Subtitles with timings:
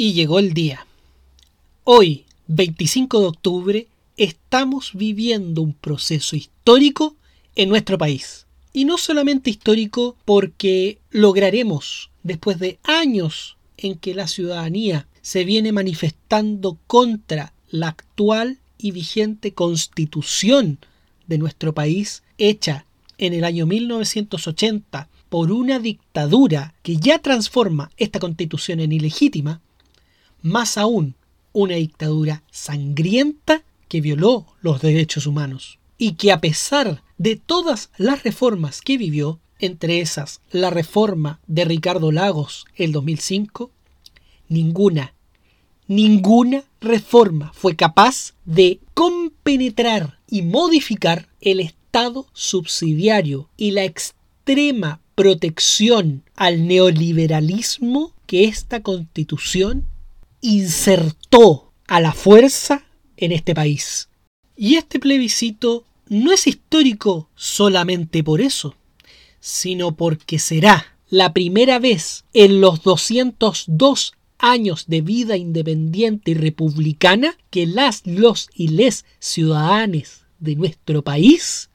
[0.00, 0.86] Y llegó el día.
[1.82, 7.16] Hoy, 25 de octubre, estamos viviendo un proceso histórico
[7.56, 8.46] en nuestro país.
[8.72, 15.72] Y no solamente histórico porque lograremos, después de años en que la ciudadanía se viene
[15.72, 20.78] manifestando contra la actual y vigente constitución
[21.26, 22.86] de nuestro país, hecha
[23.18, 29.60] en el año 1980 por una dictadura que ya transforma esta constitución en ilegítima,
[30.48, 31.14] más aún
[31.52, 38.22] una dictadura sangrienta que violó los derechos humanos y que a pesar de todas las
[38.22, 43.72] reformas que vivió, entre esas la reforma de Ricardo Lagos el 2005,
[44.48, 45.14] ninguna,
[45.88, 56.22] ninguna reforma fue capaz de compenetrar y modificar el Estado subsidiario y la extrema protección
[56.36, 59.86] al neoliberalismo que esta constitución
[60.40, 62.84] insertó a la fuerza
[63.16, 64.08] en este país.
[64.56, 68.74] Y este plebiscito no es histórico solamente por eso,
[69.40, 77.36] sino porque será la primera vez en los 202 años de vida independiente y republicana
[77.50, 81.70] que las, los y les ciudadanos de nuestro país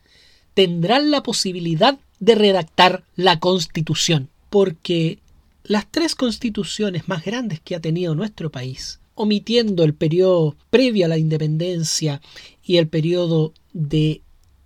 [0.53, 4.29] tendrán la posibilidad de redactar la constitución.
[4.49, 5.19] Porque
[5.63, 11.09] las tres constituciones más grandes que ha tenido nuestro país, omitiendo el periodo previo a
[11.09, 12.21] la independencia
[12.63, 14.21] y el periodo de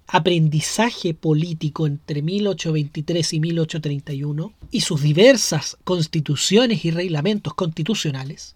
[0.08, 8.56] aprendizaje político entre 1823 y 1831 y sus diversas constituciones y reglamentos constitucionales,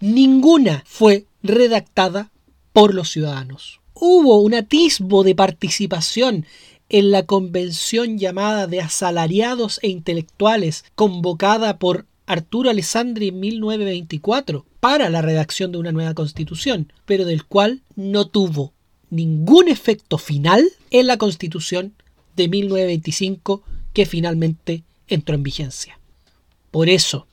[0.00, 2.30] ninguna fue redactada
[2.72, 3.80] por los ciudadanos.
[3.92, 6.46] Hubo un atisbo de participación
[6.90, 15.08] en la convención llamada de asalariados e intelectuales convocada por Arturo Alessandri en 1924 para
[15.08, 18.72] la redacción de una nueva constitución, pero del cual no tuvo
[19.08, 21.94] ningún efecto final en la constitución
[22.36, 23.62] de 1925
[23.92, 25.98] que finalmente entró en vigencia.
[26.70, 27.26] Por eso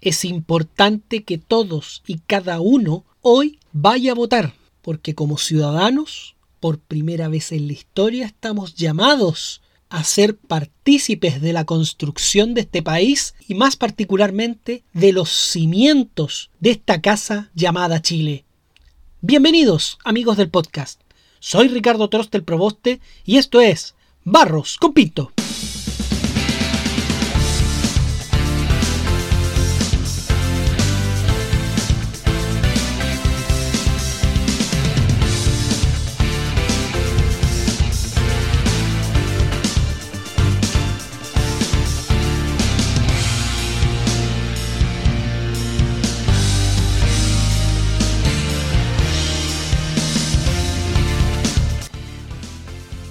[0.00, 6.78] es importante que todos y cada uno hoy vaya a votar, porque como ciudadanos, por
[6.78, 9.60] primera vez en la historia, estamos llamados
[9.90, 16.48] a ser partícipes de la construcción de este país y más particularmente de los cimientos
[16.60, 18.46] de esta casa llamada Chile.
[19.20, 21.02] Bienvenidos amigos del podcast.
[21.38, 23.94] Soy Ricardo Trostel Proboste y esto es
[24.24, 25.32] Barros con Pinto.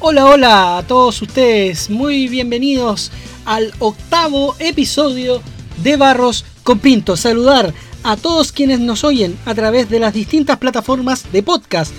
[0.06, 3.10] Hola, hola a todos ustedes, muy bienvenidos
[3.46, 5.42] al octavo episodio
[5.82, 7.16] de Barros con Pinto.
[7.16, 11.94] Saludar a todos quienes nos oyen a través de las distintas plataformas de podcast,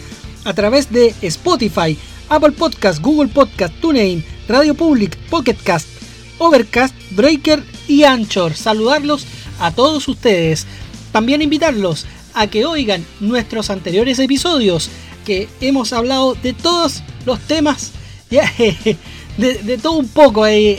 [0.44, 1.97] a través de Spotify,
[2.28, 5.88] Apple Podcast, Google Podcast, TuneIn, Radio Public, Pocket Cast,
[6.36, 8.53] Overcast, Breaker y Anchor.
[8.53, 9.25] Saludarlos
[9.60, 10.66] a todos ustedes.
[11.10, 12.04] También invitarlos
[12.34, 14.91] a que oigan nuestros anteriores episodios
[15.25, 17.92] que hemos hablado de todos los temas,
[18.30, 20.76] de, todo un poco ahí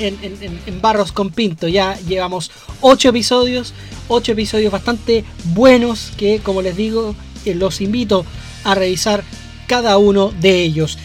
[0.65, 1.67] en, Barros con Pinto.
[1.67, 2.51] Ya llevamos
[2.81, 3.73] 8 episodios,
[4.07, 5.23] 8 episodios bastante
[5.53, 8.25] buenos que, como les digo, eh, los invito
[8.63, 9.23] a revisar
[9.67, 10.97] cada uno de ellos.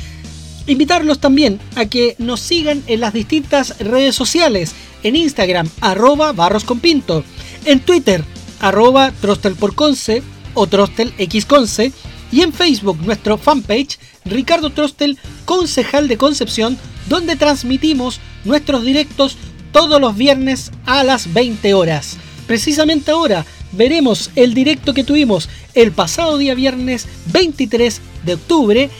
[0.66, 4.74] Invitarlos también a que nos sigan en las distintas redes sociales.
[5.02, 7.24] En Instagram, arroba Barros con Pinto.
[7.64, 8.22] En Twitter,
[8.60, 10.22] arroba Trostelporconce
[10.54, 11.92] o TrostelXconce
[12.32, 19.36] y en Facebook nuestro fanpage Ricardo Trostel, concejal de Concepción, donde transmitimos nuestros directos
[19.72, 22.16] todos los viernes a las 20 horas.
[22.46, 28.90] Precisamente ahora veremos el directo que tuvimos el pasado día viernes 23 de octubre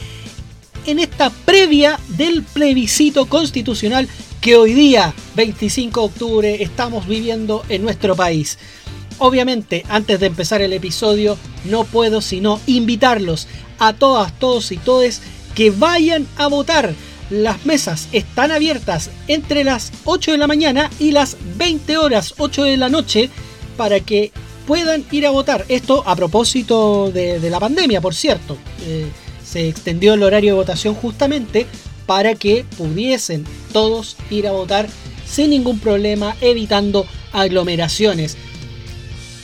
[0.87, 4.09] en esta previa del plebiscito constitucional
[4.41, 8.59] que hoy día 25 de octubre estamos viviendo en nuestro país.
[9.21, 15.21] Obviamente, antes de empezar el episodio, no puedo sino invitarlos a todas, todos y todes
[15.55, 16.95] que vayan a votar.
[17.29, 22.65] Las mesas están abiertas entre las 8 de la mañana y las 20 horas, 8
[22.65, 23.29] de la noche,
[23.77, 24.33] para que
[24.67, 25.67] puedan ir a votar.
[25.69, 28.57] Esto a propósito de, la pandemia, por cierto.
[28.87, 29.07] Eh,
[29.45, 31.67] se extendió el horario de votación justamente
[32.07, 34.89] para que pudiesen todos ir a votar
[35.27, 38.39] sin ningún problema, evitando aglomeraciones.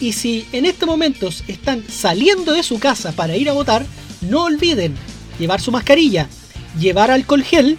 [0.01, 3.87] Y si en estos momentos están saliendo de su casa para ir a votar,
[4.21, 4.95] no olviden
[5.39, 6.29] llevar su mascarilla,
[6.79, 7.79] llevar alcohol gel,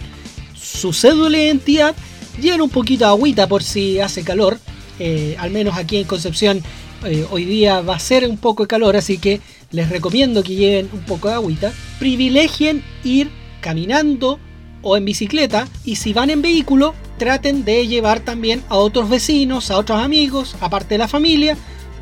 [0.60, 1.94] su cédula de identidad,
[2.40, 4.58] lleven un poquito de agüita por si hace calor.
[4.98, 6.62] Eh, al menos aquí en Concepción
[7.04, 9.40] eh, hoy día va a ser un poco de calor, así que
[9.70, 11.72] les recomiendo que lleven un poco de agüita.
[11.98, 13.30] Privilegien ir
[13.60, 14.40] caminando
[14.82, 19.70] o en bicicleta y si van en vehículo traten de llevar también a otros vecinos,
[19.70, 21.56] a otros amigos, aparte de la familia,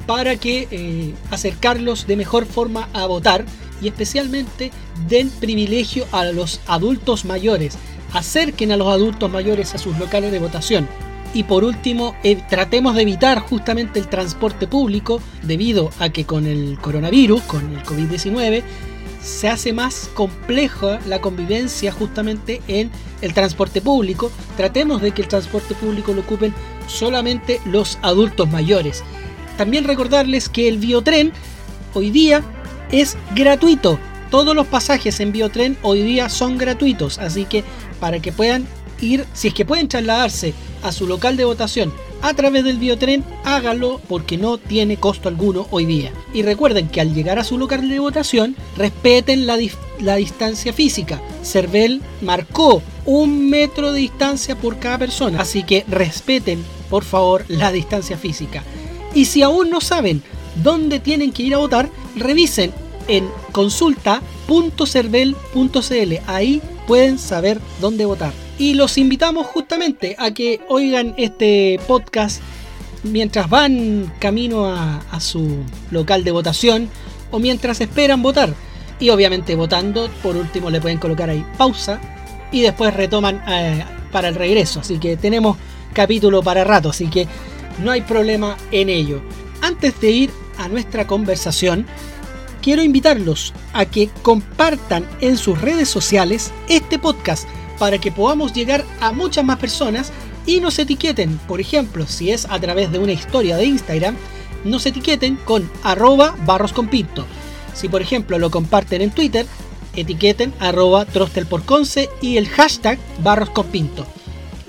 [0.07, 3.45] para que eh, acercarlos de mejor forma a votar
[3.83, 4.71] y especialmente
[5.09, 7.77] den privilegio a los adultos mayores.
[8.13, 10.89] Acerquen a los adultos mayores a sus locales de votación.
[11.35, 16.47] Y por último, eh, tratemos de evitar justamente el transporte público debido a que con
[16.47, 18.63] el coronavirus, con el COVID-19,
[19.23, 24.31] se hace más compleja la convivencia justamente en el transporte público.
[24.57, 26.55] Tratemos de que el transporte público lo ocupen
[26.87, 29.03] solamente los adultos mayores.
[29.57, 31.33] También recordarles que el biotren
[31.95, 32.43] hoy día
[32.91, 33.99] es gratuito.
[34.31, 37.65] Todos los pasajes en biotren hoy día son gratuitos, así que
[38.01, 38.67] para que puedan
[39.01, 41.93] ir, si es que pueden trasladarse a su local de votación
[42.23, 46.13] a través del biotren, hágalo porque no tiene costo alguno hoy día.
[46.33, 49.59] Y recuerden que al llegar a su local de votación, respeten la,
[50.01, 51.21] la distancia física.
[51.43, 57.71] Cervel marcó un metro de distancia por cada persona, así que respeten por favor la
[57.71, 58.65] distancia física.
[59.17, 60.23] Y si aún no saben
[60.63, 62.71] dónde tienen que ir a votar, revisen
[63.09, 66.13] en consulta.cervel.cl.
[66.27, 68.35] Ahí pueden saber dónde votar.
[68.59, 72.43] Y los invitamos justamente a que oigan este podcast
[73.05, 76.91] mientras van camino a, su local de votación
[77.31, 78.53] o mientras esperan votar.
[79.01, 81.99] Y obviamente votando, por último le pueden colocar ahí pausa
[82.53, 84.81] y después retoman eh, para el regreso.
[84.81, 85.57] Así que tenemos
[85.95, 87.27] capítulo para rato, así que
[87.79, 89.21] no hay problema en ello.
[89.63, 91.87] Antes de ir a nuestra conversación,
[92.63, 98.85] quiero invitarlos a que compartan en sus redes sociales este podcast para que podamos llegar
[99.01, 100.13] a muchas más personas
[100.47, 101.39] y nos etiqueten.
[101.47, 104.17] Por ejemplo, si es a través de una historia de Instagram,
[104.65, 107.27] nos etiqueten con arroba barrosconpinto.
[107.75, 109.47] Si por ejemplo lo comparten en Twitter,
[109.95, 114.07] etiqueten arroba trostelporconce y el hashtag barrosconpinto.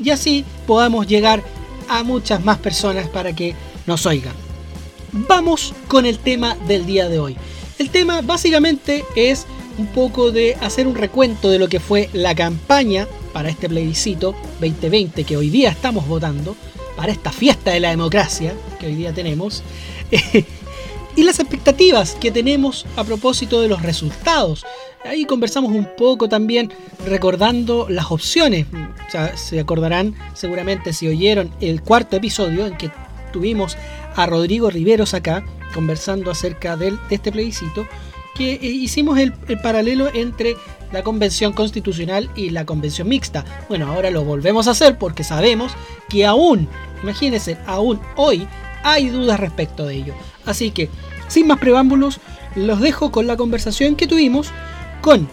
[0.03, 1.56] Y así podamos llegar a
[2.03, 3.55] muchas más personas para que
[3.85, 4.33] nos oigan.
[5.11, 7.37] Vamos con el tema del día de hoy.
[7.79, 9.45] El tema básicamente es
[9.77, 14.35] un poco de hacer un recuento de lo que fue la campaña para este plebiscito
[14.59, 16.55] 2020 que hoy día estamos votando,
[16.95, 19.63] para esta fiesta de la democracia que hoy día tenemos,
[21.15, 24.65] y las expectativas que tenemos a propósito de los resultados.
[25.07, 26.69] Ahí conversamos un poco también
[27.05, 28.65] recordando las opciones.
[29.35, 32.91] se acordarán seguramente si oyeron el cuarto episodio en que
[33.31, 33.77] tuvimos
[34.15, 37.87] a Rodrigo Riveros acá conversando acerca de este plebiscito
[38.35, 39.31] que eh, hicimos el,
[39.63, 40.57] paralelo entre
[40.91, 43.45] la convención constitucional y la convención mixta.
[43.69, 45.71] Bueno, ahora lo volvemos a hacer porque sabemos
[46.09, 46.67] que aún,
[47.01, 48.45] imagínense, aún hoy
[48.83, 50.13] hay dudas respecto de ello.
[50.45, 50.89] Así que,
[51.29, 52.19] sin más preámbulos,
[52.55, 54.51] los dejo con la conversación que tuvimos
[55.01, 55.27] con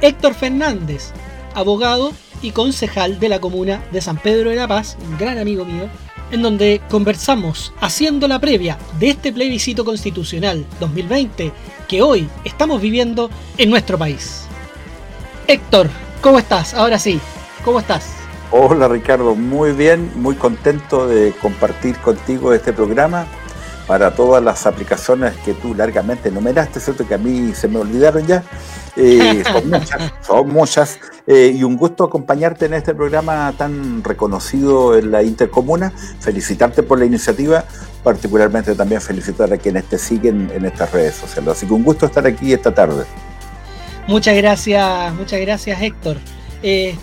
[0.00, 1.12] Héctor Fernández,
[1.54, 2.12] abogado
[2.42, 5.88] y concejal de la comuna de San Pedro de la Paz, un gran amigo mío,
[6.30, 11.52] en donde conversamos haciendo la previa de este plebiscito constitucional 2020
[11.88, 14.46] que hoy estamos viviendo en nuestro país.
[15.46, 15.88] Héctor,
[16.20, 16.74] ¿cómo estás?
[16.74, 17.20] Ahora sí,
[17.64, 18.14] ¿cómo estás?
[18.50, 23.26] Hola Ricardo, muy bien, muy contento de compartir contigo este programa
[23.86, 27.06] para todas las aplicaciones que tú largamente enumeraste, ¿cierto?
[27.06, 28.42] Que a mí se me olvidaron ya.
[28.96, 30.98] Eh, son muchas, son muchas.
[31.26, 35.92] Eh, y un gusto acompañarte en este programa tan reconocido en la Intercomuna.
[36.20, 37.64] Felicitarte por la iniciativa,
[38.02, 41.52] particularmente también felicitar a quienes te siguen en estas redes sociales.
[41.52, 43.04] Así que un gusto estar aquí esta tarde.
[44.06, 46.18] Muchas gracias, muchas gracias Héctor.
[46.62, 46.96] Eh,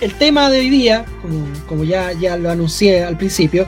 [0.00, 3.66] el tema de hoy día, como, como ya, ya lo anuncié al principio,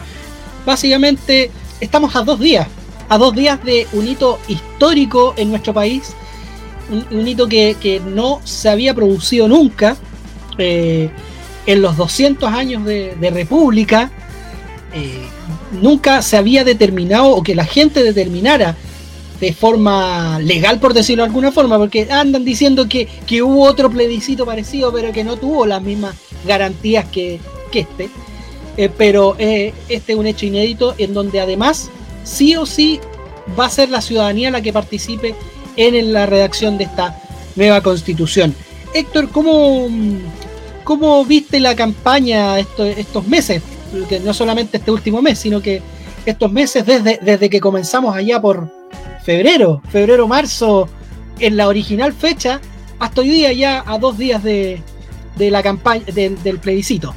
[0.65, 1.51] básicamente
[1.81, 2.69] estamos a dos días,
[3.09, 6.15] a dos días de un hito histórico en nuestro país,
[7.11, 9.97] un, hito que, no se había producido nunca
[10.59, 11.11] eh,
[11.67, 14.11] en los 200 años de, república.
[14.95, 15.27] Eh,
[15.81, 18.77] nunca se había determinado o que la gente determinara
[19.41, 23.09] de forma legal, por decirlo de alguna forma, porque andan diciendo que,
[23.43, 26.15] hubo otro plebiscito parecido, pero que no tuvo las mismas
[26.47, 27.41] garantías que,
[27.73, 28.11] que este.
[28.77, 31.91] Eh, pero eh, este es un hecho inédito en donde además
[32.25, 33.01] sí o sí
[33.59, 35.35] va a ser la ciudadanía la que participe
[35.77, 37.21] en la redacción de esta
[37.57, 38.55] nueva constitución.
[38.95, 39.89] Héctor, ¿cómo,
[40.85, 43.63] cómo viste la campaña estos, meses?
[44.09, 45.83] Que no solamente este último mes, sino que
[46.25, 48.71] estos meses desde, desde que comenzamos allá por
[49.25, 50.89] febrero, febrero, marzo,
[51.39, 52.61] en la original fecha,
[52.99, 54.81] hasta hoy día ya a dos días de,
[55.39, 57.15] la campaña del plebiscito.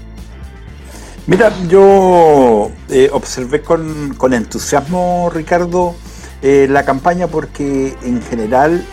[1.27, 5.96] Mira, yo eh, observé con, entusiasmo, Ricardo,
[6.44, 8.86] eh, la campaña porque en general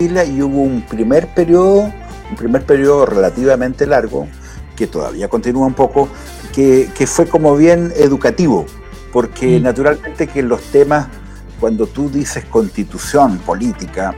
[0.00, 1.92] y hubo un primer periodo,
[2.30, 4.26] un primer periodo relativamente largo,
[4.74, 6.08] que todavía continúa un poco,
[6.52, 8.66] que, fue como bien educativo,
[9.12, 9.62] porque mm.
[9.62, 11.06] naturalmente que los temas,
[11.60, 14.14] cuando tú dices constitución política,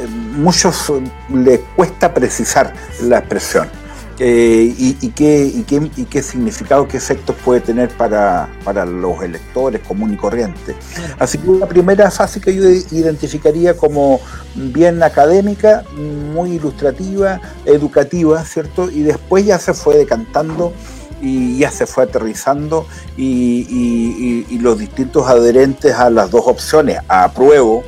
[0.00, 0.90] eh, muchos
[1.32, 2.72] le cuesta precisar
[3.02, 3.68] la expresión.
[4.18, 5.62] Eh, y, qué,
[6.08, 8.48] qué, significado, qué efectos puede tener para,
[8.86, 10.74] los electores común y corriente.
[11.18, 12.64] Así que una primera fase que yo
[12.96, 14.20] identificaría como
[14.54, 15.84] bien académica,
[16.32, 18.90] muy ilustrativa, educativa, ¿cierto?
[18.90, 20.72] Y después ya se fue decantando
[21.20, 22.86] y ya se fue aterrizando
[23.18, 27.82] y, y los distintos adherentes a las dos opciones, a apruebo,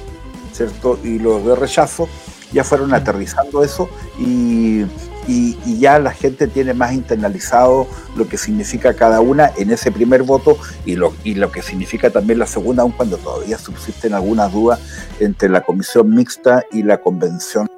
[0.52, 0.98] ¿cierto?
[1.02, 2.06] Y los de rechazo,
[2.52, 4.84] ya fueron aterrizando eso y
[5.28, 10.22] y, ya la gente tiene más internalizado lo que significa cada una en ese primer
[10.22, 14.50] voto y lo, y lo que significa también la segunda, aun cuando todavía subsisten algunas
[14.52, 14.80] dudas
[15.20, 17.68] entre la comisión mixta y la convención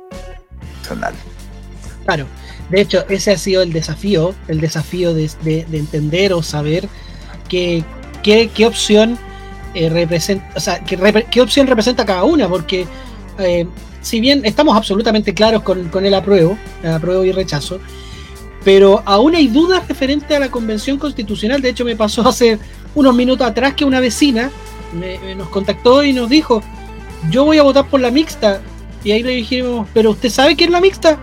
[0.78, 1.12] nacional.
[2.04, 2.26] Claro,
[2.70, 5.30] de hecho ese ha sido el desafío, el desafío de,
[5.72, 6.88] entender o saber
[7.48, 7.84] qué,
[8.64, 9.18] opción
[9.74, 10.82] eh, representa, o sea,
[11.42, 12.86] opción representa cada una, porque
[13.38, 13.66] eh,
[14.00, 17.80] si bien estamos absolutamente claros con, el apruebo, el apruebo y rechazo,
[18.64, 21.62] pero aún hay dudas referente a la convención constitucional.
[21.62, 22.58] De hecho, me pasó hace
[22.94, 24.50] unos minutos atrás que una vecina
[25.36, 26.62] nos contactó y nos dijo,
[27.30, 28.60] yo voy a votar por la mixta.
[29.02, 31.18] Y ahí le dijimos, pero ¿usted sabe qué es la mixta?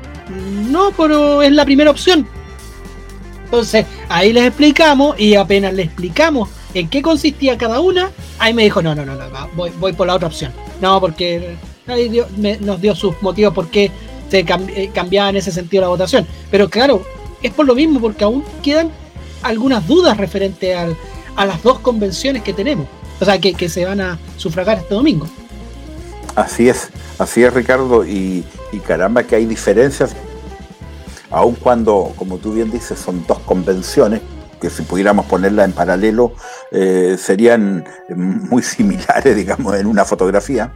[0.70, 2.28] No, pero es la primera opción.
[3.46, 8.64] Entonces, ahí les explicamos y apenas le explicamos en qué consistía cada una, ahí me
[8.64, 10.52] dijo, no, no, no, no voy, voy por la otra opción.
[10.82, 12.26] No, porque nadie
[12.60, 13.92] nos dio sus motivos por qué
[14.30, 16.28] se eh, cambiaba en ese sentido la votación.
[16.52, 17.02] Pero claro,
[17.42, 18.92] es por lo mismo, porque aún quedan
[19.44, 22.88] algunas dudas referente a las dos convenciones que tenemos,
[23.20, 25.28] o sea, que, se van a sufragar este domingo.
[26.36, 30.16] Así es, así es Ricardo, y, y caramba que hay diferencias,
[31.30, 34.22] aun cuando, como tú bien dices, son dos convenciones,
[34.60, 36.34] que si pudiéramos ponerla en paralelo
[36.72, 37.86] eh, serían
[38.16, 40.74] muy similares, digamos, en una fotografía,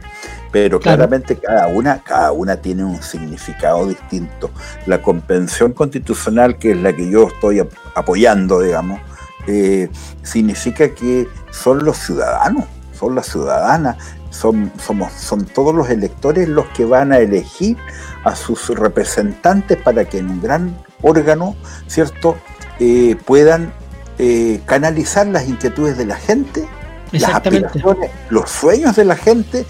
[0.50, 4.50] pero claramente cada una, cada una tiene un significado distinto.
[4.86, 9.00] La convención constitucional, que es la que yo estoy apoyando, digamos,
[9.46, 9.88] eh,
[10.22, 13.96] significa que son los ciudadanos, son las ciudadanas,
[14.30, 17.76] son, somos, son todos los electores los que van a elegir
[18.24, 22.36] a sus representantes para que en un gran órgano, ¿cierto?
[22.80, 23.72] Eh, puedan
[24.18, 26.66] eh, canalizar las inquietudes de la gente,
[27.12, 29.66] las aspiraciones, los sueños de la gente,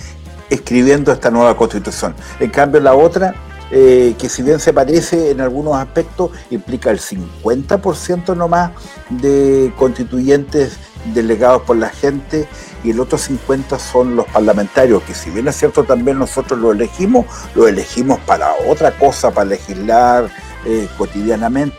[0.51, 2.15] escribiendo esta nueva constitución.
[2.39, 3.35] En cambio, la otra,
[3.71, 8.71] eh, que si bien se parece en algunos aspectos, implica el 50% nomás
[9.11, 10.79] de constituyentes
[11.15, 12.47] delegados por la gente
[12.85, 16.71] y el otro 50% son los parlamentarios, que si bien es cierto también nosotros lo
[16.71, 20.31] elegimos, lo elegimos para otra cosa, para legislar
[20.97, 21.75] cotidianamente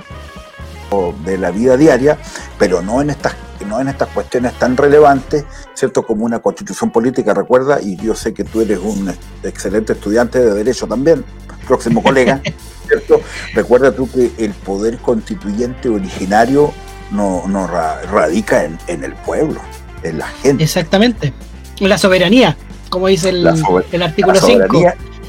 [1.25, 2.17] de la vida diaria,
[2.57, 3.35] pero no en estas
[3.65, 6.05] no en estas cuestiones tan relevantes, ¿cierto?
[6.05, 10.53] Como una constitución política, recuerda, y yo sé que tú eres un excelente estudiante de
[10.53, 11.23] Derecho también,
[11.67, 12.41] próximo colega,
[12.87, 13.21] ¿cierto?
[13.53, 16.71] Recuerda tú que el poder constituyente originario
[17.11, 19.61] no, no radica en, el pueblo,
[20.03, 20.63] en la gente.
[20.63, 21.33] Exactamente,
[21.79, 22.57] la soberanía,
[22.89, 23.47] como dice el,
[23.91, 24.83] el artículo 5.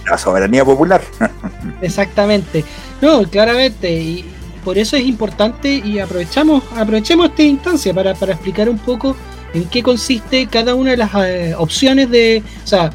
[0.06, 1.00] La soberanía popular.
[1.80, 2.62] Exactamente.
[3.00, 4.33] No, claramente, y,
[4.64, 9.14] por eso es importante y aprovechamos, aprovechemos esta instancia para, explicar un poco
[9.52, 12.90] en qué consiste cada una de las eh, opciones de, o sea,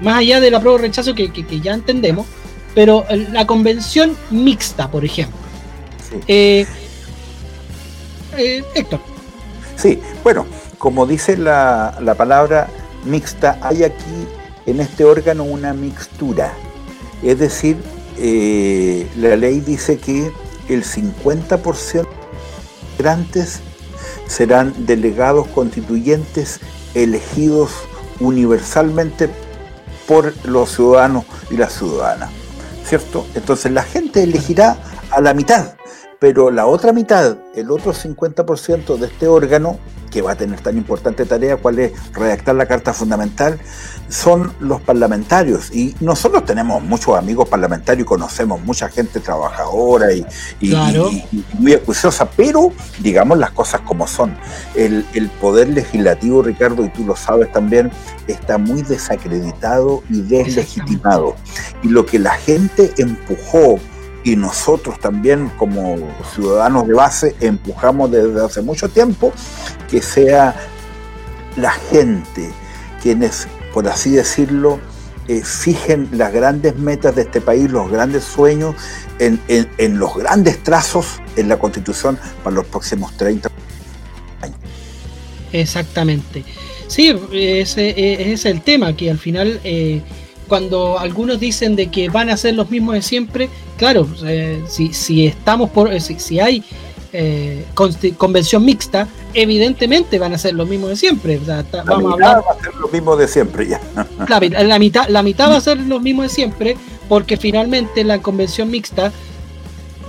[0.00, 2.26] más allá de la prueba rechazo que, ya entendemos,
[2.74, 5.36] pero la convención mixta, por ejemplo.
[6.28, 6.64] Eh,
[8.36, 9.00] eh, Héctor.
[9.76, 10.46] Sí, bueno,
[10.78, 12.68] como dice la, la palabra
[13.04, 14.04] mixta, hay aquí
[14.66, 16.54] en este órgano una mixtura.
[17.22, 17.76] Es decir,
[19.16, 20.30] la ley dice que
[20.68, 22.06] el 50% de
[22.96, 23.60] migrantes
[24.26, 26.60] serán delegados constituyentes
[26.94, 27.70] elegidos
[28.20, 29.28] universalmente
[30.06, 32.30] por los ciudadanos y las ciudadanas.
[32.84, 33.26] ¿Cierto?
[33.34, 34.78] Entonces la gente elegirá
[35.10, 35.74] a la mitad,
[36.18, 39.78] pero la otra mitad, el otro 50% de este órgano,
[40.10, 43.58] que va a tener tan importante tarea, cuál es redactar la Carta Fundamental,
[44.08, 45.74] son los parlamentarios.
[45.74, 50.26] Y nosotros tenemos muchos amigos parlamentarios y conocemos mucha gente trabajadora y,
[51.58, 54.36] muy acuciosa, pero digamos las cosas como son.
[54.74, 57.90] El, el poder legislativo, Ricardo, y tú lo sabes también,
[58.26, 61.36] está muy desacreditado y deslegitimado.
[61.82, 63.78] Y lo que la gente empujó
[64.28, 65.96] y nosotros también como
[66.34, 69.32] ciudadanos de base empujamos desde hace mucho tiempo
[69.90, 70.54] que sea
[71.56, 72.50] la gente
[73.02, 74.80] quienes, por así decirlo,
[75.42, 78.74] fijen las grandes metas de este país, los grandes sueños,
[79.18, 83.50] en, los grandes trazos en la Constitución para los próximos 30
[84.42, 84.58] años.
[85.52, 86.44] Exactamente.
[86.86, 90.02] Sí, ese, es el tema, que al final eh,
[90.48, 95.26] cuando algunos dicen de que van a ser los mismos de siempre, claro, eh, si,
[95.26, 96.64] estamos por, eh, si, hay
[97.12, 97.64] eh,
[98.16, 101.40] convención mixta, evidentemente van a ser los mismos de siempre.
[101.46, 103.80] la vamos mitad a hablar, va a ser los mismos de siempre ya.
[104.28, 106.76] la, mitad, la mitad va a ser los mismos de siempre,
[107.08, 109.12] porque finalmente la convención mixta,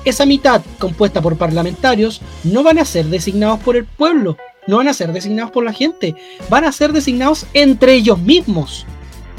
[0.05, 4.87] esa mitad compuesta por parlamentarios, no van a ser designados por el pueblo, no van
[4.87, 6.15] a ser designados por la gente,
[6.49, 8.85] van a ser designados entre ellos mismos.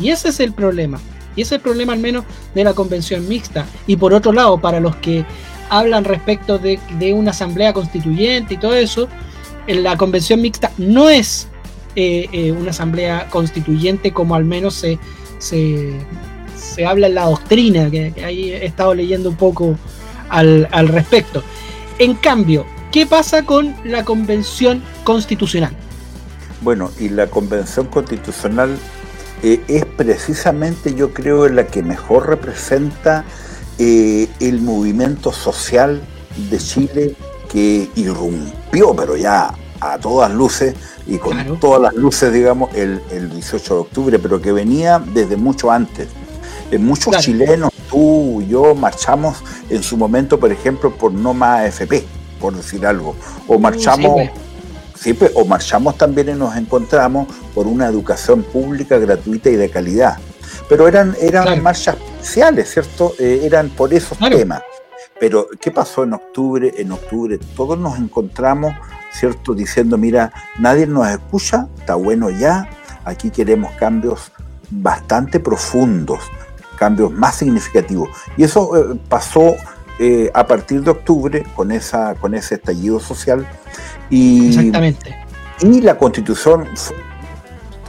[0.00, 0.98] Y ese es el problema.
[1.36, 3.66] Y ese es el problema al menos de la convención mixta.
[3.86, 5.24] Y por otro lado, para los que
[5.68, 6.80] hablan respecto de,
[7.14, 9.08] una asamblea constituyente y todo eso,
[9.66, 11.48] la convención mixta no es
[11.94, 14.98] eh, eh, una asamblea constituyente como al menos se,
[15.38, 15.94] se,
[16.84, 19.76] habla en la doctrina, que, ahí he estado leyendo un poco
[20.28, 21.42] al, al respecto.
[21.98, 25.72] En cambio, ¿qué pasa con la convención constitucional?
[26.62, 28.76] Bueno, y la convención constitucional
[29.42, 33.24] eh, es precisamente, yo creo, la que mejor representa
[33.78, 36.02] eh, el movimiento social
[36.50, 37.14] de Chile
[37.50, 40.74] que irrumpió, pero ya a todas luces
[41.06, 45.70] y con todas las luces, digamos, el, 18 de octubre, pero que venía desde mucho
[45.70, 46.08] antes.
[46.70, 51.80] Eh, muchos chilenos, tú, y yo, marchamos en su momento, por ejemplo, por no más
[51.80, 52.04] AFP,
[52.38, 53.16] por decir algo,
[53.48, 54.20] o marchamos...
[54.20, 54.49] Sí, pues,
[55.34, 60.18] o marchamos también y nos encontramos por una educación pública gratuita y de calidad.
[60.68, 63.14] Pero eran, eran marchas especiales, ¿cierto?
[63.18, 64.62] Eh, eran por esos temas.
[65.18, 66.72] Pero, ¿qué pasó en octubre?
[66.76, 68.74] En octubre todos nos encontramos,
[69.12, 69.54] ¿cierto?
[69.54, 72.68] Diciendo, mira, nadie nos escucha, está bueno ya,
[73.04, 74.32] aquí queremos cambios
[74.70, 76.20] bastante profundos,
[76.78, 78.08] cambios más significativos.
[78.36, 79.56] Y eso eh, pasó
[79.98, 83.46] eh, a partir de octubre con, esa, con ese estallido social
[84.10, 85.16] y, Exactamente.
[85.62, 86.96] Y la constitución fue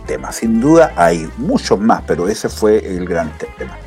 [0.05, 0.31] tema.
[0.31, 3.77] Sin duda hay muchos más, pero ese fue el gran tema.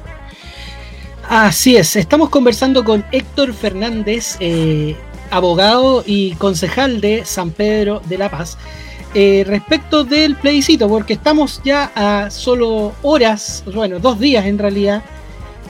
[1.28, 4.94] Así es, estamos conversando con Héctor Fernández, eh,
[5.30, 8.58] abogado y concejal de San Pedro de la Paz,
[9.14, 15.02] eh, respecto del plebiscito, porque estamos ya a solo horas, bueno, dos días en realidad,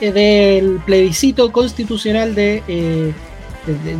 [0.01, 3.13] eh, del plebiscito constitucional de,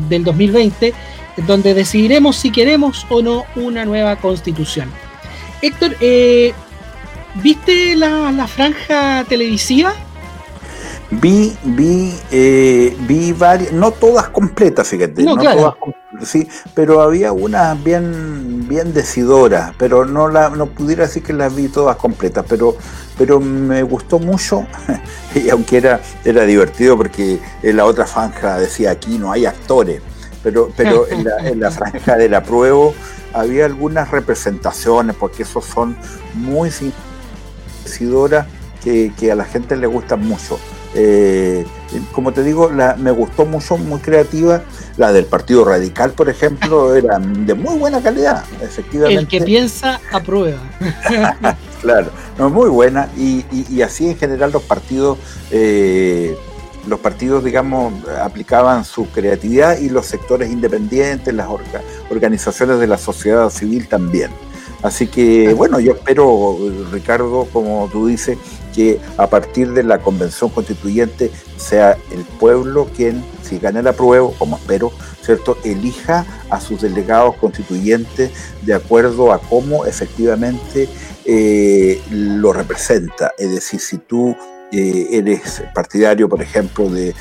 [0.10, 0.94] del 2020
[1.38, 4.90] donde decidiremos si queremos o no una nueva constitución.
[5.62, 6.54] Héctor, eh,
[7.36, 9.94] ¿viste la, franja televisiva?
[11.12, 15.76] Vi, vi, eh, vi varias, no todas completas, fíjate, no, todas,
[16.24, 21.56] sí, pero había unas bien, bien decidoras, pero no la, no pudiera decir que las
[21.56, 22.76] vi todas completas, pero,
[23.18, 24.66] pero me gustó mucho,
[25.36, 30.02] y aunque era, era divertido porque en la otra franja decía aquí no hay actores,
[30.46, 32.94] pero, pero en, la, en la franja del apruebo
[33.34, 35.98] había algunas representaciones, porque esos son
[36.36, 36.70] muy
[37.84, 38.46] decidoras
[38.84, 40.60] que, que a la gente le gustan mucho.
[40.94, 41.66] Eh,
[42.12, 44.62] como te digo, la, me gustó mucho, muy creativa.
[44.98, 49.20] La del Partido Radical, por ejemplo, era de muy buena calidad, efectivamente.
[49.20, 50.60] El que piensa, aprueba.
[51.82, 53.10] claro, no, muy buena.
[53.18, 55.18] Y, y, así en general los partidos
[55.50, 56.38] eh,
[56.88, 61.48] los partidos, digamos, aplicaban su creatividad y los sectores independientes, las
[62.10, 64.32] organizaciones de la sociedad civil también.
[64.84, 66.58] Así que, bueno, yo espero,
[66.92, 68.38] Ricardo, como tú dices,
[68.76, 74.34] que a partir de la convención constituyente sea el pueblo quien, si gana el apruebo,
[74.38, 80.88] como espero, ¿cierto?, elija a sus delegados constituyentes de acuerdo a cómo efectivamente
[81.24, 83.32] eh, lo representa.
[83.40, 84.36] Es decir, si tú
[84.78, 87.14] eh, eres partidario, por ejemplo, de,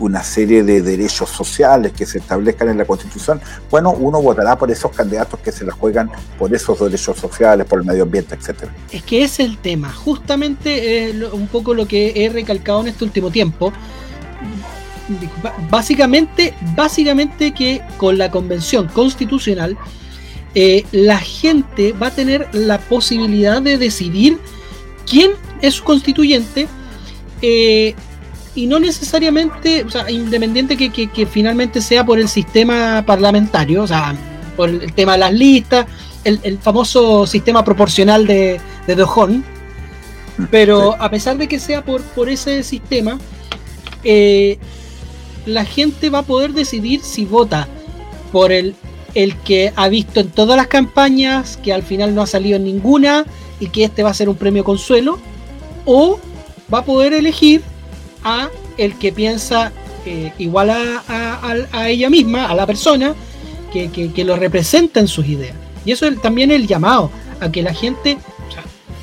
[0.00, 3.40] una serie de derechos sociales que se establezcan en la Constitución,
[3.70, 7.78] bueno, uno votará por esos candidatos que se la juegan por esos derechos sociales, por
[7.78, 8.74] el medio ambiente, etcétera.
[8.90, 13.04] Es que es el tema, justamente eh, un poco lo que he recalcado en este
[13.04, 13.72] último tiempo.
[15.70, 19.78] Básicamente, básicamente que con la convención constitucional
[20.56, 24.38] eh, la gente va a tener la posibilidad de decidir
[25.08, 25.30] quién
[25.62, 26.66] es su constituyente
[27.48, 27.94] eh,
[28.56, 34.16] y no necesariamente, o sea, independiente que, finalmente sea por el sistema parlamentario, o sea,
[34.56, 35.86] por el tema de las listas,
[36.24, 39.44] el, famoso sistema proporcional de, de Dojón,
[40.50, 43.20] pero a pesar de que sea por, por ese sistema,
[44.02, 44.58] eh,
[45.44, 47.68] la gente va a poder decidir si vota
[48.32, 48.74] por el,
[49.14, 52.64] el que ha visto en todas las campañas, que al final no ha salido en
[52.64, 53.24] ninguna
[53.60, 55.20] y que este va a ser un premio consuelo,
[55.84, 56.18] o
[56.72, 57.62] va a poder elegir
[58.24, 59.72] a el que piensa
[60.04, 63.14] eh, igual a, ella misma, a la persona,
[63.72, 65.54] que, lo representa en sus ideas.
[65.84, 68.18] Y eso es también el llamado a que la gente,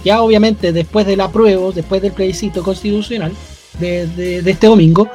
[0.03, 3.31] ya obviamente después del apruebo, después del plebiscito constitucional
[3.79, 5.09] de, este domingo,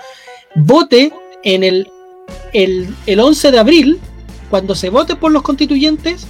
[0.54, 1.90] vote en el,
[2.52, 3.98] el, el 11 de abril,
[4.50, 6.26] cuando se vote por los constituyentes,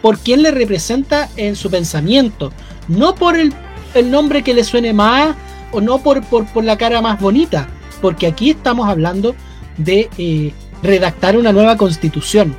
[0.00, 2.52] por quien le representa en su pensamiento,
[2.86, 3.52] no por el,
[3.94, 5.34] el nombre que le suene más
[5.72, 7.68] o no por, por, la cara más bonita,
[8.00, 9.34] porque aquí estamos hablando
[9.76, 10.52] de eh,
[10.82, 12.54] redactar una nueva constitución.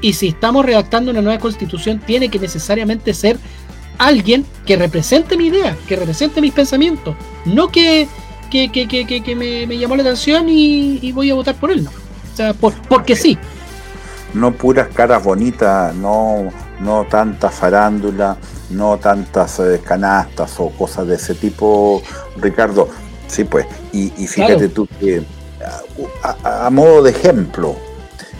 [0.00, 3.38] Y si estamos redactando una nueva constitución, tiene que necesariamente ser
[3.98, 8.08] alguien que represente mi idea, que represente mis pensamientos, no que,
[8.50, 11.90] que, que, que me, me, llamó la atención y, voy a votar por él, no.
[11.90, 13.38] O sea, por, porque sí.
[14.34, 16.48] No puras caras bonitas, no,
[16.80, 18.36] no tanta farándula,
[18.72, 22.02] no tantas eh, canastas o cosas de ese tipo,
[22.36, 22.88] Ricardo.
[23.26, 25.22] Sí, pues, y, fíjate tú que,
[26.44, 27.76] a, modo de ejemplo,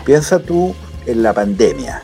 [0.05, 2.03] piensa tú en la pandemia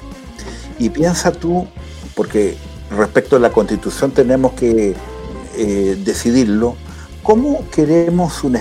[0.80, 1.68] y piensa tú,
[2.16, 2.58] porque
[2.90, 4.96] respecto a la constitución tenemos que
[5.56, 6.76] eh, decidirlo,
[7.22, 8.58] ¿cómo queremos un,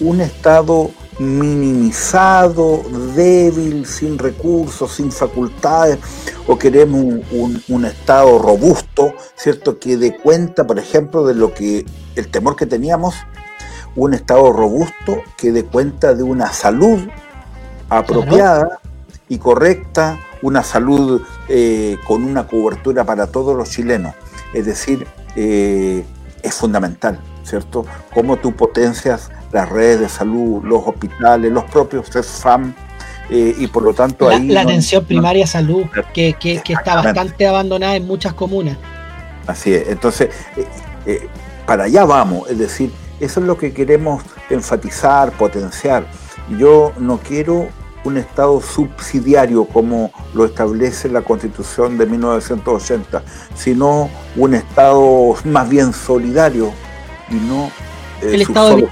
[0.00, 2.82] un Estado minimizado,
[3.14, 5.98] débil, sin recursos, sin facultades,
[6.46, 9.78] o queremos un, Estado robusto, ¿cierto?
[9.78, 13.14] Que dé cuenta, por ejemplo, de lo que el temor que teníamos,
[13.94, 17.00] un Estado robusto que dé cuenta de una salud
[17.88, 18.80] apropiada
[19.28, 24.14] y correcta, una salud eh, con una cobertura para todos los chilenos.
[24.52, 26.04] Es decir, eh,
[26.42, 27.86] es fundamental, ¿cierto?
[28.12, 32.74] Cómo tú potencias las redes de salud, los hospitales, los propios CESFAM,
[33.28, 34.48] eh, y por lo tanto la, ahí...
[34.48, 38.76] La atención primaria salud, que, que, está bastante abandonada en muchas comunas.
[39.46, 40.66] Así es, entonces, eh,
[41.06, 41.28] eh,
[41.66, 46.06] para allá vamos, es decir, eso es lo que queremos enfatizar, potenciar.
[46.58, 47.68] Yo no quiero
[48.04, 53.22] un Estado subsidiario como lo establece la Constitución de 1980,
[53.56, 56.72] sino un Estado más bien solidario
[57.30, 57.70] y no
[58.22, 58.88] el estado de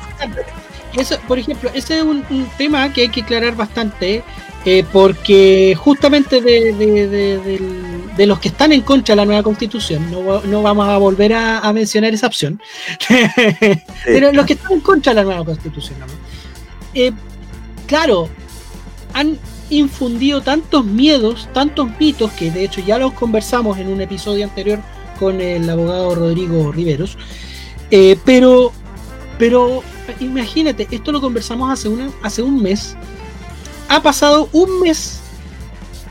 [0.97, 2.25] eso, por ejemplo, ese es un,
[2.57, 4.23] tema que hay que aclarar bastante,
[4.65, 10.89] eh, porque justamente de, los que están en contra de la nueva constitución, no, vamos
[10.89, 12.61] a volver a, mencionar esa opción,
[14.05, 15.97] pero los que están en contra de la nueva constitución,
[16.95, 17.13] eh,
[17.87, 18.29] claro,
[19.15, 19.39] han
[19.71, 24.79] infundido tantos miedos, tantos mitos, que de hecho ya los conversamos en un episodio anterior
[25.19, 27.19] con el abogado Rodrigo Riveros,
[27.91, 28.73] eh, pero
[29.39, 29.83] pero
[30.21, 32.97] imagínate, esto lo conversamos hace, una, hace un mes.
[33.89, 35.21] Ha pasado un mes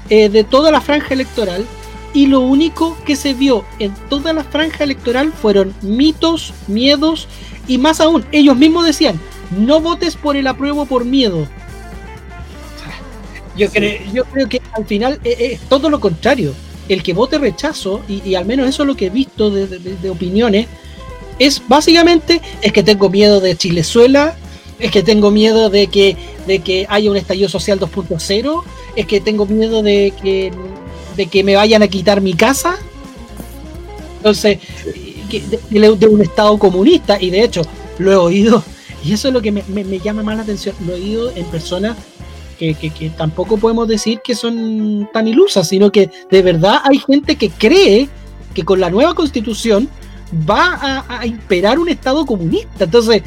[0.09, 1.65] eh, de toda la franja electoral
[2.13, 7.27] y lo único que se vio en toda la franja electoral fueron mitos, miedos
[7.67, 9.19] y más aún, ellos mismos decían,
[9.57, 11.47] no votes por el apruebo por miedo.
[13.57, 16.53] Yo, creo, yo creo que al final eh, eh, es todo lo contrario.
[16.89, 20.67] El que vote rechazo, y, al menos eso es lo que he visto de opiniones,
[21.45, 24.35] es básicamente es que tengo miedo de Chilezuela,
[24.79, 26.15] es que tengo miedo de que,
[26.47, 28.63] de que haya un estallido social 2.0,
[28.95, 30.51] es que tengo miedo de que,
[31.15, 32.77] de que me vayan a quitar mi casa.
[34.17, 34.59] Entonces,
[35.69, 37.61] de, un Estado comunista, y de hecho
[37.97, 38.63] lo he oído,
[39.03, 41.97] y eso es lo que me, llama más la atención, lo he oído en personas
[42.57, 47.35] que, que, tampoco podemos decir que son tan ilusas, sino que de verdad hay gente
[47.35, 48.07] que cree
[48.53, 49.89] que con la nueva constitución
[50.49, 52.85] va a, imperar un Estado comunista.
[52.85, 53.23] Entonces,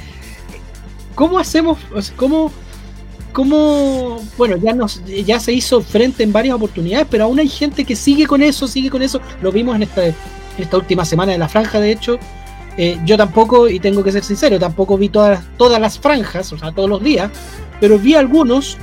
[1.14, 1.78] ¿cómo hacemos?
[2.16, 2.50] ¿Cómo,
[3.32, 7.84] cómo bueno, ya, nos, ya se hizo frente en varias oportunidades, pero aún hay gente
[7.84, 9.20] que sigue con eso, sigue con eso.
[9.42, 10.02] Lo vimos en esta,
[10.58, 12.18] esta última semana de la franja, de hecho.
[12.78, 16.58] Eh, yo tampoco, y tengo que ser sincero, tampoco vi todas, todas las franjas, o
[16.58, 17.30] sea, todos los días,
[17.80, 18.76] pero vi algunos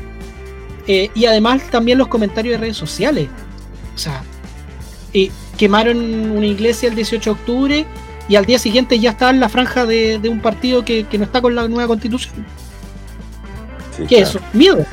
[0.88, 3.30] eh, y además también los comentarios de redes sociales.
[3.96, 4.24] O sea,
[5.14, 5.98] eh, quemaron
[6.32, 7.86] una iglesia el 18 de octubre
[8.28, 11.42] y al día siguiente ya está en la franja de, un partido que, no está
[11.42, 12.46] con la nueva constitución.
[14.08, 14.40] ¿Qué es eso?
[14.54, 14.86] Miedo.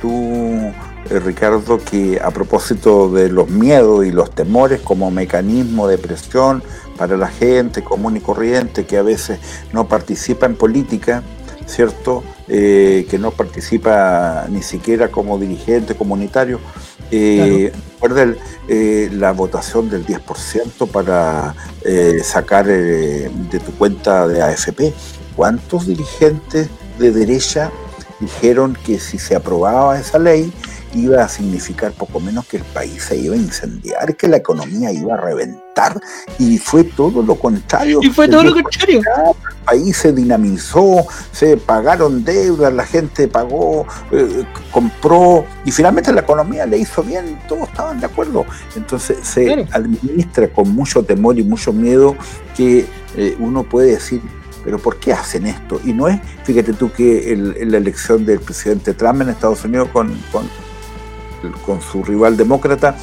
[0.00, 0.72] Tú
[1.10, 6.62] eh, Ricardo, que a propósito de los miedos y los temores como mecanismo de presión
[6.96, 9.38] para la gente común y corriente que a veces
[9.72, 11.22] no participa en política,
[11.66, 12.24] ¿cierto?
[12.46, 16.60] Eh, que no participa ni siquiera como dirigente comunitario.
[17.10, 18.36] Eh, Recuerda
[18.68, 24.94] eh, la votación del 10% para eh, sacar de tu cuenta de AFP.
[25.34, 26.68] ¿Cuántos dirigentes
[26.98, 27.72] de derecha
[28.20, 30.52] dijeron que si se aprobaba esa ley
[30.94, 34.92] iba a significar poco menos que el país se iba a incendiar, que la economía
[34.92, 36.00] iba a reventar,
[36.38, 38.00] y fue todo lo contrario.
[38.02, 39.00] Y fue todo lo contrario.
[39.00, 46.20] El país se dinamizó, se pagaron deudas, la gente pagó, eh, compró, y finalmente la
[46.20, 48.44] economía le hizo bien, todos estaban de acuerdo.
[48.76, 52.16] Entonces se administra con mucho temor y mucho miedo
[52.56, 54.20] que eh, uno puede decir,
[54.64, 55.80] pero ¿por qué hacen esto?
[55.84, 59.88] Y no es, fíjate tú que en la elección del presidente Trump en Estados Unidos
[59.92, 60.48] con con
[61.80, 62.96] su rival demócrata,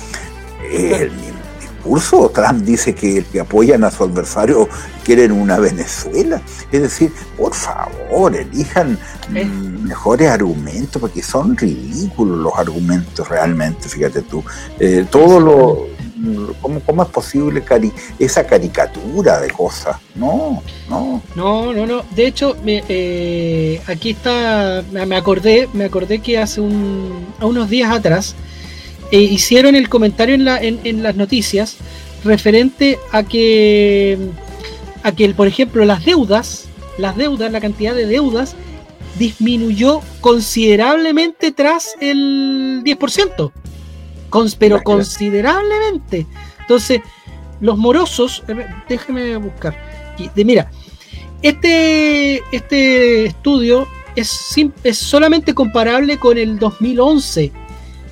[0.71, 1.11] el
[1.59, 4.67] discurso, Trump dice que el que apoyan a su adversario
[5.03, 6.41] quieren una Venezuela.
[6.71, 8.97] Es decir, por favor, elijan
[9.29, 14.43] mejores argumentos, porque son ridículos los argumentos realmente, fíjate tú.
[14.79, 15.94] Eh, todo lo...
[16.61, 17.61] ¿Cómo, ¿Cómo, es posible
[18.19, 19.97] esa caricatura de cosas?
[20.15, 21.21] No, no.
[21.35, 22.03] No, no, no.
[22.15, 28.35] De hecho, eh, aquí está, me acordé, me acordé que hace un, unos días atrás
[29.11, 31.75] eh, hicieron el comentario en, la, en, las noticias
[32.23, 34.17] referente a que,
[35.03, 36.65] a que, por ejemplo, las deudas,
[36.97, 38.55] las deudas, la cantidad de deudas
[39.19, 43.51] disminuyó considerablemente tras el 10%
[44.57, 46.25] pero considerablemente.
[46.59, 47.01] Entonces,
[47.61, 49.75] los morosos, eh, déjeme buscar.
[50.35, 50.69] De, mira,
[51.41, 57.51] este, este estudio es, es solamente comparable con el 2011.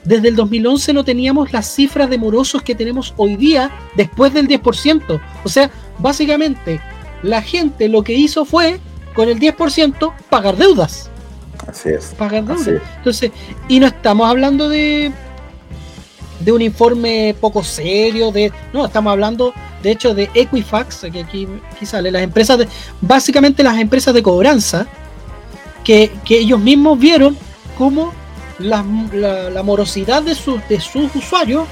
[0.04, 4.47] Desde el 2011 no teníamos las cifras de morosos que tenemos hoy día después del
[4.47, 5.21] 10%.
[5.43, 6.82] O sea, básicamente,
[7.21, 8.80] la gente lo que hizo fue,
[9.15, 11.10] con el 10%, pagar deudas.
[11.67, 12.13] Así es.
[12.17, 12.82] Pagar deudas.
[12.97, 13.32] Entonces,
[13.69, 15.12] y no estamos hablando de
[16.43, 21.47] de un informe poco serio, de no, estamos hablando de hecho de Equifax, que aquí,
[21.86, 22.67] sale, las empresas de,
[23.01, 24.88] básicamente las empresas de cobranza,
[25.84, 27.38] que, ellos mismos vieron
[27.77, 28.13] cómo
[28.60, 28.84] la,
[29.63, 31.67] morosidad de, sus de sus usuarios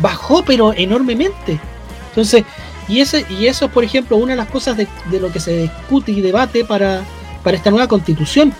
[0.00, 1.60] bajó pero enormemente.
[2.08, 2.44] Entonces,
[2.88, 5.38] y, ese, y eso es, por ejemplo, una de las cosas de, de lo que
[5.38, 7.02] se discute y debate para,
[7.44, 8.52] para esta nueva constitución,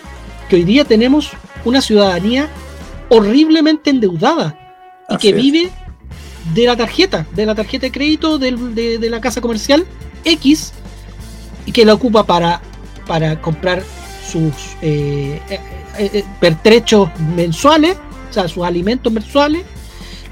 [0.49, 1.31] que hoy día tenemos
[1.64, 2.49] una ciudadanía
[3.09, 4.60] horriblemente endeudada
[5.11, 5.70] y que vive
[6.55, 9.87] de la tarjeta, de la tarjeta de crédito de, la casa comercial
[10.25, 10.73] X,
[11.66, 12.61] y que la ocupa para,
[13.07, 13.83] para comprar
[14.27, 15.61] sus eh, eh,
[15.99, 17.96] eh, pertrechos mensuales,
[18.31, 19.64] o sea, sus alimentos mensuales,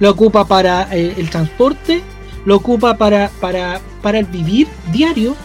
[0.00, 2.02] lo ocupa para el transporte,
[2.44, 5.36] lo ocupa para, para, para el vivir diario,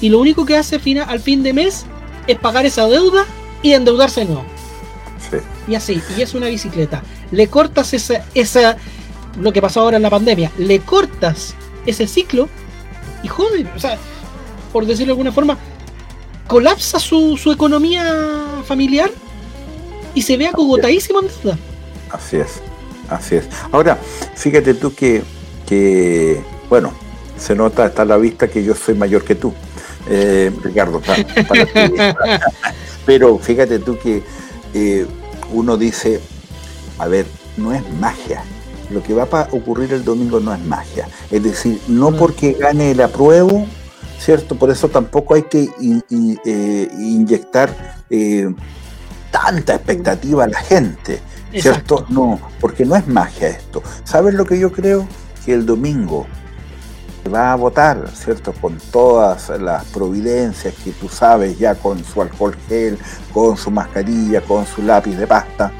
[0.00, 1.86] y lo único que hace al fin de mes
[2.26, 3.24] es pagar esa deuda
[3.62, 4.44] y endeudarse de nuevo.
[5.66, 8.76] Y así, y es una bicicleta le cortas esa, esa,
[9.40, 11.54] lo que pasó ahora en la pandemia, le cortas
[11.86, 12.48] ese ciclo
[13.22, 13.98] y joder, o sea,
[14.72, 15.58] por decirlo de alguna forma,
[16.46, 19.10] colapsa su, su economía familiar
[20.14, 21.58] y se ve acogotadísimo en deuda.
[22.10, 22.60] Así es,
[23.08, 23.44] así es.
[23.70, 23.98] Ahora,
[24.34, 25.22] fíjate tú que,
[25.66, 26.92] que bueno,
[27.36, 29.52] se nota, está a la vista que yo soy mayor que tú,
[30.08, 31.00] eh, Ricardo,
[33.06, 34.22] pero fíjate tú que
[34.74, 35.06] eh,
[35.52, 36.20] uno dice,
[36.98, 38.42] a ver, no es magia.
[38.90, 41.08] Lo que va a ocurrir el domingo no es magia.
[41.30, 43.66] Es decir, no porque gane el apruebo,
[44.18, 44.56] ¿cierto?
[44.56, 45.68] Por eso tampoco hay que
[46.44, 48.52] eh, inyectar eh,
[49.30, 51.20] tanta expectativa a la gente,
[51.52, 52.06] ¿cierto?
[52.08, 53.82] No, porque no es magia esto.
[54.04, 55.06] ¿Sabes lo que yo creo?
[55.44, 56.26] Que el domingo
[57.32, 58.52] va a votar, ¿cierto?
[58.52, 62.98] Con todas las providencias que tú sabes, ya con su alcohol gel,
[63.32, 65.72] con su mascarilla, con su lápiz de pasta.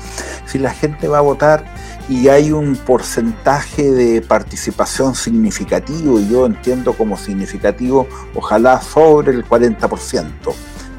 [0.46, 1.64] Si la gente va a votar
[2.08, 9.44] y hay un porcentaje de participación significativo, y yo entiendo como significativo, ojalá sobre el
[9.44, 10.26] 40%,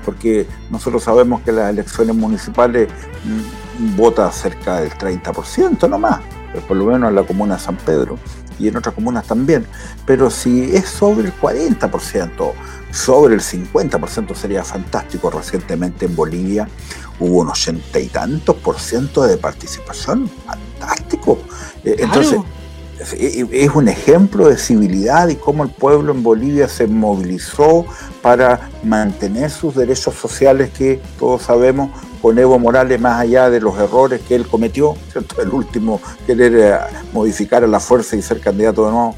[0.06, 2.90] porque nosotros sabemos que las elecciones municipales
[3.26, 6.20] mm, vota cerca del 30% nomás,
[6.68, 8.18] por lo menos en la comuna de San Pedro
[8.60, 9.66] y en otras comunas también.
[10.06, 12.54] Pero si es sobre el 40%,
[12.92, 15.30] sobre el 50% sería fantástico.
[15.30, 16.68] Recientemente en Bolivia
[17.20, 20.30] hubo un ochenta y tantos por ciento de participación.
[20.46, 21.40] Fantástico.
[21.84, 22.40] Eh, entonces,
[23.22, 27.86] es un ejemplo de civilidad y cómo el pueblo en Bolivia se movilizó
[28.22, 31.92] para mantener sus derechos sociales que todos sabemos
[32.22, 35.42] con Evo Morales más allá de los errores que él cometió, ¿cierto?
[35.42, 36.78] El último, querer eh,
[37.14, 39.16] modificar a la fuerza y ser candidato de nuevo.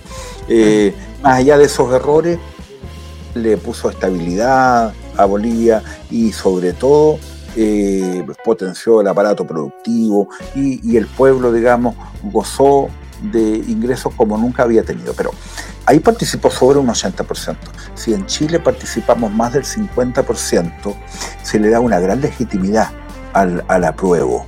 [0.48, 2.40] Eh, más allá de esos errores,
[3.36, 7.20] le puso estabilidad a Bolivia y sobre todo
[7.56, 12.88] eh, potenció el aparato productivo y, el pueblo, digamos, gozó
[13.22, 15.14] de ingresos como nunca había tenido.
[15.14, 15.32] Pero
[15.86, 17.56] ahí participó sobre un 80%.
[17.94, 20.96] Si en Chile participamos más del 50%,
[21.44, 22.90] se le da una gran legitimidad
[23.34, 24.46] al, apruebo.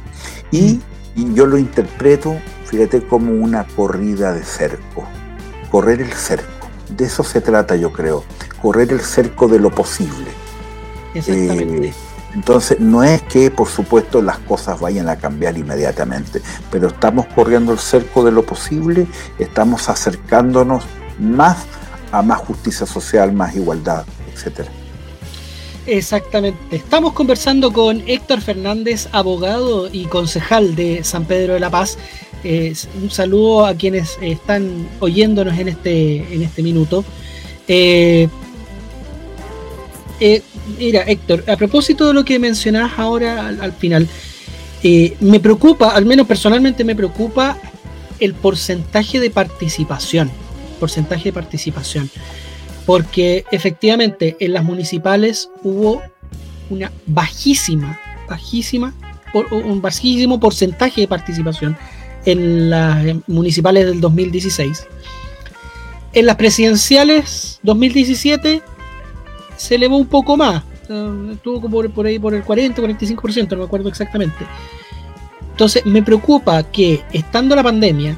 [0.51, 0.81] Y,
[1.15, 2.37] y yo lo interpreto,
[2.73, 5.03] fíjate, como una corrida de cerco.
[5.69, 6.67] Correr el cerco.
[6.89, 8.23] De eso se trata, yo creo.
[8.63, 10.31] Correr el cerco de lo posible.
[11.13, 11.89] Exactamente.
[11.89, 11.93] Eh,
[12.33, 17.71] entonces, no es que, por supuesto, las cosas vayan a cambiar inmediatamente, pero estamos corriendo
[17.71, 19.05] el cerco de lo posible,
[19.37, 20.83] estamos acercándonos
[21.19, 21.57] más
[22.11, 24.71] a más justicia social, más igualdad, etcétera.
[25.85, 26.77] Exactamente.
[26.77, 31.97] Estamos conversando con Héctor Fernández, abogado y concejal de San Pedro de la Paz.
[33.01, 37.03] un saludo a quienes están oyéndonos en este, en este minuto.
[37.67, 38.27] Eh,
[40.19, 40.41] eh,
[40.79, 44.07] mira, Héctor, a propósito de lo que mencionabas ahora al, final,
[44.83, 47.57] eh, me preocupa, al menos personalmente me preocupa
[48.19, 50.31] el porcentaje de participación.
[50.79, 52.09] Porcentaje de participación.
[52.85, 56.01] Porque efectivamente en las municipales hubo
[56.69, 58.93] una bajísima, bajísima,
[59.51, 61.77] un bajísimo porcentaje de participación
[62.25, 64.87] en las municipales del 2016.
[66.13, 68.61] En las presidenciales 2017
[69.57, 70.63] se elevó un poco más.
[71.31, 74.45] Estuvo por, por ahí por el 40, 45%, no me acuerdo exactamente.
[75.51, 78.17] Entonces me preocupa que estando la pandemia,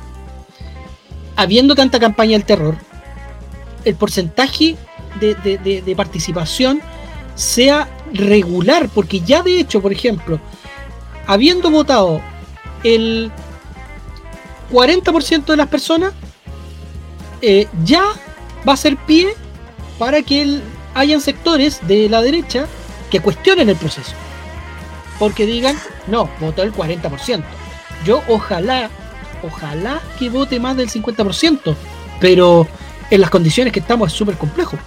[1.35, 2.75] habiendo tanta campaña del terror,
[3.85, 4.75] el porcentaje
[5.19, 6.81] de, participación
[7.35, 10.39] sea regular, porque ya de hecho, por ejemplo,
[11.27, 12.21] habiendo votado
[12.83, 13.31] el
[14.71, 16.13] 40% de las personas,
[17.41, 18.03] eh, ya
[18.67, 19.33] va a ser pie
[19.99, 20.59] para que
[20.93, 22.67] hayan sectores de la derecha
[23.11, 24.13] que cuestionen el proceso.
[25.19, 27.43] Porque digan, no, votó el 40%.
[28.05, 28.89] Yo ojalá,
[29.43, 31.75] ojalá que vote más del 50%,
[32.19, 32.67] pero
[33.09, 34.77] en las condiciones que estamos es súper complejo.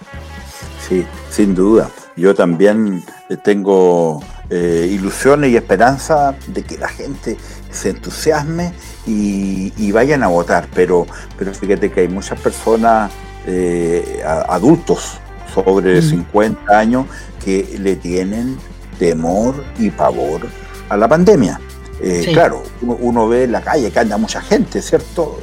[0.88, 1.90] Sí, sin duda.
[2.16, 3.04] Yo también
[3.44, 7.37] tengo eh, ilusiones y esperanza de que la gente
[7.70, 8.72] se entusiasme
[9.07, 11.07] y, vayan a votar, pero,
[11.38, 13.11] pero fíjate que hay muchas personas,
[13.46, 15.18] eh, adultos,
[15.54, 16.74] sobre 50 mm.
[16.74, 17.07] años
[17.44, 18.59] que le tienen
[18.98, 20.42] temor y pavor
[20.88, 21.61] a la pandemia.
[22.00, 25.40] Eh, claro, uno, ve en la calle que anda mucha gente, ¿cierto?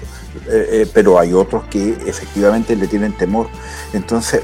[0.47, 3.47] Eh, eh, pero hay otros que efectivamente le tienen temor.
[3.93, 4.41] Entonces,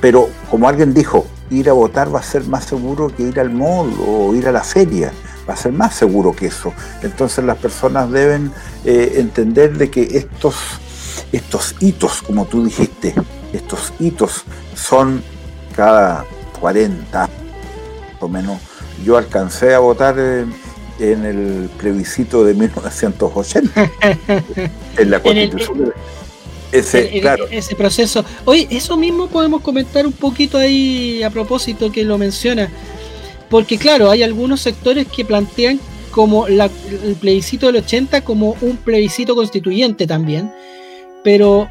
[0.00, 3.50] pero como alguien dijo, ir a votar va a ser más seguro que ir al
[3.50, 5.12] mall o ir a la feria,
[5.48, 6.72] va a ser más seguro que eso.
[7.02, 8.52] Entonces las personas deben
[8.84, 10.54] entender de que estos,
[11.32, 13.14] estos hitos, como tú dijiste,
[13.52, 14.44] estos hitos
[14.76, 15.22] son
[15.74, 16.24] cada
[16.60, 17.28] 40
[18.20, 18.58] o menos.
[19.04, 20.16] Yo alcancé a votar
[20.98, 23.90] en, el plebiscito de 1980,
[24.98, 25.92] en la constitución.
[26.72, 28.24] ese, ese proceso.
[28.44, 32.70] Oye, eso mismo podemos comentar un poquito ahí a propósito que lo menciona.
[33.50, 35.78] Porque claro, hay algunos sectores que plantean
[36.10, 36.70] como el
[37.20, 40.52] plebiscito del 80 como un plebiscito constituyente también.
[41.22, 41.68] Pero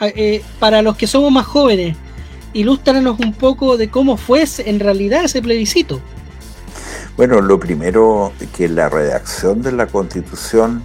[0.00, 1.96] eh, para los que somos más jóvenes,
[2.52, 6.00] ilústranos un poco de cómo fue en realidad ese plebiscito.
[7.16, 10.84] Bueno, lo primero que en la redacción de la Constitución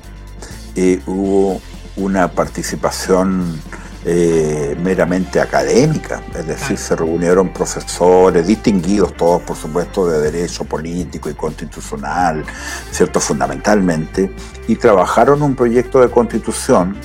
[0.78, 1.60] eh, hubo
[1.98, 3.60] una participación
[4.06, 11.30] eh, meramente académica, es decir, se reunieron profesores distinguidos, todos por supuesto de derecho político
[11.30, 12.46] y constitucional,
[12.92, 13.20] ¿cierto?
[13.20, 14.34] Fundamentalmente,
[14.70, 16.96] y trabajaron un proyecto de constitución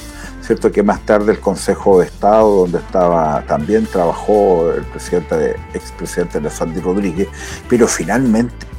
[0.41, 6.39] cierto que más tarde el Consejo de Estado, donde estaba también trabajó el presidente, expresidente
[6.39, 7.27] Alessandro Rodríguez,
[7.69, 8.76] pero finalmente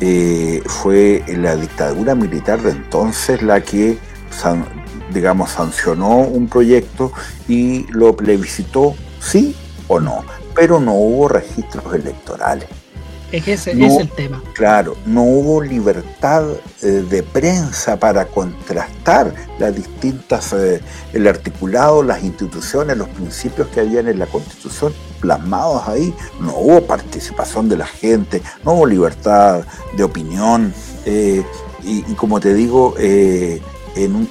[0.00, 3.98] eh, fue la dictadura militar de entonces la que,
[5.12, 7.12] digamos, sancionó un proyecto
[7.48, 9.54] y lo plebiscitó, sí
[9.88, 12.68] o no, pero no hubo registros electorales.
[13.30, 14.42] Es que ese es el tema.
[14.54, 16.48] Claro, no hubo libertad
[16.82, 20.80] eh, de prensa para contrastar las distintas, eh,
[21.12, 26.14] el articulado, las instituciones, los principios que habían en la Constitución plasmados ahí.
[26.40, 29.64] No hubo participación de la gente, no hubo libertad
[29.96, 30.72] de opinión.
[31.04, 31.44] Eh,
[31.82, 34.28] y, como te digo, en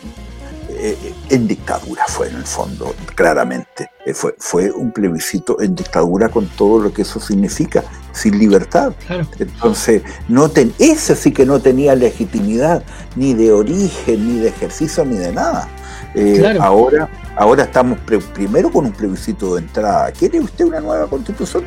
[0.82, 3.92] eh, en dictadura fue en el fondo, claramente.
[4.06, 7.84] Eh, fue, fue un plebiscito en dictadura con todo lo que eso significa,
[8.14, 8.94] sin libertad.
[9.40, 12.82] Entonces, no ten, ese sí que no tenía legitimidad,
[13.18, 15.68] ni de origen, ni de ejercicio, ni de nada.
[16.16, 17.99] Eh, ahora, ahora estamos
[18.34, 20.12] primero con un plebiscito de entrada.
[20.12, 21.66] ¿Quiere usted una nueva constitución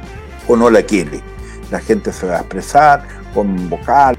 [0.49, 1.21] o no la quiere?
[1.71, 4.17] La gente se va a expresar con vocal,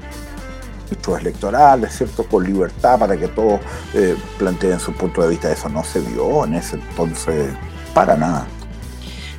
[1.20, 2.24] electorales, ¿cierto?
[2.24, 3.60] Con libertad para que todos
[3.94, 5.52] eh, planteen su punto de vista.
[5.52, 7.52] Eso no se vio en ese entonces
[7.92, 8.46] para nada.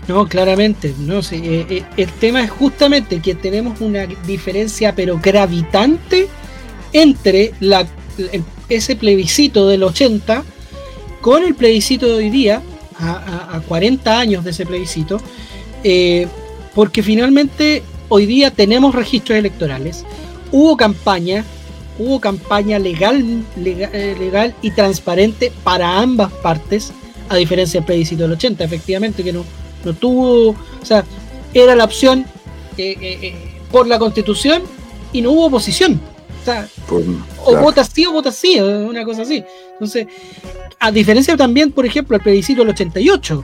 [0.07, 1.37] No, claramente, no sé.
[1.37, 6.27] Eh, eh, el tema es justamente que tenemos una diferencia, pero gravitante,
[6.93, 7.87] entre la,
[8.69, 10.43] ese plebiscito del 80
[11.25, 12.61] con el plebiscito de hoy día,
[12.99, 15.19] a, 40 años de ese plebiscito,
[16.75, 20.05] porque finalmente hoy día tenemos registros electorales,
[20.51, 21.43] hubo campaña,
[21.97, 26.91] hubo campaña legal, eh, legal, y transparente para ambas partes,
[27.27, 29.43] a diferencia del plebiscito del 80, efectivamente, que no,
[29.83, 31.03] no tuvo, o sea,
[31.55, 32.27] era la opción
[32.77, 33.35] eh, eh,
[33.71, 34.61] por la constitución
[35.11, 35.99] y no hubo oposición.
[36.39, 36.69] O, sea,
[37.43, 39.43] o vota sí o vota sí, una cosa así.
[39.71, 40.05] Entonces,
[40.85, 43.43] a diferencia también, por ejemplo, el plebiscito del 88,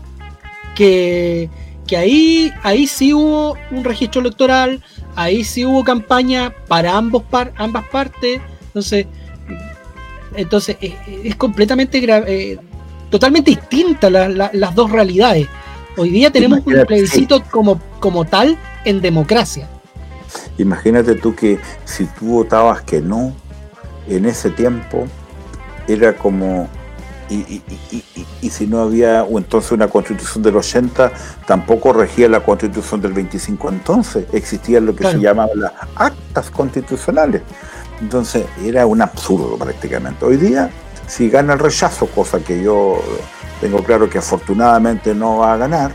[0.75, 1.49] que
[1.91, 4.81] que ahí, ahí sí hubo un registro electoral,
[5.15, 9.07] ahí sí hubo campaña para ambos par, ambas partes, entonces,
[10.35, 12.57] entonces es, completamente eh,
[13.09, 15.47] totalmente distinta las dos realidades.
[15.97, 19.67] Hoy día tenemos un plebiscito como, como tal en democracia.
[20.57, 23.35] Imagínate tú que si tú votabas que no
[24.07, 25.07] en ese tiempo,
[25.89, 26.69] era como
[27.31, 31.11] y, si no había o entonces una constitución del 80,
[31.45, 37.41] tampoco regía la constitución del 25 entonces, existían lo que se llamaban las actas constitucionales.
[38.01, 40.25] Entonces era un absurdo prácticamente.
[40.25, 40.69] Hoy día,
[41.07, 42.99] si gana el rechazo, cosa que yo
[43.61, 45.93] tengo claro que afortunadamente no va a ganar,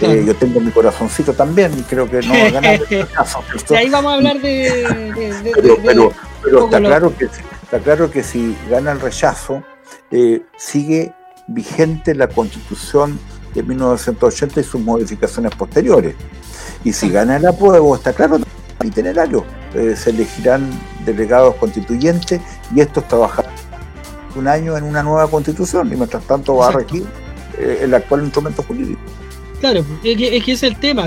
[0.00, 3.42] eh, yo tengo mi corazoncito también y creo que no va a ganar el rechazo.
[3.70, 5.52] Y ahí vamos a hablar de...
[5.82, 6.12] pero,
[6.42, 9.62] pero, está, claro que, está claro que si gana el rechazo,
[10.10, 11.12] eh, sigue
[11.46, 13.18] vigente la constitución
[13.54, 16.14] de 1980 y sus modificaciones posteriores.
[16.84, 20.68] Y si gana el apruebo, está claro, el itinerario, eh, se elegirán
[21.04, 22.40] delegados constituyentes
[22.74, 23.52] y estos trabajarán
[24.36, 27.04] un año en una nueva constitución y mientras tanto va a regir
[27.58, 29.00] eh, el actual instrumento jurídico.
[29.60, 31.06] Claro, es que, es, es el tema,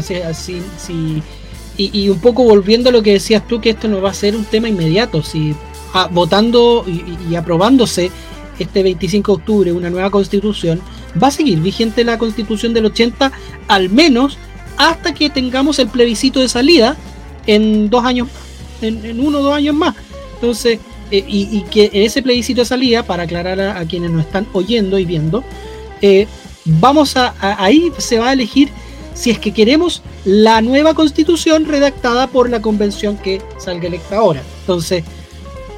[1.76, 4.36] y, un poco volviendo a lo que decías tú, que esto no va a ser
[4.36, 5.56] un tema inmediato, si
[5.94, 8.12] ah, votando y aprobándose
[8.60, 10.82] este 25 de octubre una nueva constitución,
[11.22, 13.32] va a seguir vigente la constitución del 80
[13.68, 14.38] al menos
[14.78, 16.96] hasta que tengamos el plebiscito de salida
[17.46, 18.28] en dos años,
[18.82, 19.96] en, uno o dos años más.
[20.36, 20.80] Entonces,
[21.12, 24.98] eh, y, que en ese plebiscito de salida, para aclarar a, quienes nos están oyendo
[24.98, 25.44] y viendo,
[26.02, 26.28] eh,
[26.66, 28.70] vamos a, ahí se va a elegir
[29.14, 34.42] si es que queremos la nueva constitución redactada por la convención que salga electa ahora.
[34.62, 35.04] Entonces,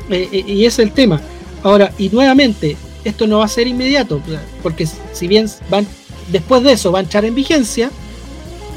[0.09, 1.21] eh, y ese es el tema.
[1.65, 4.21] Ahora, y nuevamente, esto no va a ser inmediato,
[4.61, 5.87] porque si bien van
[6.31, 7.89] después de eso va a entrar en vigencia,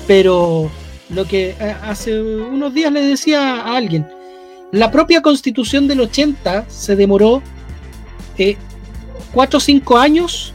[0.07, 0.71] pero
[1.11, 4.07] lo que eh, hace unos días le decía a alguien,
[4.73, 7.43] la propia constitución del 80 se demoró
[9.35, 10.55] 4 o 5 años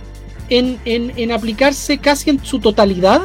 [0.49, 3.21] en, aplicarse casi en su totalidad,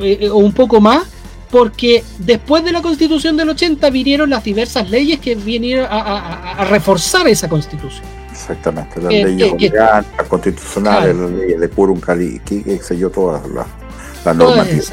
[0.00, 1.02] eh, eh, o un poco más,
[1.50, 7.26] porque después de la constitución del 80 vinieron las diversas leyes que vinieron a, reforzar
[7.28, 8.04] esa constitución.
[8.30, 13.42] Exactamente, las leyes eh, las constitucionales, las leyes de Purum Cali, que sé yo, todas
[13.48, 14.92] las, normativas.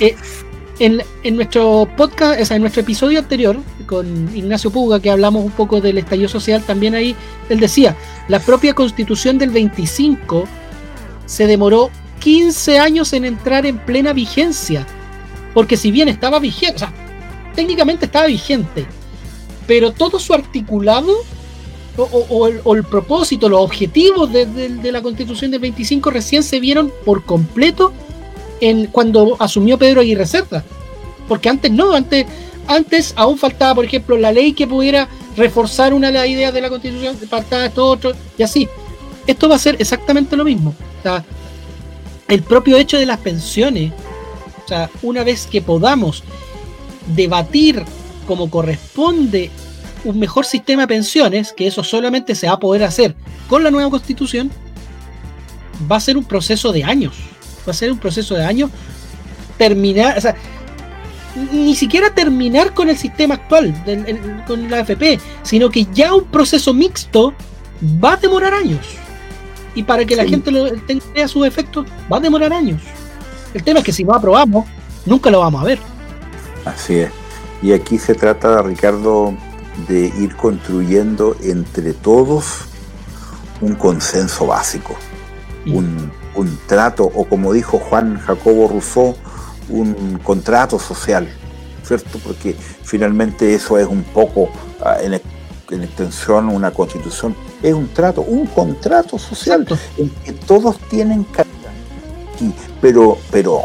[0.00, 0.16] Eh,
[0.80, 3.56] en, en, nuestro podcast, o sea, en nuestro episodio anterior
[3.86, 7.14] con Ignacio Puga, que hablamos un poco del estallido social, también ahí
[7.48, 7.96] él decía,
[8.28, 10.44] la propia constitución del 25
[11.26, 11.90] se demoró
[12.20, 14.86] 15 años en entrar en plena vigencia
[15.58, 16.92] porque si bien estaba vigente, o sea,
[17.56, 18.86] técnicamente estaba vigente,
[19.66, 21.12] pero todo su articulado
[21.96, 27.92] o, el, propósito, los objetivos de, la constitución del 25 recién se vieron por completo
[28.60, 30.62] en, cuando asumió Pedro Aguirre Cerda.
[31.26, 32.26] Porque antes no, antes,
[32.68, 36.60] antes aún faltaba, por ejemplo, la ley que pudiera reforzar una de las ideas de
[36.60, 38.68] la constitución, faltaba esto otro, y así.
[39.26, 40.72] Esto va a ser exactamente lo mismo.
[42.28, 43.90] el propio hecho de las pensiones
[44.68, 46.22] o sea, una vez que podamos
[47.16, 47.82] debatir
[48.26, 49.50] como corresponde
[50.04, 53.14] un mejor sistema de pensiones, que eso solamente se va a poder hacer
[53.48, 54.50] con la nueva constitución,
[55.90, 57.14] va a ser un proceso de años.
[57.66, 58.70] Va a ser un proceso de años
[59.56, 60.36] terminar, o sea,
[61.50, 63.72] ni siquiera terminar con el sistema actual,
[64.46, 67.32] con la AFP, sino que ya un proceso mixto
[68.04, 68.84] va a demorar años.
[69.74, 72.82] Y para que la gente lo, tenga sus efectos, va a demorar años.
[73.54, 74.66] El tema es que si no aprobamos,
[75.06, 75.78] nunca lo vamos a ver.
[76.64, 77.10] Así es.
[77.62, 79.34] Y aquí se trata, Ricardo,
[79.88, 82.62] de ir construyendo entre todos
[83.60, 84.94] un consenso básico,
[85.66, 85.74] mm.
[85.74, 89.16] un, un, trato, o como dijo Juan Jacobo Rousseau,
[89.68, 91.28] un contrato social,
[91.88, 92.18] ¿cierto?
[92.18, 94.50] Porque finalmente eso es un poco,
[94.84, 100.78] ah, en, en extensión, una constitución, es un trato, un contrato social en que todos
[100.88, 101.24] tienen
[102.80, 103.64] Pero, pero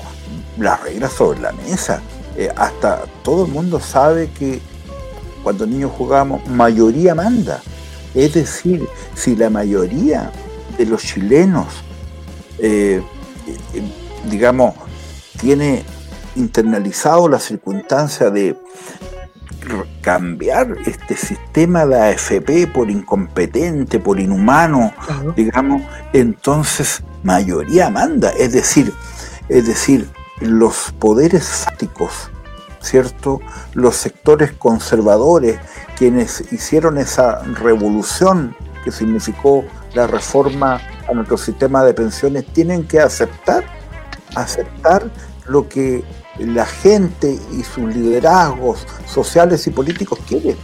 [0.57, 2.01] las reglas sobre la mesa,
[2.36, 4.59] eh, hasta todo el mundo sabe que
[5.43, 7.61] cuando niños jugamos, mayoría manda.
[8.15, 10.32] Es decir, si la mayoría
[10.78, 11.67] de los chilenos,
[12.59, 13.01] eh,
[13.74, 13.82] eh,
[14.30, 14.76] digamos,
[15.39, 15.84] tiene
[16.36, 18.55] internalizado la circunstancia de
[20.01, 24.93] cambiar este sistema de AFP por incompetente, por inhumano,
[25.36, 25.82] digamos,
[26.14, 28.93] entonces mayoría manda, es decir,
[29.49, 30.09] es decir,
[30.39, 32.32] los poderes fácticos,
[32.82, 33.39] ¿cierto?
[33.74, 35.57] Los sectores conservadores,
[35.97, 42.99] quienes hicieron esa revolución que significó la reforma a nuestro sistema de pensiones, tienen que
[42.99, 43.64] aceptar,
[44.36, 45.09] aceptar
[45.47, 46.03] lo que
[46.38, 50.57] la gente y sus liderazgos sociales y políticos quieren.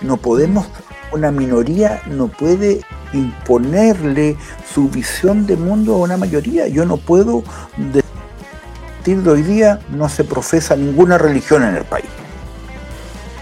[0.00, 0.66] No podemos,
[1.12, 2.80] una minoría no puede
[3.12, 4.36] imponerle
[4.72, 6.66] su visión de mundo a una mayoría.
[6.66, 7.44] Yo no puedo
[7.76, 12.06] decir de hoy día no se profesa ninguna religión en el país.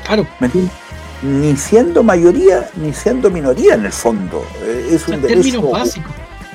[0.06, 0.26] Claro.
[0.40, 0.50] ¿Me
[1.22, 4.42] Ni siendo mayoría, ni siendo minoría en el fondo.
[4.62, 5.70] Eh, es un derecho.
[5.70, 6.10] Básico.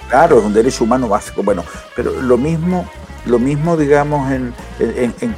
[0.09, 1.43] Claro, es un derecho humano básico.
[1.43, 1.63] Bueno,
[1.95, 2.87] pero lo mismo
[3.25, 4.53] lo mismo, digamos, en,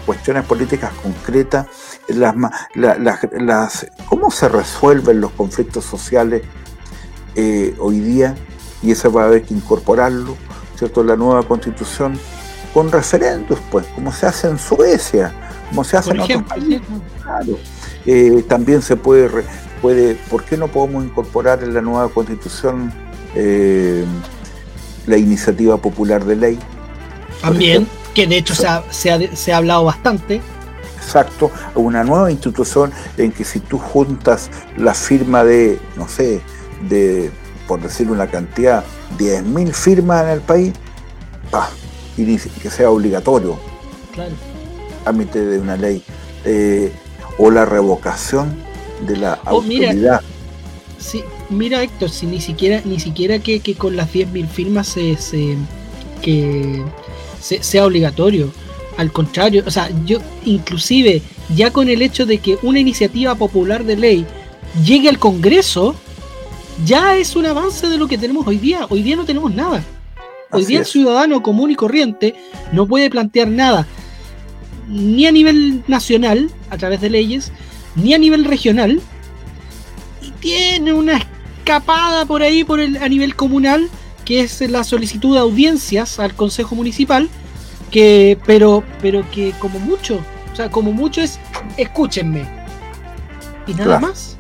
[0.06, 1.68] cuestiones políticas concretas,
[2.08, 2.36] las,
[2.76, 6.44] las, cómo se resuelven los conflictos sociales
[7.36, 8.36] eh, hoy día,
[8.82, 10.36] y eso va a haber que incorporarlo,
[10.76, 12.20] ¿cierto?, la nueva constitución,
[12.74, 15.34] con referendos, pues, como se hace en Suecia,
[15.70, 16.82] como se hace en otros países.
[17.24, 17.58] Claro.
[18.06, 19.30] Eh, también se puede,
[19.82, 22.92] puede, ¿por qué no podemos incorporar en la nueva constitución
[23.36, 24.06] eh,
[25.06, 26.60] la iniciativa popular de ley?
[27.42, 30.42] También, que de hecho se ha, se, ha, hablado bastante.
[30.98, 36.42] Exacto, una nueva institución en que si tú juntas la firma de, no sé,
[36.90, 37.32] de,
[37.68, 38.84] por decir una cantidad,
[39.18, 40.74] 10.000 firmas en el país,
[41.50, 41.70] pa,
[42.18, 43.58] y que sea obligatorio.
[44.14, 44.34] Claro.
[45.04, 46.04] Trámite de una ley.
[46.44, 46.92] Eh,
[47.38, 48.56] o la revocación
[49.06, 49.94] de la oh, autoridad.
[49.94, 50.22] Mira,
[50.98, 55.16] sí, mira Héctor, si ni siquiera, ni siquiera que, que con las 10.000 firmas se,
[55.18, 55.56] se
[56.22, 56.84] que
[57.40, 58.52] sea obligatorio.
[58.98, 61.22] Al contrario, o sea, yo inclusive
[61.56, 64.26] ya con el hecho de que una iniciativa popular de ley
[64.84, 65.96] llegue al Congreso,
[66.86, 68.86] ya es un avance de lo que tenemos hoy día.
[68.90, 69.84] Hoy día no tenemos nada.
[70.52, 72.34] Hoy día el ciudadano común y corriente
[72.72, 73.86] no puede plantear nada,
[74.88, 77.52] ni a nivel nacional, a través de leyes,
[77.96, 79.02] ni a nivel regional,
[80.22, 83.90] y tiene una escapada por ahí por el, a nivel comunal
[84.28, 87.30] que es la solicitud de audiencias al Consejo Municipal,
[87.90, 90.20] que, pero, pero que como mucho,
[90.52, 91.40] o sea, como mucho es
[91.78, 92.46] escúchenme.
[93.68, 94.36] Y nada más.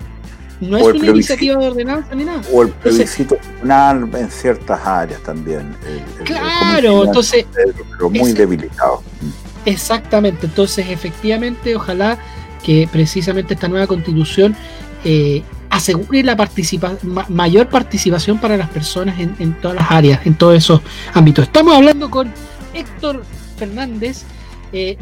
[0.59, 2.41] No es una iniciativa de ordenanza ni nada.
[2.51, 5.73] O el plebiscito tribunal en ciertas áreas también.
[6.25, 7.45] claro, entonces.
[7.53, 9.01] Pero muy debilitado.
[9.63, 12.17] Exactamente, entonces efectivamente, ojalá
[12.61, 14.53] que precisamente esta nueva constitución
[15.05, 16.36] eh, asegure la
[17.30, 20.82] mayor participación para las personas en, todas las áreas, en todos esos
[21.13, 21.45] ámbitos.
[21.45, 22.32] Estamos hablando con
[22.74, 23.24] Héctor
[23.57, 24.24] Fernández,
[24.72, 24.97] eh,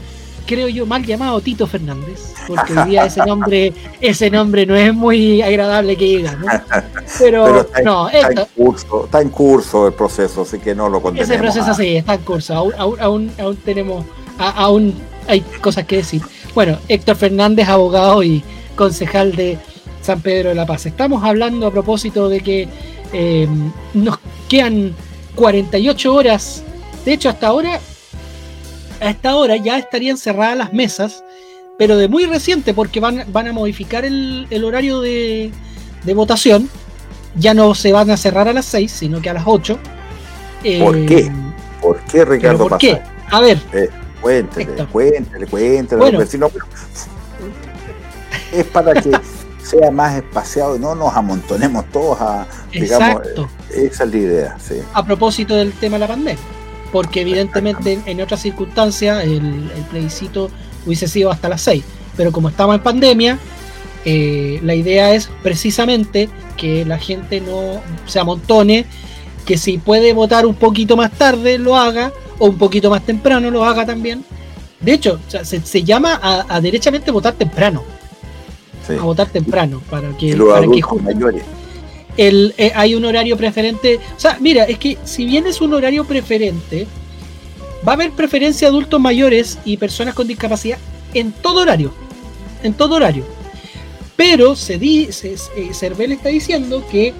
[0.45, 4.93] creo yo mal llamado Tito Fernández, porque hoy día ese nombre, ese nombre no es
[4.93, 6.47] muy agradable que diga, ¿no?
[7.19, 11.29] Pero, está, no, en curso, está en curso el proceso, así que no lo contenemos.
[11.29, 14.05] Ese proceso sí, está en curso, aún, aún, aún tenemos,
[14.37, 14.93] aún
[15.27, 16.21] hay cosas que decir.
[16.53, 18.43] Bueno, Héctor Fernández, abogado y
[18.75, 19.57] concejal de
[20.05, 20.85] San Pedro de la Paz.
[20.85, 22.67] Estamos hablando a propósito de que
[23.11, 23.47] eh,
[23.93, 24.95] nos quedan
[25.33, 26.63] 48 horas.
[27.03, 27.79] De hecho, hasta ahora,
[29.01, 31.23] a esta hora ya estarían cerradas las mesas,
[31.77, 35.51] pero de muy reciente, porque van, van a modificar el, horario de,
[36.13, 36.69] votación.
[37.35, 39.77] Ya no se van a cerrar a las 6, sino que a las 8.
[40.79, 41.17] ¿Por qué?
[41.17, 41.31] Eh,
[41.81, 42.67] ¿Por qué, Ricardo?
[42.67, 43.01] ¿Por qué?
[43.31, 43.59] A ver.
[43.73, 43.89] Eh,
[44.21, 46.21] cuéntele, cuéntele, cuéntele, bueno,
[48.51, 49.11] es para que
[49.65, 53.21] sea más espaciado y no nos amontonemos todos a, digamos,
[53.69, 54.57] esa es la idea.
[54.59, 54.75] Sí.
[54.93, 56.43] A propósito del tema de la pandemia,
[56.91, 60.49] porque evidentemente en, otras circunstancias el, plebiscito
[60.85, 61.83] hubiese sido hasta las 6,
[62.15, 63.39] pero como estamos en pandemia,
[64.05, 68.85] eh, la idea es precisamente que la gente no se amontone
[69.45, 73.49] que si puede votar un poquito más tarde, lo haga, o un poquito más temprano,
[73.51, 74.25] lo haga también.
[74.79, 77.83] De hecho, se, llama a, derechamente votar temprano.
[78.89, 81.43] A votar temprano, para que, para que mayores.
[82.17, 83.99] El, eh, hay un horario preferente.
[84.15, 86.87] O sea, mira, es que si bien es un horario preferente,
[87.85, 90.77] va a haber preferencia adultos mayores y personas con discapacidad
[91.13, 91.91] en todo horario.
[92.63, 93.25] En todo horario.
[94.15, 97.13] Pero se dice, eh, Cervel está diciendo que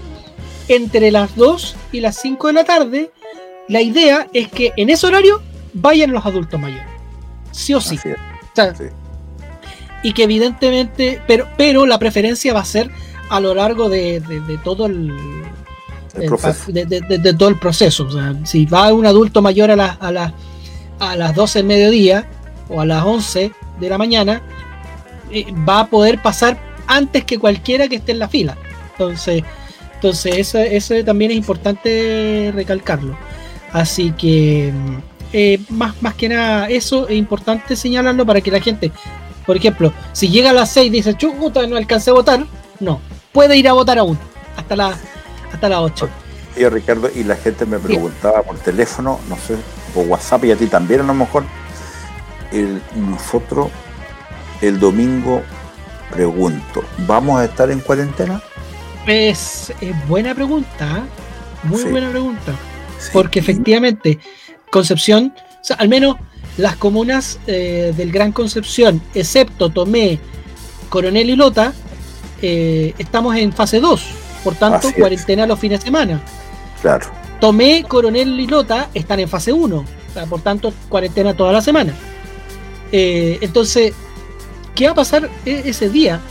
[0.68, 3.12] entre las 2 y las 5 de la tarde,
[3.68, 5.42] la idea es que en ese horario
[5.74, 6.86] vayan los adultos mayores.
[7.52, 7.98] Sí o sí.
[10.06, 12.92] Y que evidentemente, pero, pero la preferencia va a ser
[13.30, 14.22] a lo largo de,
[14.64, 15.12] todo el,
[16.14, 18.06] De, todo el proceso.
[18.06, 20.32] O sea, si va un adulto mayor a, las a,
[21.00, 22.28] a las 12 del mediodía
[22.70, 24.44] o a las 11 de la mañana,
[25.32, 28.56] eh, va a poder pasar antes que cualquiera que esté en la fila.
[28.92, 29.44] Entonces,
[29.96, 33.18] entonces eso, también es importante recalcarlo.
[33.72, 34.72] Así que
[35.34, 38.92] eh, más, más que nada eso es importante señalarlo para que la gente,
[39.46, 42.46] por ejemplo, si llega a las 6 y dice, chuta, no alcancé a votar,
[42.80, 43.00] no,
[43.32, 44.18] puede ir a votar aún,
[44.58, 44.98] hasta, la,
[45.52, 46.10] hasta las 8.
[46.58, 49.58] Y Ricardo, y la gente me preguntaba por teléfono, no sé,
[49.94, 51.44] por WhatsApp y a ti también a lo mejor,
[52.52, 53.70] el, nosotros
[54.62, 55.42] el domingo
[56.12, 58.42] pregunto, ¿vamos a estar en cuarentena?
[59.06, 59.74] Es,
[60.08, 61.68] buena pregunta, ¿eh?
[61.68, 62.54] muy buena pregunta.
[63.12, 64.20] Porque efectivamente,
[64.72, 65.34] Concepción,
[65.78, 66.16] al menos
[66.58, 70.20] las comunas eh, del Gran Concepción, excepto Tomé,
[70.90, 71.74] Coronel y Lota,
[72.42, 74.06] eh, estamos en fase 2.
[74.44, 76.22] Por tanto, cuarentena los fines de semana.
[76.82, 77.08] Claro.
[77.40, 79.86] Tomé, Coronel y Lota están en fase 1.
[80.30, 81.94] por tanto, cuarentena toda la semana.
[82.92, 83.94] entonces,
[84.76, 86.22] ¿qué va a pasar e-, ese día?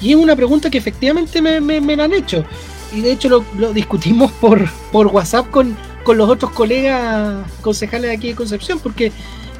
[0.00, 2.44] Y es una pregunta que efectivamente me, me, la han hecho.
[2.92, 8.16] Y de hecho lo, discutimos por, por WhatsApp con, con, los otros colegas concejales de
[8.16, 9.12] aquí de Concepción, porque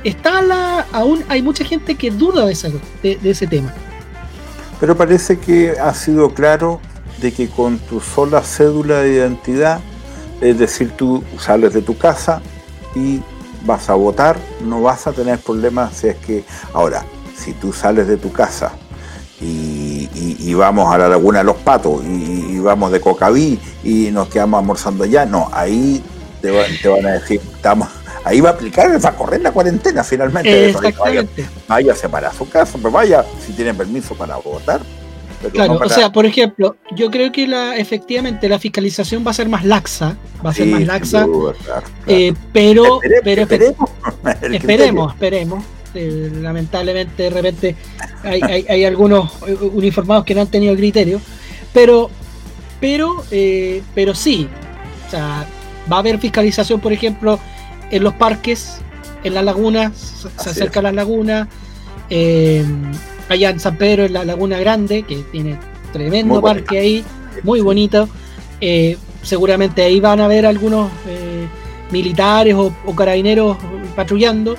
[0.04, 3.72] está la, aún hay mucha gente que duda de, de, ese tema.
[4.78, 6.80] Pero parece que ha sido claro
[7.20, 9.80] de que con tu sola cédula de identidad,
[10.40, 12.40] es decir, tú sales de tu casa
[12.94, 13.20] y
[13.64, 17.04] vas a votar, no vas a tener problemas si es que ahora,
[17.36, 18.72] si tú sales de tu casa
[19.40, 24.60] y, vamos a la Laguna de los Patos y, vamos de Cocaví y nos quedamos
[24.60, 26.02] almorzando allá, no, ahí
[26.42, 27.88] te, van a decir, estamos,
[28.24, 30.72] ahí va a aplicar, va a correr la cuarentena finalmente.
[30.98, 31.26] Vaya,
[31.68, 34.80] vaya para su casa, pero vaya, si tienen permiso para votar.
[35.52, 39.48] claro, o sea, por ejemplo, yo creo que la efectivamente la fiscalización va a ser
[39.48, 41.26] más laxa, va a ser más laxa,
[42.06, 43.90] eh, pero, pero esperemos,
[44.42, 47.76] esperemos, esperemos eh, lamentablemente de repente
[48.22, 51.20] hay, algunos eh, uniformados que no han tenido criterio,
[51.72, 52.10] pero,
[52.80, 54.48] pero, eh, pero sí,
[55.06, 55.46] o sea,
[55.90, 57.40] va a haber fiscalización, por ejemplo,
[57.90, 58.78] en los parques,
[59.24, 61.48] en las lagunas, se acerca a las lagunas,
[63.28, 65.58] allá en San Pedro, en la Laguna Grande, que tiene
[65.92, 67.04] tremendo parque ahí,
[67.42, 68.08] muy bonito.
[69.22, 70.90] seguramente ahí van a haber algunos
[71.90, 73.56] militares o, carabineros
[73.96, 74.56] patrullando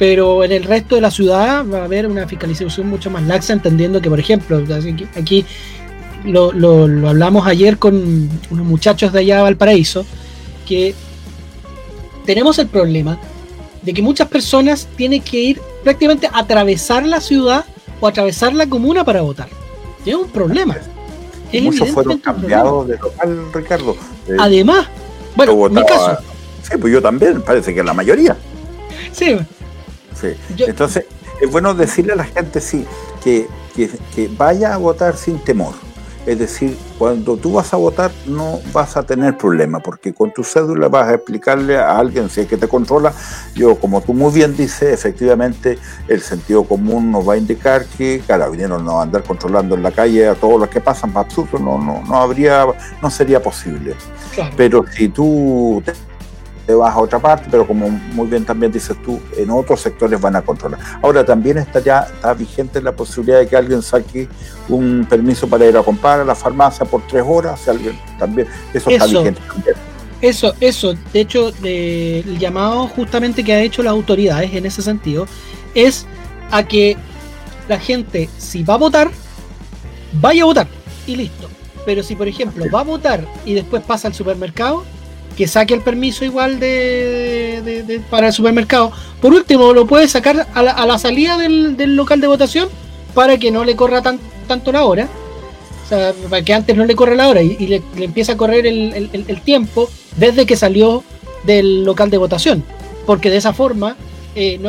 [0.00, 3.52] pero en el resto de la ciudad va a haber una fiscalización mucho más laxa,
[3.52, 4.64] entendiendo que, por ejemplo,
[5.14, 5.44] aquí
[6.24, 10.06] lo, hablamos ayer con unos muchachos de allá de Valparaíso,
[10.66, 10.94] que
[12.24, 13.18] tenemos el problema
[13.82, 17.64] de que muchas personas tienen que ir prácticamente a atravesar la ciudad
[18.00, 19.48] o atravesar la comuna para votar.
[20.04, 20.76] Es un problema.
[21.62, 23.96] Muchos fueron cambiados de local, Ricardo.
[24.28, 24.86] Eh, Además,
[25.34, 26.18] bueno, en mi caso.
[26.62, 28.36] Sí, pues yo también, parece que la mayoría.
[29.12, 29.36] Sí,
[30.58, 31.06] entonces,
[31.40, 32.84] es bueno decirle a la gente, sí,
[33.22, 33.48] que,
[34.36, 35.74] vaya a votar sin temor.
[36.26, 40.44] Es decir, cuando tú vas a votar no vas a tener problema, porque con tu
[40.44, 43.12] cédula vas a explicarle a alguien si es que te controla.
[43.54, 48.22] Yo, como tú muy bien dices, efectivamente el sentido común nos va a indicar que
[48.26, 51.58] Carabineros no va a andar controlando en la calle a todos los que pasan, absurdo,
[51.58, 52.66] no, no, no habría,
[53.02, 53.94] no sería posible.
[54.56, 55.82] Pero si tú
[56.74, 60.36] vas a otra parte, pero como muy bien también dices tú, en otros sectores van
[60.36, 60.80] a controlar.
[61.02, 64.28] Ahora también está ya está vigente la posibilidad de que alguien saque
[64.68, 68.90] un permiso para ir a comprar a la farmacia por tres horas, alguien también, eso,
[68.90, 69.40] está vigente
[70.20, 75.26] Eso, eso, de hecho, el llamado justamente que ha hecho las autoridades en ese sentido
[75.74, 76.06] es
[76.50, 76.96] a que
[77.68, 79.10] la gente, si va a votar,
[80.12, 80.66] vaya a votar
[81.06, 81.48] y listo.
[81.86, 84.84] Pero si, por ejemplo, va a votar y después pasa al supermercado,
[85.36, 88.92] que saque el permiso igual de, para el supermercado.
[89.20, 92.68] Por último, lo puede sacar a la, salida del, local de votación
[93.14, 95.08] para que no le corra tan, tanto la hora.
[95.84, 98.66] O sea, para que antes no le corra la hora y, le, empieza a correr
[98.66, 101.02] el, tiempo desde que salió
[101.44, 102.62] del local de votación,
[103.06, 103.96] porque de esa forma,
[104.34, 104.60] eh,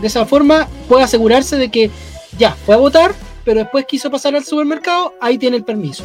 [0.00, 1.90] de esa forma puede asegurarse de que
[2.38, 3.14] ya fue a votar,
[3.44, 6.04] pero después quiso pasar al supermercado, ahí tiene el permiso.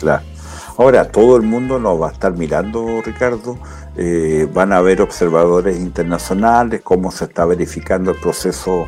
[0.00, 0.22] Claro.
[0.78, 3.58] Ahora, todo el mundo nos va a estar mirando, Ricardo.
[3.96, 8.86] Eh, van a haber observadores internacionales, cómo se está verificando el proceso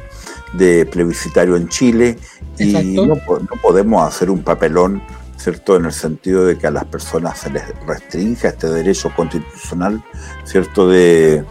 [0.52, 2.18] de plebiscitario en Chile.
[2.58, 3.14] Y no,
[3.62, 5.02] podemos hacer un papelón,
[5.36, 5.76] ¿cierto?
[5.76, 10.02] En el sentido de que a las personas se les restringe este derecho constitucional,
[10.44, 10.88] ¿cierto?
[10.88, 11.44] De,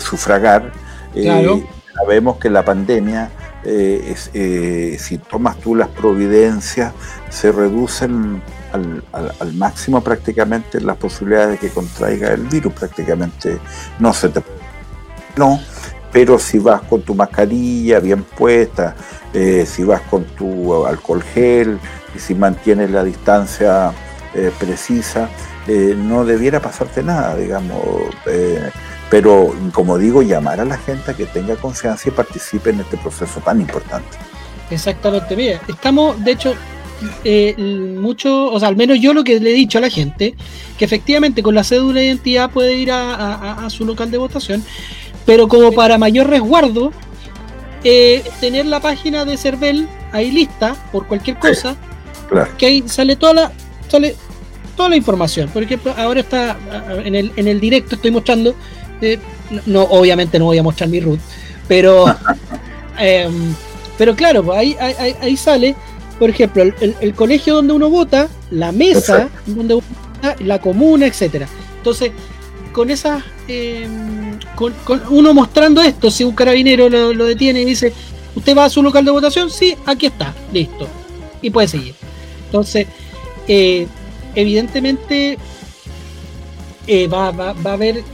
[0.00, 0.72] sufragar.
[1.14, 1.64] Eh,
[1.94, 3.30] sabemos que la pandemia
[3.64, 6.92] eh, eh, si tomas tú las providencias,
[7.30, 8.42] se reducen
[8.72, 13.58] al, máximo prácticamente las posibilidades de que contraiga el virus, prácticamente
[13.98, 14.42] no se te...
[15.36, 15.60] No,
[16.12, 18.94] pero si vas con tu mascarilla bien puesta,
[19.32, 21.78] eh, si vas con tu alcohol gel
[22.14, 23.92] y si mantienes la distancia
[24.58, 25.28] precisa,
[25.96, 27.78] no debiera pasarte nada, digamos.
[29.12, 32.96] Pero, como digo, llamar a la gente a que tenga confianza y participe en este
[32.96, 34.16] proceso tan importante.
[34.70, 36.54] Exactamente, mira, estamos, de hecho,
[37.24, 40.34] eh, mucho, o sea, al menos yo lo que le he dicho a la gente,
[40.78, 44.64] que efectivamente con la cédula de identidad puede ir a, su local de votación,
[45.26, 46.92] pero como para mayor resguardo,
[47.84, 51.76] eh, tener la página de CERVEL ahí lista por cualquier cosa,
[52.58, 53.52] que ahí sale toda la,
[53.88, 54.14] sale
[54.76, 55.48] toda la información.
[55.48, 56.56] Por ejemplo, ahora está
[57.04, 58.54] en el, en el directo, estoy mostrando
[59.66, 61.20] no, obviamente no voy a mostrar mi root,
[61.68, 62.06] pero,
[62.98, 63.54] em,
[63.98, 64.76] pero claro, pues ahí,
[65.20, 65.74] ahí, sale,
[66.22, 71.48] por ejemplo, el, colegio donde uno vota, la mesa donde uno vota, la comuna, etcétera.
[71.78, 72.12] Entonces,
[72.70, 74.72] con esas, em, con,
[75.10, 77.92] uno mostrando esto, si un carabinero lo, detiene y dice,
[78.36, 79.50] ¿usted va a su local de votación?
[79.50, 80.86] Sí, aquí está, listo.
[81.42, 81.96] Y puede seguir.
[82.46, 82.86] Entonces,
[83.48, 83.88] eh,
[84.36, 85.38] evidentemente
[86.86, 88.04] eh, va, va, va, a haber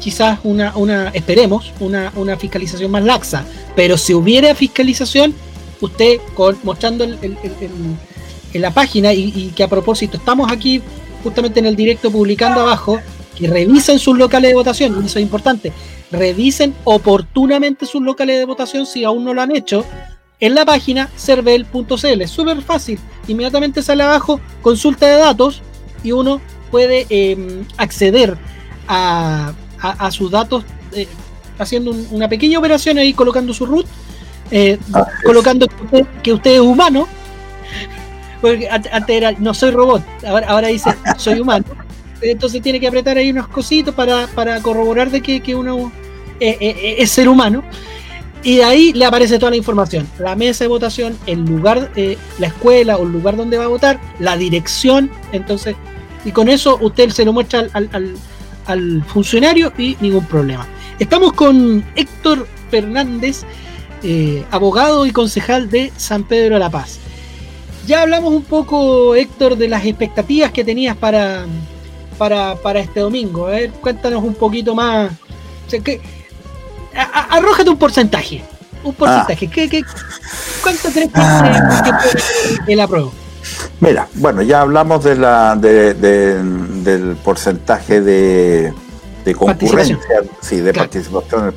[0.00, 3.44] quizás una, una esperemos, una, una fiscalización más laxa.
[3.76, 5.36] Pero si hubiera fiscalización,
[5.84, 10.80] usted con, mostrando en la página y, que a propósito estamos aquí
[11.22, 13.00] justamente en el directo publicando abajo
[13.36, 15.72] que revisen sus locales de votación, eso es importante,
[16.12, 19.84] revisen oportunamente sus locales de votación si aún no lo han hecho
[20.38, 25.62] en la página cervel.cl, súper fácil, inmediatamente sale abajo consulta de datos
[26.04, 28.36] y uno puede em, acceder
[28.86, 31.08] a, a, sus datos, eh,
[31.58, 33.86] haciendo una pequeña operación ahí, colocando su root,
[34.56, 35.66] eh, ah, colocando
[36.22, 37.08] que usted, es humano,
[38.40, 41.64] porque antes era no soy robot, ahora, ahora dice soy humano.
[42.22, 44.28] Entonces tiene que apretar ahí unos cositos para,
[44.62, 45.90] corroborar de que, uno
[46.38, 47.64] eh, es ser humano.
[48.44, 50.06] Y de ahí le aparece toda la información.
[50.18, 51.90] La mesa de votación, el lugar,
[52.38, 55.10] la escuela o el lugar donde va a votar, la dirección.
[55.32, 55.76] Entonces,
[56.24, 57.90] y con eso usted se lo muestra al,
[58.66, 60.66] al funcionario y ningún problema.
[60.98, 63.44] Estamos con Héctor Fernández,
[64.04, 66.98] eh, abogado y concejal de San Pedro de la Paz.
[67.86, 71.46] Ya hablamos un poco, Héctor, de las expectativas que tenías para,
[72.18, 73.46] para, este domingo.
[73.46, 75.10] A ver, cuéntanos un poquito más.
[77.30, 78.44] arrójate un porcentaje.
[78.82, 79.46] Un porcentaje.
[79.46, 79.86] Ah.
[80.62, 82.00] cuánto crees que, ah.
[82.66, 83.12] el apruebo?
[83.80, 88.72] Mira, bueno, ya hablamos de la, del porcentaje de,
[89.32, 89.98] concurrencia,
[90.40, 91.54] sí, de participación.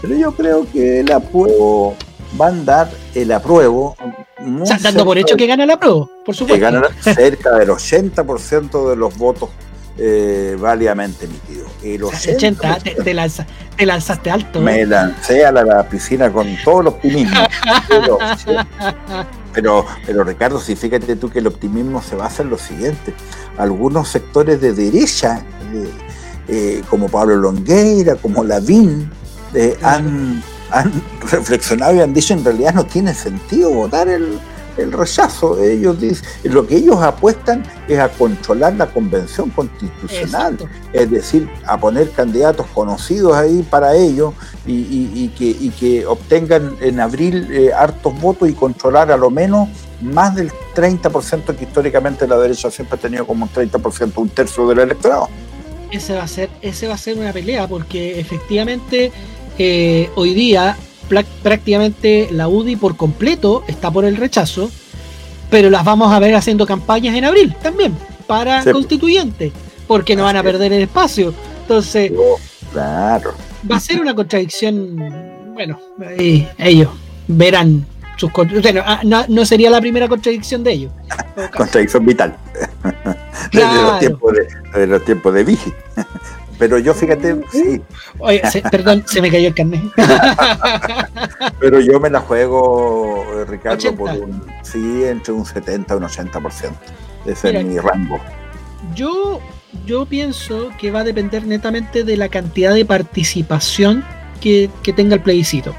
[0.00, 1.96] Pero yo creo que el apruebo
[2.40, 3.96] va a andar el apruebo.
[4.60, 6.54] O sea, dando por hecho que gana el apruebo, por supuesto.
[6.54, 9.50] Que gana cerca del 80% de los votos
[9.98, 11.68] eh, válidamente emitidos.
[11.82, 12.78] El 80,
[13.76, 14.60] te, lanzaste alto.
[14.60, 17.36] Me lancé a la, piscina con todo el optimismo.
[19.52, 23.12] Pero, pero Ricardo, si fíjate tú que el optimismo se basa en lo siguiente.
[23.58, 25.44] Algunos sectores de derecha,
[25.74, 25.90] eh,
[26.48, 29.10] eh, como Pablo Longueira, como Lavín,
[29.54, 30.92] eh, han, han
[31.30, 34.38] reflexionado y han dicho en realidad no tiene sentido votar el,
[34.76, 35.62] el rechazo.
[35.62, 40.58] Ellos dicen, lo que ellos apuestan es a controlar la convención constitucional,
[40.92, 44.34] es decir, a poner candidatos conocidos ahí para ellos
[44.66, 49.68] y, que, que, obtengan en abril eh, hartos votos y controlar a lo menos
[50.00, 54.66] más del 30% que históricamente la derecha siempre ha tenido como un 30%, un tercio
[54.68, 55.28] del electorado.
[55.92, 59.12] Ese va a ser, ese va a ser una pelea, porque efectivamente
[59.58, 60.76] eh, hoy día
[61.42, 64.70] prácticamente la UDI por completo está por el rechazo,
[65.50, 67.94] pero las vamos a ver haciendo campañas en abril también
[68.26, 69.52] para constituyentes,
[69.86, 71.34] porque no van a perder el espacio.
[71.60, 72.40] Entonces, oh,
[72.72, 73.34] claro.
[73.70, 74.96] va a ser una contradicción,
[75.52, 75.78] bueno,
[76.58, 76.88] ellos
[77.28, 77.86] verán
[78.16, 80.92] sus bueno, ah, no, sería la primera contradicción de ellos.
[81.56, 82.36] Contradicción vital.
[83.52, 85.72] Desde, los tiempos de, desde los tiempos de Vigi.
[86.58, 87.82] Pero yo fíjate, sí.
[88.18, 89.82] Oye, perdón, se me cayó el carnet.
[91.58, 96.04] Pero yo me la juego, eh, Ricardo, por un, sí, entre un 70 y un
[96.04, 96.70] 80%.
[97.26, 98.20] Ese es mi rango.
[98.94, 99.40] Yo,
[99.86, 104.04] yo pienso que va a depender netamente de la cantidad de participación
[104.40, 105.74] que, que tenga el plebiscito.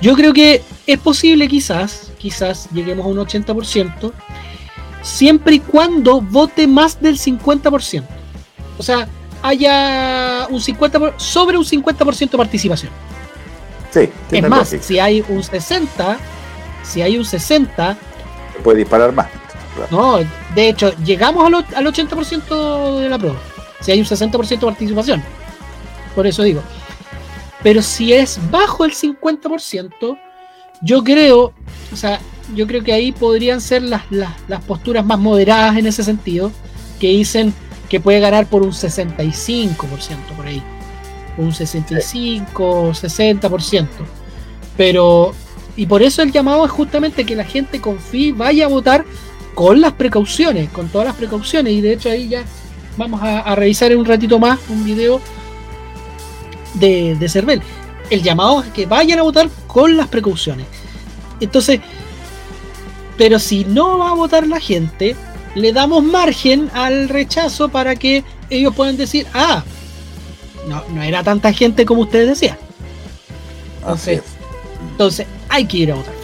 [0.00, 4.12] Yo creo que es posible quizás, quizás lleguemos a un 80%,
[5.02, 8.04] siempre y cuando vote más del 50%.
[8.78, 9.08] O sea,
[9.42, 12.92] haya un 50 sobre un 50% de participación.
[13.90, 16.18] Sí, es más, si hay un 60,
[16.84, 17.96] si hay un 60,
[18.62, 19.26] puede disparar más.
[19.90, 20.18] No,
[20.54, 23.38] de hecho, llegamos al, al 80% de la prueba.
[23.80, 25.22] Si hay un 60% de participación.
[26.14, 26.62] Por eso digo.
[27.62, 30.18] Pero si es bajo el 50%,
[30.82, 31.52] yo creo,
[31.92, 32.20] o sea,
[32.54, 36.52] yo creo que ahí podrían ser las, las, posturas más moderadas en ese sentido,
[36.98, 37.54] que dicen
[37.88, 39.76] que puede ganar por un 65%
[40.36, 40.62] por ahí.
[41.36, 43.86] Un 65, 60%.
[44.76, 45.32] Pero,
[45.76, 49.04] y por eso el llamado es justamente que la gente confíe, vaya a votar
[49.54, 51.72] con las precauciones, con todas las precauciones.
[51.72, 52.44] Y de hecho ahí ya
[52.96, 55.20] vamos a, revisar en un ratito más un video
[56.74, 57.62] de, de Cervel.
[58.10, 60.66] El llamado es que vayan a votar con las precauciones.
[61.40, 61.80] Entonces,
[63.20, 65.14] pero si no va a votar la gente,
[65.54, 69.62] le damos margen al rechazo para que ellos puedan decir, ah,
[70.66, 72.56] no, no era tanta gente como ustedes decían.
[73.80, 74.22] Entonces,
[74.92, 76.14] entonces hay que ir a votar.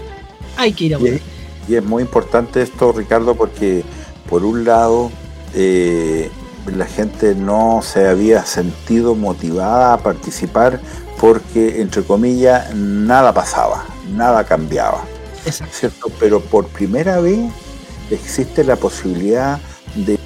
[0.56, 1.20] Hay que ir a votar.
[1.68, 3.84] Y es muy importante esto, Ricardo, porque
[4.30, 5.10] por un lado
[5.52, 6.30] eh,
[6.74, 10.80] la gente no se había sentido motivada a participar
[11.20, 13.84] porque, entre comillas, nada pasaba,
[14.14, 15.04] nada cambiaba.
[15.52, 16.10] ¿Cierto?
[16.18, 17.50] Pero por primera vez
[18.10, 19.60] existe la posibilidad
[19.94, 20.18] de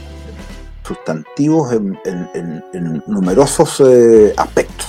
[0.87, 2.65] sustantivos en,
[3.07, 4.87] numerosos eh, aspectos.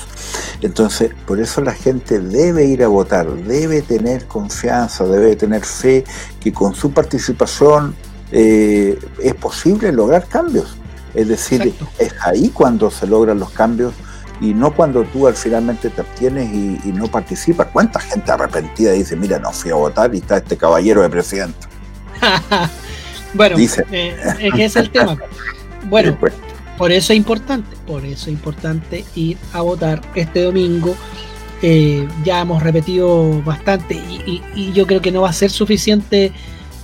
[0.62, 6.04] Entonces, por eso la gente debe ir a votar, debe tener confianza, debe tener fe
[6.40, 7.96] que con su participación
[8.32, 10.78] eh, es posible lograr cambios.
[11.14, 13.94] Es decir, es ahí cuando se logran los cambios
[14.42, 17.68] y no cuando tú al finalmente te abstienes y, no participas.
[17.72, 21.68] ¿Cuánta gente arrepentida dice, mira, no fui a votar y está este caballero de presidente?
[23.36, 23.86] bueno, dice.
[23.92, 25.18] Eh, ese es el tema.
[25.90, 26.32] Bueno, pues.
[26.78, 30.96] por eso es importante, por eso es importante ir a votar este domingo.
[31.64, 36.32] Eh, ya hemos repetido bastante y, yo creo que no va a ser suficiente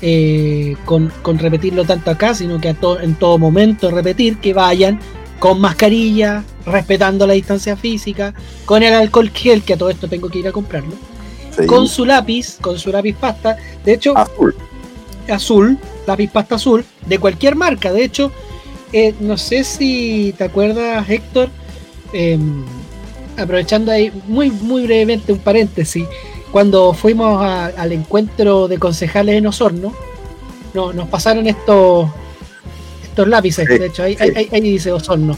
[0.02, 5.00] eh, con, repetirlo tanto acá, sino que en todo momento repetir que vayan
[5.38, 8.34] con mascarilla, respetando la distancia física,
[8.66, 10.94] con el alcohol gel, que a todo esto tengo que ir a comprarlo,
[11.66, 14.56] con su lápiz, con su lápiz pasta, de hecho, azul,
[15.30, 18.32] azul lápiz pasta azul, de cualquier marca, de hecho,
[18.94, 21.50] eh, no sé si te acuerdas, Héctor,
[22.14, 22.64] em,
[23.38, 26.06] aprovechando ahí muy, muy brevemente un paréntesis,
[26.52, 29.94] cuando fuimos al encuentro de concejales en Osorno,
[30.74, 32.10] no, nos pasaron estos
[33.16, 34.16] lápices, de hecho, ahí,
[34.62, 35.38] dice Osorno.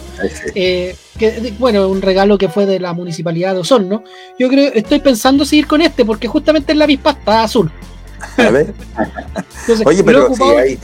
[0.53, 4.03] Eh, que, bueno, un regalo que fue de la municipalidad de Osorno.
[4.39, 7.71] Yo creo, estoy pensando seguir con este, porque justamente el lápiz pasta azul.
[9.85, 10.79] Oye, pero si hay,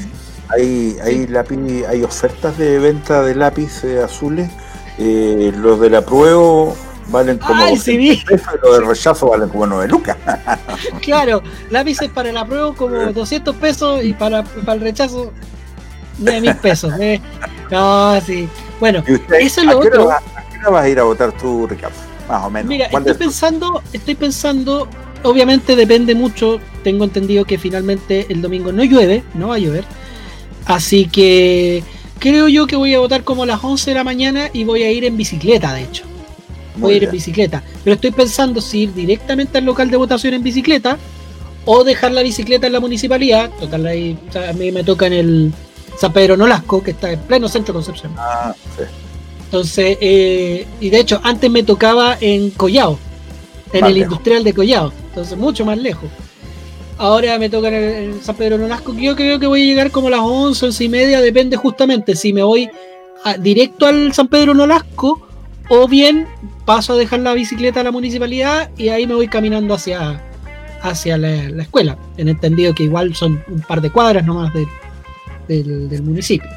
[0.49, 1.57] hay, hay, lápiz,
[1.87, 4.49] hay ofertas de venta de lápices azules.
[4.97, 6.73] Eh, los de la prueba
[7.09, 8.23] valen como Ay, pesos y
[8.63, 10.17] los de rechazo valen como 9 lucas.
[11.01, 15.33] claro, lápices para la prueba como 200 pesos y para, para el rechazo
[16.17, 16.93] de mil pesos.
[16.99, 17.19] Eh.
[17.71, 18.47] No, sí.
[18.79, 19.03] Bueno,
[19.39, 20.11] eso es lo otro.
[20.11, 21.95] ¿A qué vas a ir a votar tú, Ricardo?
[22.27, 22.67] Más o menos.
[22.67, 24.87] Mira, estoy pensando, estoy pensando,
[25.23, 26.59] obviamente depende mucho.
[26.83, 29.85] Tengo entendido que finalmente el domingo no llueve, no va a llover.
[30.65, 31.83] Así que
[32.19, 34.83] creo yo que voy a votar como a las 11 de la mañana y voy
[34.83, 36.03] a ir en bicicleta, de hecho.
[36.77, 37.63] Voy a ir en bicicleta.
[37.83, 40.97] Pero estoy pensando si ir directamente al local de votación en bicicleta
[41.65, 43.49] o dejar la bicicleta en la municipalidad.
[43.59, 44.17] Total, ahí
[44.49, 45.53] a mí me toca en el,
[45.97, 48.13] San Pedro Nolasco, que está en pleno centro de Concepción.
[48.17, 48.83] Ah, sí.
[49.45, 52.97] Entonces, eh, y de hecho, antes me tocaba en Collao,
[53.71, 56.09] en el industrial de Collao, entonces mucho más lejos.
[56.97, 60.07] Ahora me toca en, San Pedro Nolasco, que yo creo que voy a llegar como
[60.07, 62.69] a las 11, 11 y media, depende justamente si me voy
[63.39, 65.25] directo al San Pedro Nolasco
[65.69, 66.27] o bien
[66.65, 70.21] paso a dejar la bicicleta a la municipalidad y ahí me voy caminando hacia,
[70.81, 71.97] hacia la, la escuela.
[72.17, 74.67] En entendido que igual son un par de cuadras nomás de,
[75.47, 76.49] del, municipio.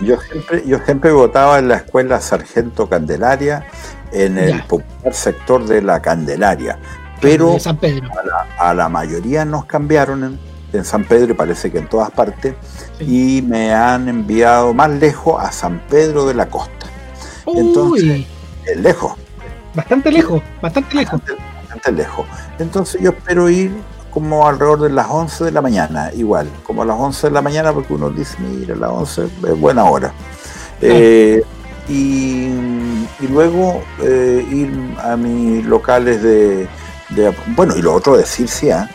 [0.00, 3.66] yo, siempre, yo siempre votaba en la escuela Sargento Candelaria,
[4.12, 6.78] en el popular sector de la Candelaria,
[7.20, 7.56] pero
[8.58, 10.38] A, la, mayoría nos cambiaron
[10.72, 12.54] en, San Pedro y parece que en todas partes,
[13.00, 16.86] y me han enviado más lejos a San Pedro de la Costa.
[17.46, 18.26] Entonces,
[18.64, 19.14] Es lejos.
[19.74, 21.20] Bastante lejos, bastante lejos.
[21.68, 22.26] Bastante, lejos.
[22.58, 23.70] Entonces yo espero ir
[24.10, 27.42] como alrededor de las 11 de la mañana, igual, como a las 11 de la
[27.42, 30.12] mañana, porque uno dice, mira, las 11 es buena hora.
[30.80, 31.42] Eh,
[31.88, 32.48] y,
[33.28, 36.68] luego eh, ir a mis locales de,
[37.48, 38.88] Bueno, y lo otro, decir, sí, ¿ah?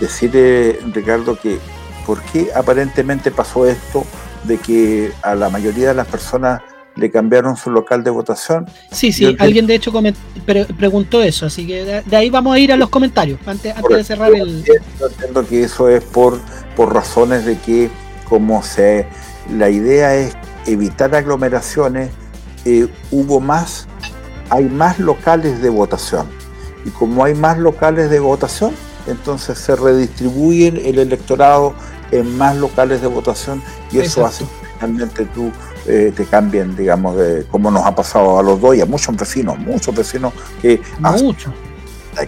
[0.00, 1.58] decir, eh, Ricardo, que
[2.06, 4.04] por qué aparentemente pasó esto
[4.44, 6.62] de que a la mayoría de las personas
[6.96, 8.66] le cambiaron su local de votación.
[8.90, 9.92] Sí, sí, alguien de hecho
[10.76, 14.32] preguntó eso, así que de, ahí vamos a ir a los comentarios, antes, de cerrar
[14.34, 14.62] el...
[14.64, 16.40] Yo entiendo que eso es por,
[16.76, 17.90] por razones de que
[18.28, 19.06] como se...
[19.50, 20.36] La idea es
[20.66, 22.10] evitar aglomeraciones,
[22.64, 23.88] eh, hubo más,
[24.50, 26.28] hay más locales de votación.
[26.84, 28.72] Y como hay más locales de votación,
[29.06, 31.74] entonces se redistribuye el electorado
[32.12, 35.50] en más locales de votación y eso hace que realmente tú
[35.86, 39.16] eh, te cambien, digamos, de como nos ha pasado a los dos y a muchos
[39.16, 41.52] vecinos, muchos vecinos que Mucho.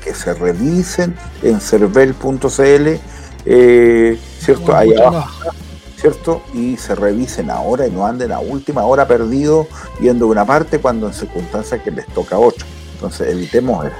[0.03, 2.99] que se revisen en cervel.cl,
[3.47, 4.75] eh, ¿cierto?
[4.75, 5.51] Ahí abajo,
[5.97, 6.43] ¿cierto?
[6.53, 9.69] Y se revisen ahora y no anden a última hora perdido
[10.01, 12.67] yendo de una parte cuando en circunstancias que les toca ocho.
[12.95, 13.97] Entonces evitemos eso.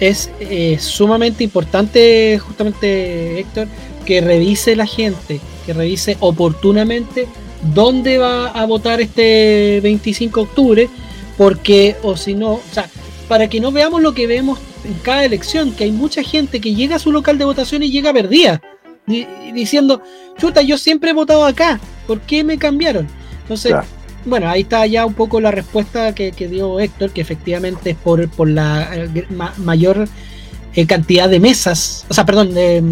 [0.00, 3.68] Es eh, sumamente importante, justamente, Héctor,
[4.04, 7.28] que revise la gente, que revise oportunamente
[7.72, 10.88] dónde va a votar este 25 de octubre,
[11.36, 12.88] porque, o si no, o sea,
[13.28, 16.74] para que no veamos lo que vemos en cada elección, que hay mucha gente que
[16.74, 18.60] llega a su local de votación y llega perdida,
[19.54, 20.02] diciendo,
[20.38, 23.06] chuta, yo siempre he votado acá, ¿por qué me cambiaron?
[23.42, 23.74] Entonces,
[24.24, 28.28] bueno, ahí está ya un poco la respuesta que, dio Héctor, que efectivamente es por,
[28.30, 29.26] por la eh,
[29.58, 30.08] mayor
[30.74, 32.82] eh, cantidad de mesas, o sea, perdón, de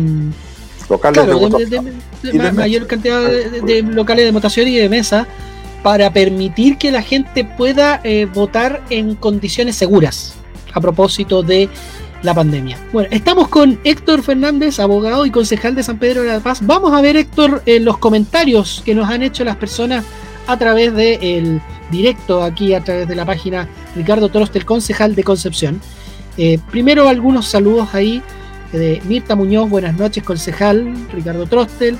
[0.93, 5.27] locales de, mayor cantidad de, locales de votación y de mesa
[5.83, 10.35] para permitir que la gente pueda eh, votar en condiciones seguras
[10.73, 11.69] a propósito de
[12.23, 12.79] la pandemia.
[12.93, 16.61] Bueno, estamos con Héctor Fernández, abogado y concejal de San Pedro de la Paz.
[16.63, 20.05] Vamos a ver, Héctor, en los comentarios que nos han hecho las personas
[20.47, 25.81] a través del directo aquí, a través de la página Ricardo Torostel, concejal de Concepción.
[26.39, 28.23] Eh, primero algunos saludos ahí
[28.73, 31.97] de Mirta Muñoz, buenas noches, concejal, Ricardo Trostel.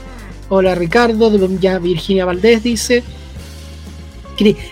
[0.49, 3.03] Hola Ricardo, ya Virginia Valdés dice.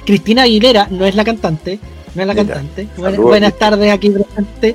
[0.04, 1.78] Cristina Aguilera no es la cantante,
[2.14, 2.88] no es la cantante.
[2.96, 4.74] buenas tardes aquí presente.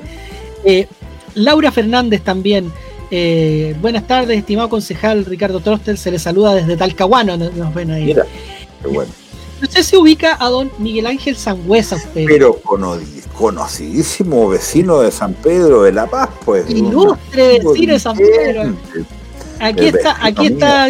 [0.64, 0.86] Eh,
[1.34, 2.72] Laura Fernández también.
[3.10, 8.06] Eh, buenas tardes, estimado concejal Ricardo Trostel, se le saluda desde Talcahuano, nos, ven ahí.
[8.06, 8.24] Mira,
[8.82, 9.12] qué bueno.
[9.68, 12.24] Sé si ubica a don Miguel Ángel Sangüesa usted.
[12.26, 12.60] Pero
[13.32, 16.68] conocidísimo vecino de San Pedro de la Paz, pues.
[16.68, 18.76] Ilustre vecino de San Pedro.
[19.60, 20.88] Aquí está, aquí está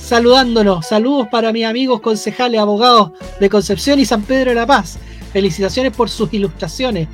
[0.00, 0.86] saludándonos.
[0.86, 4.98] Saludos para mis amigos concejales, abogados de Concepción y San Pedro de la Paz.
[5.32, 7.08] Felicitaciones por sus ilustraciones.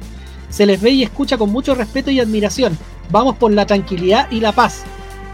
[0.51, 2.77] Se les ve y escucha con mucho respeto y admiración.
[3.11, 4.85] Vamos por la tranquilidad y la paz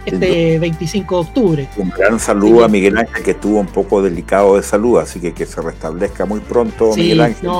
[0.05, 1.69] este 25 de octubre.
[1.77, 5.33] Un gran saludo a Miguel Ángel, que estuvo un poco delicado de salud, así que
[5.33, 7.51] que se restablezca muy pronto Miguel Ángel.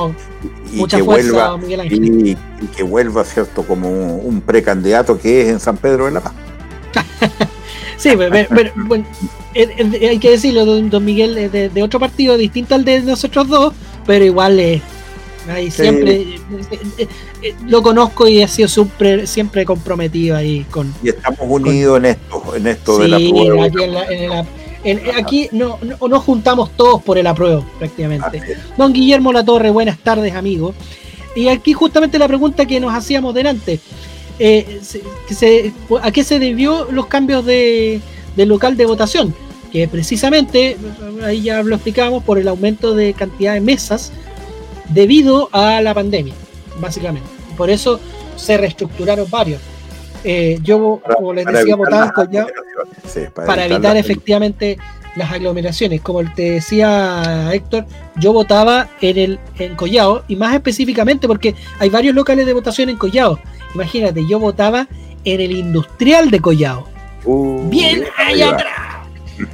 [0.73, 1.59] y, que vuelva,
[1.89, 2.35] Y,
[2.75, 6.33] que vuelva, ¿cierto?, como un, precandidato que es en San Pedro de la Paz.
[7.97, 9.05] sí, pero, bueno,
[9.55, 13.73] hay que decirlo, don, Miguel es de, otro partido distinto al de nosotros dos,
[14.05, 14.81] pero igual es
[15.49, 16.39] Ahí siempre eh,
[16.97, 17.07] eh,
[17.41, 20.93] eh, lo conozco y ha sido siempre, siempre comprometido ahí con.
[21.01, 24.45] Y estamos unidos en esto, en esto de la prueba.
[24.81, 28.41] Aquí, aquí no, no, nos juntamos todos por el apruebo, prácticamente.
[28.77, 30.73] Don Guillermo Latorre, buenas tardes, amigo.
[31.35, 33.79] Y aquí justamente la pregunta que nos hacíamos delante.
[36.01, 38.01] ¿A qué se debió los cambios de,
[38.35, 39.33] del local de votación?
[39.71, 40.77] Que precisamente,
[41.23, 44.11] ahí ya lo explicamos, por el aumento de cantidad de mesas
[44.89, 46.33] debido a la pandemia,
[46.79, 47.29] básicamente.
[47.57, 47.99] Por eso
[48.35, 49.61] se reestructuraron varios.
[50.23, 52.47] Eh, yo, como les decía, votaba en Collao
[53.33, 54.77] para, evitar, efectivamente
[55.15, 56.01] las aglomeraciones.
[56.01, 57.85] Como te decía Héctor,
[58.17, 62.89] yo votaba en el en Collao y más específicamente porque hay varios locales de votación
[62.89, 63.39] en Collao.
[63.73, 64.87] Imagínate, yo votaba
[65.23, 66.87] en el industrial de Collao.
[67.25, 68.89] Uh, Bien allá atrás.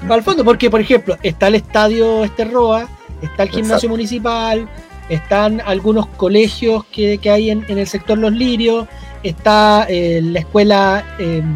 [0.10, 2.90] Al fondo, porque por ejemplo, está el estadio Esterroa,
[3.22, 4.68] está el gimnasio municipal,
[5.10, 8.88] están algunos colegios que, hay en, el sector Los Lirios,
[9.24, 11.56] está eh, la escuela, em,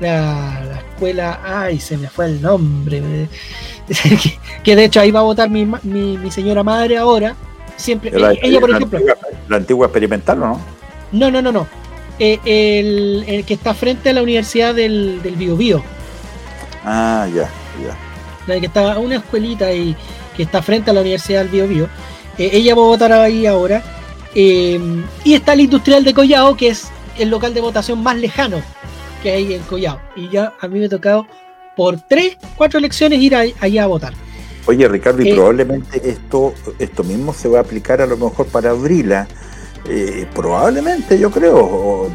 [0.00, 3.28] la, escuela, ay, se me fue el nombre,
[4.64, 7.34] que, de hecho ahí va a votar mi, mi, señora madre ahora,
[7.76, 9.00] siempre, ella por ejemplo...
[9.48, 10.60] la antigua experimental, ¿no?
[11.12, 11.66] No, no, no, no.
[12.18, 12.38] Eh,
[13.26, 15.82] el, que está frente a la Universidad del, del Bio, Bio.
[16.84, 17.48] Ah, ya,
[17.82, 17.96] ya.
[18.46, 19.96] La que está una escuelita ahí
[20.36, 21.88] que está frente a la Universidad del Bio Bio.
[22.38, 23.82] Eh, ella va a votar ahí ahora.
[24.34, 24.80] Eh,
[25.22, 28.60] y está el industrial de Collao, que es el local de votación más lejano
[29.22, 30.00] que hay en Collao.
[30.16, 31.26] Y ya a mí me ha tocado
[31.76, 34.12] por tres, cuatro elecciones ir allá a votar.
[34.66, 38.46] Oye, Ricardo, y eh, probablemente esto, esto mismo se va a aplicar a lo mejor
[38.46, 39.28] para Abrila.
[39.88, 42.08] Eh, probablemente, yo creo,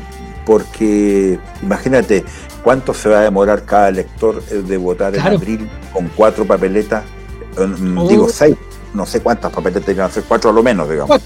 [0.46, 2.26] porque imagínate
[2.64, 7.04] cuánto se va a demorar cada elector de votar en abril con cuatro papeletas,
[7.56, 8.30] mm, digo oh.
[8.30, 8.56] seis,
[8.94, 11.20] no sé cuántas papeletas van a ser, cuatro a lo menos, digamos.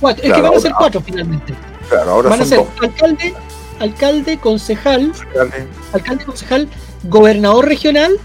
[0.00, 1.54] Cuatro, es que van a ser cuatro finalmente.
[1.88, 3.34] Claro, ahora van a ser alcalde,
[3.78, 5.12] alcalde, concejal,
[5.92, 6.24] alcalde.
[6.24, 6.68] concejal,
[7.04, 8.18] gobernador regional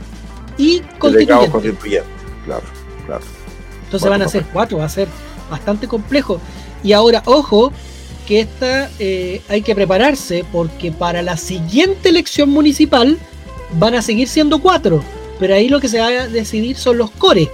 [0.58, 2.04] y constituyente.
[2.46, 2.64] Claro,
[3.06, 3.24] claro.
[3.84, 5.08] Entonces van a ser cuatro, va a ser
[5.50, 6.40] bastante complejo.
[6.84, 7.72] Y ahora, ojo,
[8.28, 13.18] que esta eh, hay que prepararse porque para la siguiente elección municipal
[13.74, 15.02] van a seguir siendo cuatro.
[15.40, 17.50] Pero ahí lo que se va a decidir son los core.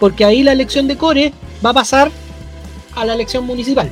[0.00, 1.32] Porque ahí la elección de core
[1.64, 2.10] va a pasar
[2.94, 3.90] a la elección municipal.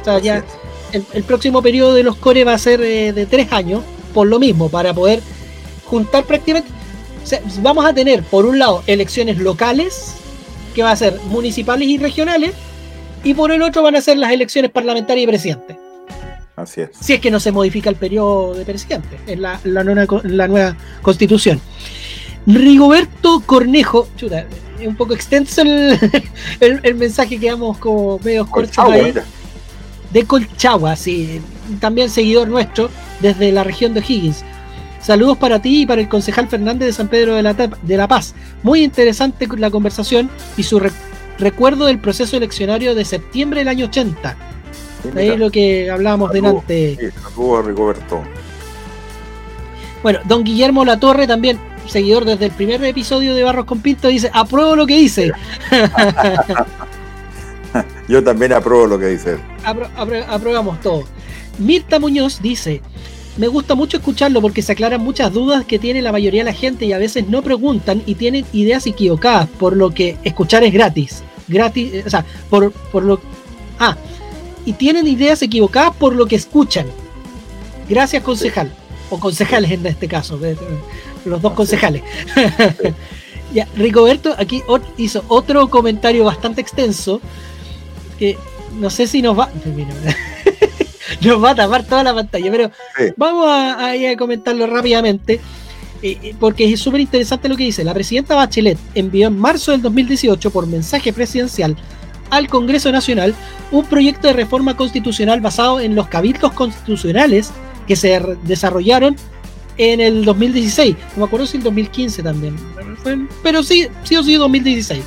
[0.00, 0.44] O sea, ya
[0.92, 3.82] el, próximo periodo de los core va a ser eh, de tres años,
[4.14, 5.20] por lo mismo, para poder
[5.84, 6.70] juntar prácticamente.
[7.60, 10.14] vamos a tener, por un lado, elecciones locales,
[10.74, 12.52] que va a ser municipales y regionales,
[13.24, 15.78] y por el otro van a ser las elecciones parlamentarias y presidente.
[16.54, 16.90] Así es.
[16.98, 21.60] Si es que no se modifica el periodo de presidente en la, nueva, constitución.
[22.46, 24.46] Rigoberto Cornejo, chuta,
[24.80, 29.14] es un poco extenso el, mensaje que damos como medios cortos ahí
[30.10, 31.40] de Colchagua, sí,
[31.80, 32.88] también seguidor nuestro
[33.20, 34.44] desde la región de Higgins.
[35.00, 38.08] Saludos para ti y para el concejal Fernández de San Pedro de la, de la
[38.08, 38.34] Paz.
[38.62, 40.80] Muy interesante la conversación y su
[41.38, 44.36] recuerdo del proceso eleccionario de septiembre del año 80.
[45.16, 46.96] ahí lo que hablábamos delante.
[46.98, 48.22] Sí, saludos a Rigoberto.
[50.02, 51.58] Bueno, don Guillermo Latorre también,
[51.88, 55.32] seguidor desde el primer episodio de Barros con Pinto, dice, apruebo lo que dice.
[58.08, 59.38] Yo también apruebo lo que dice.
[60.28, 61.04] aprobamos todo.
[61.58, 62.80] Mirta Muñoz dice,
[63.36, 66.56] me gusta mucho escucharlo porque se aclaran muchas dudas que tiene la mayoría de la
[66.56, 70.72] gente y a veces no preguntan y tienen ideas equivocadas, por lo que escuchar es
[70.72, 71.22] gratis.
[71.48, 73.20] Gratis, eh, o sea, por, por lo...
[73.78, 73.96] Ah,
[74.64, 76.86] y tienen ideas equivocadas por lo que escuchan.
[77.88, 78.72] Gracias, concejal.
[79.10, 80.40] O concejales en este caso,
[81.26, 82.02] los dos concejales.
[83.54, 84.62] ya, Ricoberto aquí
[84.96, 87.20] hizo otro comentario bastante extenso
[88.18, 88.38] que
[88.78, 89.50] no sé si nos va.
[91.20, 92.70] nos va a tapar toda la pantalla, pero
[93.16, 95.40] vamos a, a, comentarlo rápidamente.
[96.02, 97.82] Eh, eh, porque es súper interesante lo que dice.
[97.82, 101.74] La presidenta Bachelet envió en marzo del 2018 por mensaje presidencial
[102.28, 103.34] al Congreso Nacional
[103.70, 107.50] un proyecto de reforma constitucional basado en los cabildos constitucionales
[107.86, 109.16] que se desarrollaron
[109.78, 110.96] en el 2016.
[111.14, 112.56] No me acuerdo si el 2015 también.
[113.42, 115.02] Pero sí, sí o sí 2016.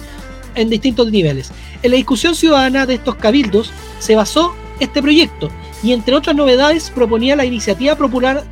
[0.56, 1.52] En distintos niveles.
[1.84, 5.50] En la discusión ciudadana de estos cabildos se basó este proyecto
[5.84, 8.44] y entre otras novedades proponía la iniciativa popular,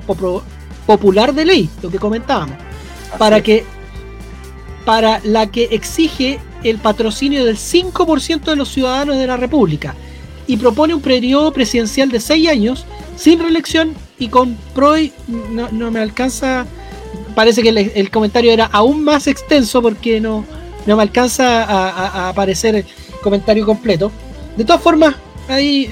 [0.85, 2.57] popular de ley, lo que comentábamos,
[3.17, 3.65] para que
[4.85, 9.95] para la que exige el patrocinio del 5% de los ciudadanos de la República
[10.47, 12.85] y propone un periodo presidencial de 6 años
[13.17, 14.95] sin reelección y con pro
[15.51, 16.65] no, no me alcanza
[17.35, 20.43] parece que el, comentario era aún más extenso porque no,
[20.85, 22.85] no me alcanza a, aparecer el
[23.21, 24.11] comentario completo.
[24.55, 25.15] De todas formas
[25.47, 25.89] ahí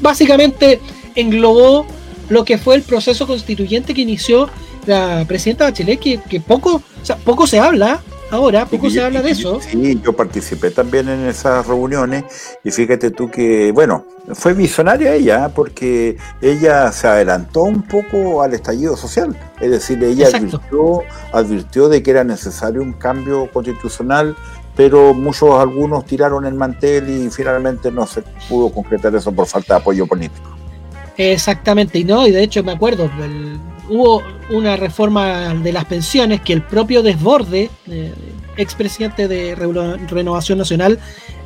[0.00, 0.80] básicamente
[1.14, 1.86] englobó
[2.28, 4.48] lo que fue el proceso constituyente que inició
[4.86, 8.00] la presidenta Bachelet, que, poco, o sea, poco se habla
[8.30, 9.60] ahora, poco se habla de eso.
[9.60, 12.24] Sí, yo participé también en esas reuniones
[12.64, 18.54] y fíjate tú que, bueno, fue visionaria ella porque ella se adelantó un poco al
[18.54, 21.02] estallido social, es decir, ella advirtió,
[21.32, 24.36] advirtió de que era necesario un cambio constitucional
[24.76, 29.74] pero muchos, algunos tiraron el mantel y finalmente no se pudo concretar eso por falta
[29.74, 30.48] de apoyo político.
[31.18, 33.10] Exactamente, y no, y de hecho me acuerdo,
[33.90, 38.14] hubo una reforma de las pensiones que el propio Desborde, eh,
[38.56, 40.98] expresidente de Renovación Nacional,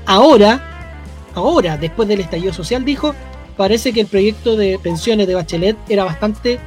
[0.04, 0.92] ahora,
[1.34, 3.14] ahora, después del estallido social, dijo,
[3.56, 6.60] parece que el proyecto de pensiones de Bachelet era bastante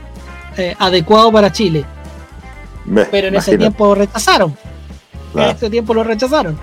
[0.58, 1.86] eh, adecuado para Chile.
[3.12, 4.58] pero en ese tiempo rechazaron.
[5.36, 6.58] En este tiempo lo rechazaron.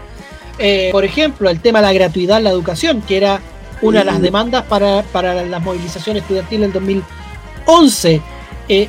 [0.58, 3.40] Eh, por ejemplo, el tema de la gratuidad en la educación, que era
[3.80, 8.22] una de las demandas para, para las movilizaciones estudiantiles del 2011.
[8.68, 8.88] Eh,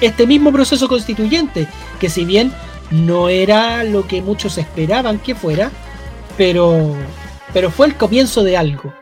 [0.00, 1.66] este mismo proceso constituyente,
[1.98, 2.52] que si bien
[2.90, 5.70] no era lo que muchos esperaban que fuera,
[6.36, 6.94] pero,
[7.52, 8.92] pero fue el comienzo de algo.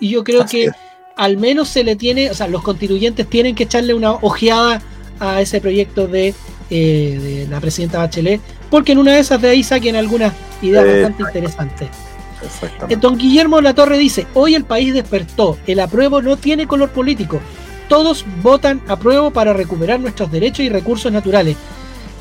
[0.00, 0.70] Y yo creo que
[1.16, 4.82] al menos se le tiene, o sea, los constituyentes tienen que echarle una ojeada
[5.20, 6.34] a ese proyecto de,
[6.70, 8.40] eh, de la presidenta Bachelet
[8.74, 11.88] porque en una de esas de ahí saquen algunas ideas bastante interesantes.
[12.44, 12.96] Exactamente.
[12.96, 17.40] Don Guillermo Latorre dice, hoy el país despertó, el apruebo no tiene color político,
[17.88, 21.56] todos votan apruebo para recuperar nuestros derechos y recursos naturales.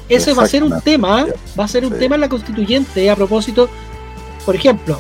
[0.10, 1.26] Ese va a ser un tema,
[1.58, 3.70] va a ser un tema en la constituyente a propósito,
[4.46, 5.00] por ejemplo,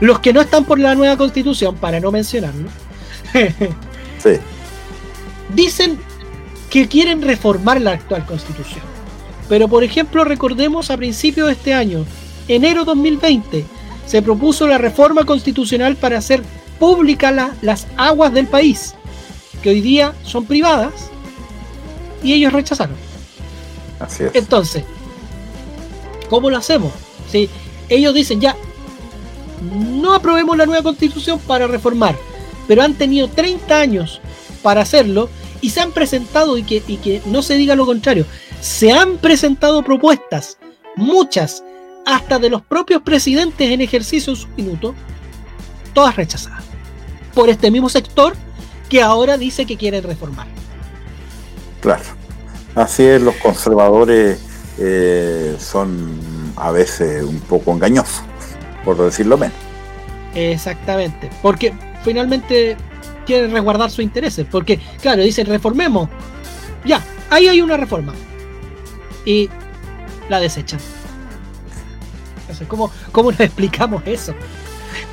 [0.00, 2.68] los que no están por la nueva constitución, para no mencionarlo,
[4.22, 4.30] sí.
[5.54, 5.98] dicen
[6.70, 8.80] que quieren reformar la actual constitución.
[9.48, 12.06] Pero por ejemplo, recordemos a principios de este año,
[12.48, 13.64] enero 2020,
[14.06, 16.42] se propuso la reforma constitucional para hacer
[16.78, 18.94] pública las aguas del país,
[19.62, 20.92] que hoy día son privadas,
[22.22, 22.96] y ellos rechazaron.
[23.98, 24.34] Así es.
[24.34, 24.84] Entonces,
[26.28, 26.92] ¿cómo lo hacemos?
[27.30, 27.48] Si
[27.88, 28.56] ellos dicen ya,
[29.60, 32.16] no aprobemos la nueva constitución para reformar,
[32.66, 34.20] pero han tenido 30 años
[34.62, 35.28] para hacerlo
[35.60, 38.26] y se han presentado, y que, y que no se diga lo contrario,
[38.60, 40.58] se han presentado propuestas,
[40.96, 41.62] muchas,
[42.04, 44.94] hasta de los propios presidentes en ejercicio en su minuto,
[45.94, 46.64] todas rechazadas
[47.34, 48.34] por este mismo sector
[48.92, 50.46] que ahora dice que quieren reformar.
[51.80, 52.02] Claro,
[52.74, 54.38] así es, los conservadores
[54.78, 58.22] eh, son a veces un poco engañosos,
[58.84, 59.56] por decirlo menos.
[60.34, 61.72] Exactamente, porque
[62.04, 62.76] finalmente
[63.24, 66.10] quieren resguardar sus intereses, porque claro, dicen reformemos,
[66.84, 68.12] ya, ahí hay una reforma,
[69.24, 69.48] y
[70.28, 70.80] la desechan.
[72.68, 74.34] ¿cómo, ¿Cómo nos explicamos eso?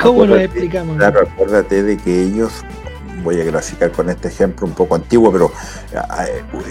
[0.01, 0.97] ¿Cómo nos explicamos?
[0.97, 2.51] Claro, acuérdate de que ellos,
[3.23, 5.51] voy a graficar con este ejemplo un poco antiguo, pero
[5.95, 6.25] ah,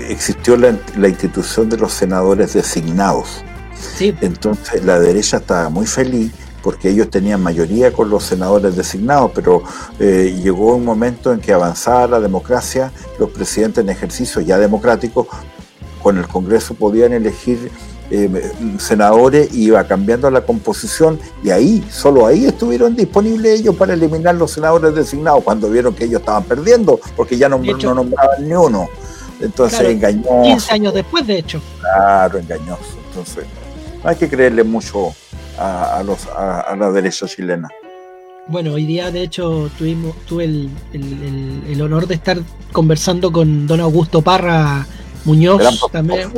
[0.08, 3.44] existió la, institución de los senadores designados.
[3.96, 4.14] Sí.
[4.20, 9.62] Entonces la derecha estaba muy feliz porque ellos tenían mayoría con los senadores designados, pero
[9.98, 15.28] eh, llegó un momento en que avanzaba la democracia, los presidentes en ejercicio ya democráticos
[16.02, 17.70] con el Congreso podían elegir
[18.10, 24.34] eh, senadores iba cambiando la composición y ahí, solo ahí estuvieron disponibles ellos para eliminar
[24.34, 28.88] los senadores designados cuando vieron que ellos estaban perdiendo porque ya no, nombraban ni uno.
[29.40, 30.42] Entonces engañoso.
[30.42, 31.60] 15 años después, de hecho.
[31.80, 32.98] Claro, engañoso.
[33.08, 33.44] Entonces,
[34.02, 35.14] hay que creerle mucho
[35.58, 37.68] a, los, a, la derecha chilena.
[38.46, 42.38] Bueno, hoy día de hecho tuvimos, tuve el, el, honor de estar
[42.72, 44.86] conversando con don Augusto Parra
[45.28, 46.30] Muñoz también,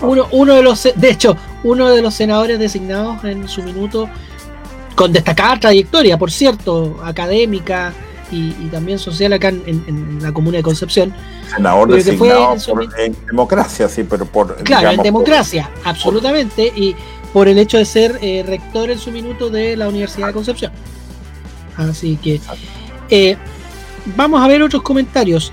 [0.00, 4.08] uno, uno de los, de hecho, uno de los senadores designados en su minuto,
[4.94, 7.92] con destacada trayectoria, por cierto, académica
[8.30, 11.12] y, también social acá en, la comuna de Concepción.
[11.54, 12.56] Senador designado
[12.96, 14.54] en, democracia, sí, pero por...
[14.62, 16.94] Claro, en democracia, absolutamente, y
[17.32, 20.72] por el hecho de ser eh, rector en su minuto de la Universidad de Concepción.
[21.76, 22.40] Así que...
[23.10, 23.36] Eh,
[24.16, 25.52] vamos a ver otros comentarios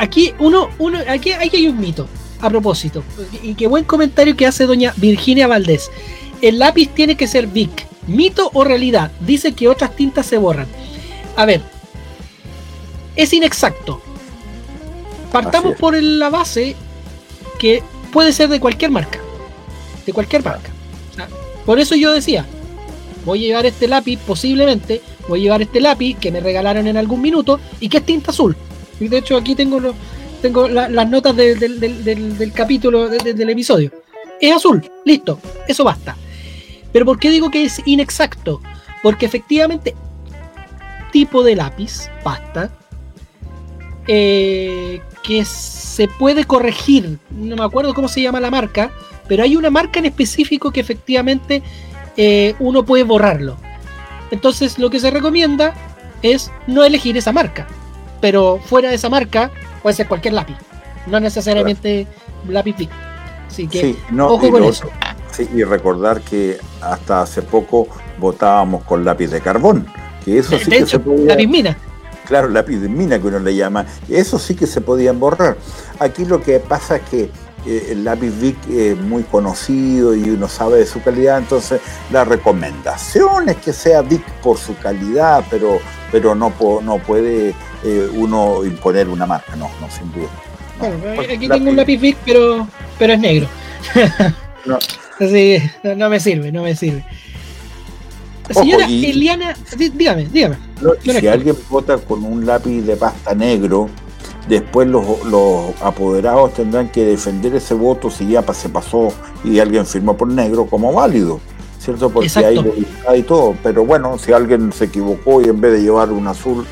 [0.00, 2.08] aquí uno, uno, aquí, hay un mito,
[2.40, 3.04] a propósito.
[3.42, 5.90] Y qué buen comentario que hace doña Virginia Valdés.
[6.40, 7.86] El lápiz tiene que ser Vic.
[8.06, 9.12] ¿Mito o realidad?
[9.20, 10.66] Dice que otras tintas se borran.
[11.36, 11.60] A ver,
[13.14, 14.00] es inexacto.
[15.30, 16.74] Partamos por la base
[17.58, 19.20] que puede ser de cualquier marca.
[20.06, 20.70] De cualquier marca.
[21.66, 22.46] por eso yo decía,
[23.26, 26.96] voy a llevar este lápiz, posiblemente, voy a llevar este lápiz que me regalaron en
[26.96, 28.56] algún minuto y que es tinta azul.
[29.00, 29.80] Y de hecho aquí tengo,
[30.42, 33.90] tengo las notas del, capítulo, del episodio.
[34.40, 36.16] Es azul, listo, eso basta.
[36.92, 38.60] Pero ¿por qué digo que es inexacto?
[39.02, 39.94] Porque efectivamente,
[41.12, 42.70] tipo de lápiz, pasta,
[44.06, 48.90] eh, que se puede corregir, no me acuerdo cómo se llama la marca,
[49.28, 51.62] pero hay una marca en específico que efectivamente
[52.16, 53.56] eh, uno puede borrarlo.
[54.30, 55.74] Entonces lo que se recomienda
[56.22, 57.66] es no elegir esa marca
[58.20, 59.50] pero fuera de esa marca
[59.82, 60.56] puede ser cualquier lápiz,
[61.06, 62.06] no necesariamente
[62.48, 62.90] lápiz Bic.
[63.48, 64.88] Así que ojo con eso.
[65.32, 67.88] Sí, y recordar que hasta hace poco
[68.18, 69.86] votábamos con lápiz de carbón,
[70.24, 71.26] que eso sí que se podía...
[71.26, 71.76] lápiz mina.
[72.26, 75.56] Claro, lápiz de mina que uno le llama, eso sí que se podían borrar.
[75.98, 77.30] Aquí lo que pasa es que
[77.66, 81.80] eh, el lápiz Bic es muy conocido y uno sabe de su calidad, entonces
[82.10, 85.78] la recomendación es que sea Bic por su calidad, pero,
[86.10, 86.52] pero no,
[86.82, 90.28] no puede eh, uno imponer una marca, no, no, sin duda.
[90.78, 92.66] bueno, aquí tengo un lápiz Bic, pero,
[92.98, 93.48] pero es negro.
[94.66, 94.78] no.
[95.18, 97.04] Así, no, me sirve, no me sirve.
[98.50, 100.56] Señora Eliana, dígame, dígame.
[101.02, 103.88] si alguien vota con un lápiz de pasta negro,
[104.48, 105.04] después los,
[105.82, 109.12] apoderados tendrán que defender ese voto si ya se pasó
[109.44, 111.38] y alguien firmó por negro como válido,
[111.78, 112.10] ¿cierto?
[112.10, 113.54] Porque hay voluntad y todo.
[113.62, 116.66] Pero bueno, si alguien se equivocó y en vez de llevar un azul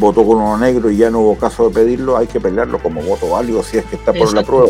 [0.00, 3.02] votó con uno negro y ya no hubo caso de pedirlo, hay que pelearlo como
[3.02, 4.68] voto válido si es que está por la prueba.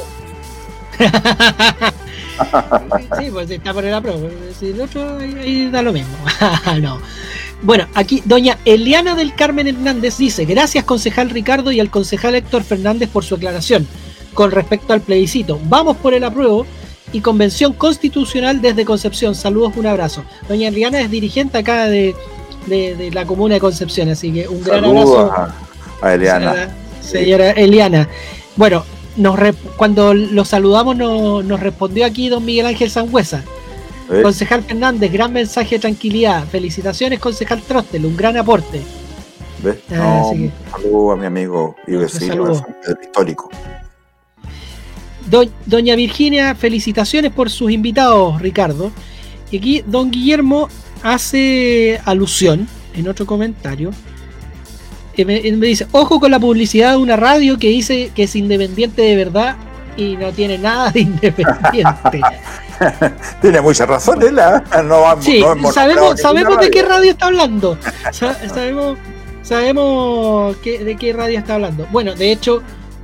[3.18, 4.28] sí, pues está por el apruebo.
[4.58, 6.14] Si el otro ahí, da lo mismo.
[6.82, 7.00] no.
[7.62, 12.64] Bueno, aquí doña Eliana del Carmen Hernández dice, gracias concejal Ricardo y al concejal Héctor
[12.64, 13.86] Fernández por su aclaración
[14.34, 15.60] con respecto al plebiscito.
[15.64, 16.66] Vamos por el apruebo
[17.12, 19.34] y convención constitucional desde Concepción.
[19.34, 20.24] Saludos, un abrazo.
[20.48, 22.14] Doña Eliana es dirigente acá de,
[22.68, 25.32] la comuna de Concepción, así que un gran abrazo
[26.02, 26.74] a, Eliana.
[27.00, 28.08] Señora, Eliana.
[28.56, 28.84] Bueno,
[29.16, 29.38] nos
[29.76, 33.42] cuando lo saludamos nos respondió aquí don Miguel Ángel Sangüesa.
[34.22, 36.44] Concejal Fernández, gran mensaje de tranquilidad.
[36.48, 38.82] Felicitaciones, concejal Trostel, un gran aporte.
[39.62, 39.76] ¿Ves?
[39.92, 40.32] Ah,
[40.72, 42.52] saludo a mi amigo y vecino
[43.00, 43.48] histórico.
[45.66, 48.90] Doña Virginia, felicitaciones por sus invitados, Ricardo.
[49.52, 50.68] Y aquí don Guillermo
[51.02, 53.90] hace alusión en otro comentario.
[55.16, 59.02] Y me, dice, ojo con la publicidad de una radio que dice que es independiente
[59.02, 59.56] de verdad
[59.96, 62.20] y no tiene nada de independiente.
[63.42, 64.30] tiene mucha razón, ¿eh?
[64.30, 67.76] No, sí, sabemos, sabemos de qué radio está hablando.
[68.12, 68.96] sabemos
[69.42, 71.86] sabemos de qué radio está hablando.
[71.90, 72.62] Bueno, de hecho,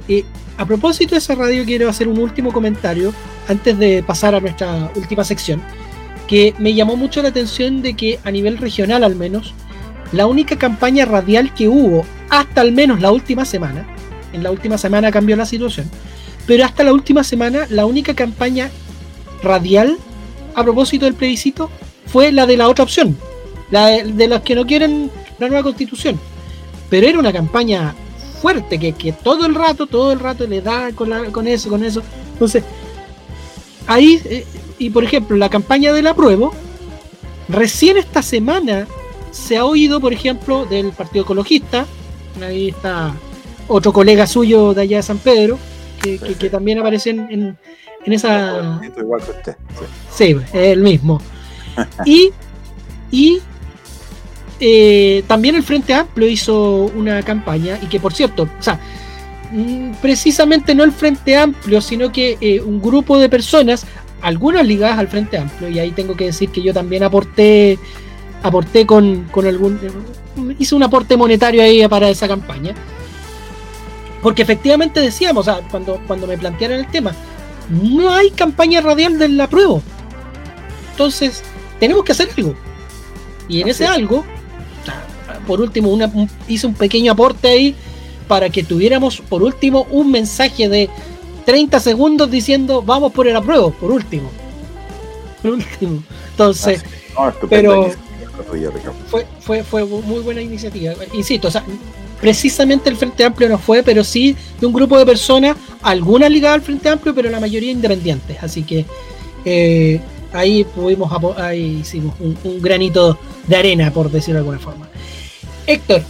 [0.09, 0.25] eh,
[0.57, 3.13] a propósito de esa radio, quiero hacer un último comentario
[3.49, 5.61] antes de pasar a nuestra última sección,
[6.29, 9.55] que me llamó mucho la atención de que a nivel regional al menos,
[10.13, 13.87] la única campaña radial que hubo hasta al menos la última semana,
[14.33, 15.91] en la última semana cambió la situación,
[16.47, 18.71] pero hasta la última semana la única campaña
[19.43, 19.97] radial
[20.55, 21.71] a propósito del plebiscito
[22.07, 23.17] fue la de la otra opción,
[23.71, 26.19] la de, los que no quieren la nueva constitución.
[26.89, 27.95] Pero era una campaña
[28.41, 31.85] fuerte, que, que todo el rato, todo el rato le da con, con eso, con
[31.85, 32.03] eso.
[32.33, 32.63] Entonces,
[33.87, 34.47] ahí, eh,
[34.79, 36.53] y por ejemplo, la campaña del apruebo,
[37.49, 38.87] recién esta semana
[39.31, 41.87] se ha oído, por ejemplo, del Partido Ecologista,
[42.43, 43.15] ahí está
[43.69, 45.59] otro colega suyo de allá de San Pedro,
[46.03, 47.29] que, que, también aparece en,
[48.05, 48.81] en, esa...
[48.97, 49.57] Igual que usted.
[50.13, 51.21] Sí, sí el mismo.
[52.05, 52.31] y,
[53.11, 53.41] y
[54.61, 58.81] eh, también el Frente Amplio hizo una campaña y que por cierto, o sea,
[60.01, 63.87] precisamente no el Frente Amplio, sino que eh, un grupo de personas,
[64.23, 67.79] algunas ligadas al Frente Amplio, y ahí tengo que decir que yo también aporté,
[68.43, 69.79] aporté con, con algún,
[70.59, 72.75] hice un aporte monetario ahí para esa campaña,
[74.23, 77.15] porque efectivamente decíamos, o sea, cuando, cuando me plantearon el tema,
[77.71, 79.83] no hay campaña radial del apruebo.
[80.93, 81.43] Entonces,
[81.79, 82.55] tenemos que hacer algo.
[83.49, 84.25] Y en ese algo
[85.47, 86.11] por último, una,
[86.49, 87.75] hice un pequeño aporte ahí
[88.29, 90.91] para que tuviéramos, por último, un mensaje de
[91.45, 94.31] 30 segundos diciendo vamos por el apruebo, por último.
[95.43, 96.03] Por último.
[96.31, 96.83] Entonces,
[97.17, 97.91] ah, pero
[99.09, 100.95] fue, fue, fue muy buena iniciativa.
[101.13, 101.63] Insisto, o sea,
[102.21, 106.57] precisamente el Frente Amplio no fue, pero sí de un grupo de personas, algunas ligadas
[106.57, 108.37] al Frente Amplio, pero la mayoría independientes.
[108.43, 108.85] Así que
[109.45, 110.01] eh,
[110.33, 114.89] ahí pudimos, ahí hicimos un, granito de arena, por decirlo de alguna forma.
[115.67, 116.03] Héctor,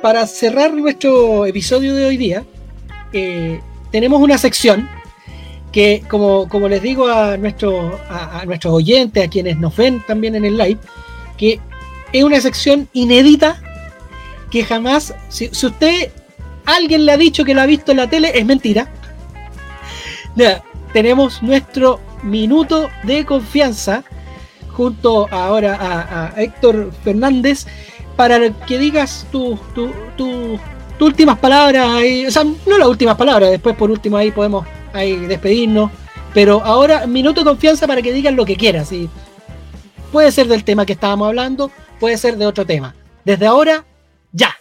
[0.00, 2.44] para cerrar nuestro episodio de hoy día,
[3.12, 4.88] eh, tenemos una sección
[5.70, 10.44] que, como, como les digo a, a, nuestros oyentes, a quienes nos ven también en
[10.44, 10.78] el live,
[11.36, 11.60] que
[12.12, 13.60] es una sección inédita
[14.50, 16.10] que jamás, si, usted,
[16.66, 18.92] alguien le ha dicho que lo ha visto en la tele, es mentira.
[20.92, 24.04] tenemos nuestro minuto de confianza
[24.72, 27.66] junto ahora a, Héctor Fernández
[28.16, 30.58] para que digas tus tu,
[31.00, 31.88] últimas palabras,
[32.28, 35.90] o sea, no las últimas palabras, después por último ahí podemos ahí despedirnos,
[36.32, 38.92] pero ahora minuto de confianza para que digas lo que quieras.
[38.92, 39.10] Y
[40.12, 42.94] puede ser del tema que estábamos hablando, puede ser de otro tema.
[43.24, 43.84] Desde ahora,
[44.32, 44.54] ya.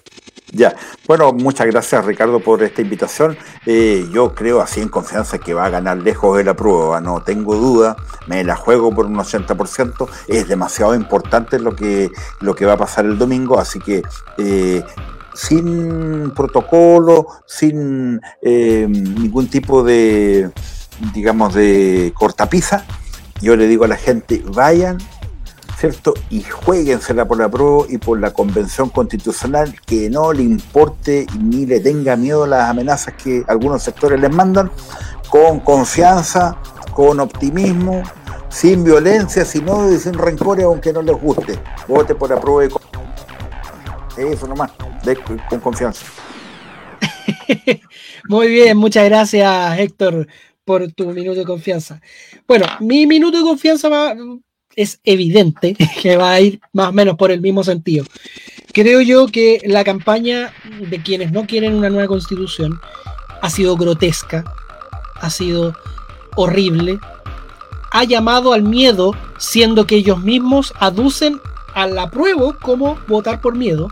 [0.54, 0.76] Ya,
[1.08, 3.38] bueno, muchas gracias Ricardo por esta invitación.
[3.66, 7.24] Eh, yo creo así en confianza que va a ganar lejos de la prueba, no
[7.24, 7.96] tengo duda,
[8.28, 12.10] me la juego por un 80%, es demasiado importante lo que,
[12.42, 14.02] lo que va a pasar el domingo, así que
[14.38, 14.84] eh,
[15.34, 20.52] sin protocolo, sin eh, ningún tipo de,
[21.14, 22.86] digamos, de cortapisa,
[23.42, 24.98] yo le digo a la gente, vayan
[25.82, 26.14] ¿cierto?
[26.30, 31.66] Y jueguensela por la PRO y por la Convención Constitucional, que no le importe ni
[31.66, 34.70] le tenga miedo las amenazas que algunos sectores les mandan,
[35.32, 36.56] con confianza,
[36.94, 38.04] con optimismo,
[38.48, 41.58] sin violencia, sino sin rencores, aunque no les guste.
[41.88, 42.62] Vote por la PRO.
[42.62, 44.72] Eso nomás,
[45.50, 46.06] con confianza.
[48.30, 50.28] Muy bien, muchas gracias Héctor
[50.64, 52.00] por tu minuto de confianza.
[52.48, 54.14] Bueno, mi minuto de confianza va,
[54.76, 58.06] es evidente que va a ir más o menos por el mismo sentido.
[58.74, 60.54] Creo yo que la campaña
[60.90, 62.80] de quienes no quieren una nueva constitución
[63.42, 64.46] ha sido grotesca,
[65.16, 65.76] ha sido
[66.36, 67.00] horrible,
[67.92, 71.40] ha llamado al miedo, siendo que ellos mismos aducen
[71.74, 73.90] al apruebo como votar por miedo,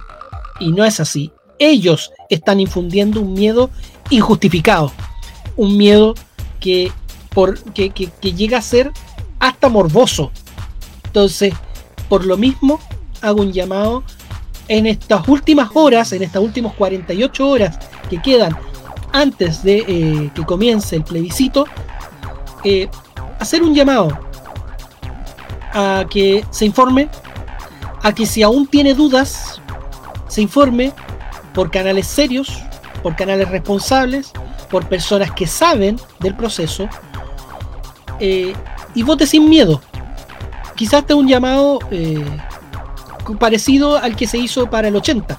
[0.59, 1.31] y no es así.
[1.57, 3.69] Ellos están infundiendo un miedo
[4.09, 4.93] injustificado,
[5.57, 6.15] un miedo
[6.61, 6.91] que,
[7.31, 8.91] por, que, que llega a ser
[9.39, 10.31] hasta morboso.
[11.09, 11.55] Entonces,
[12.07, 12.79] por lo mismo,
[13.21, 14.03] hago un llamado
[14.67, 17.79] en estas últimas horas, en estas últimas 48 horas
[18.11, 18.55] que quedan
[19.11, 21.65] antes de eh, que comience el plebiscito,
[22.63, 22.87] eh,
[23.39, 24.19] hacer un llamado
[25.73, 27.09] a que se informe,
[28.03, 29.59] a que si aún tiene dudas,
[30.27, 30.93] se informe
[31.55, 32.61] por canales serios,
[33.01, 34.31] por canales responsables,
[34.69, 36.87] por personas que saben del proceso
[38.19, 38.53] eh,
[38.93, 39.81] y vote sin miedo.
[40.79, 41.79] Quizás este un llamado
[43.37, 45.37] parecido al que se hizo para el 80,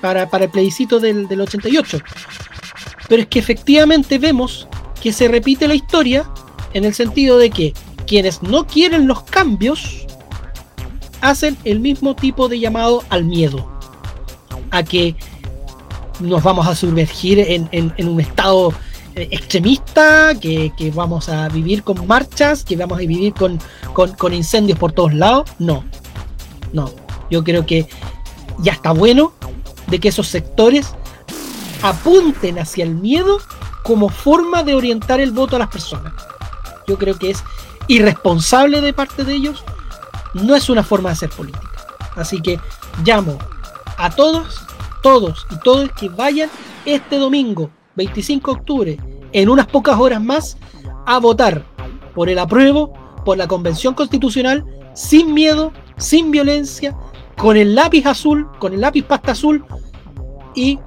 [0.00, 1.98] para, el plebiscito del, del 88.
[3.08, 4.68] Pero es que efectivamente vemos
[5.02, 6.24] que se repite la historia
[6.72, 7.74] en el sentido de que
[8.06, 10.06] quienes no quieren los cambios
[11.20, 13.68] hacen el mismo tipo de llamado al miedo,
[14.70, 15.16] a que
[16.20, 18.74] nos vamos a sumergir en, un estado eh,
[19.16, 23.58] extremista, que, vamos a vivir con marchas, que vamos a vivir con,
[23.92, 25.50] con, con incendios por todos lados.
[25.58, 25.84] No,
[26.72, 26.90] no.
[27.30, 27.88] Yo creo que
[28.58, 29.32] ya está bueno
[29.88, 30.94] de que esos sectores
[31.82, 33.38] apunten hacia el miedo
[33.82, 36.12] como forma de orientar el voto a las personas.
[36.86, 37.42] Yo creo que es
[37.88, 39.64] irresponsable de parte de ellos,
[40.34, 41.70] no es una forma de hacer política.
[42.16, 42.58] Así que
[43.04, 43.38] llamo
[43.96, 44.60] a todos,
[45.02, 46.50] todos y todos que vayan
[46.84, 48.98] este domingo, 25 de octubre,
[49.32, 50.56] en unas pocas horas más,
[51.06, 51.64] a votar
[52.14, 52.92] por el apruebo,
[53.24, 56.96] por la Convención Constitucional, sin miedo, sin violencia,
[57.36, 59.64] con el lápiz azul, con el lápiz pasta azul
[60.54, 60.78] y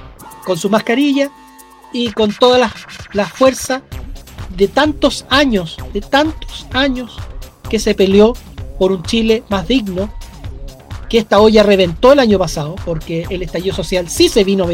[0.46, 1.30] con su mascarilla
[1.94, 2.74] y con toda la,
[3.14, 3.84] la fuerza
[4.56, 7.18] de tantos años, de tantos años
[7.70, 8.34] que se peleó
[8.78, 10.12] por un Chile más digno,
[11.08, 14.68] que esta olla reventó el año pasado, porque el estallido social sí se vino,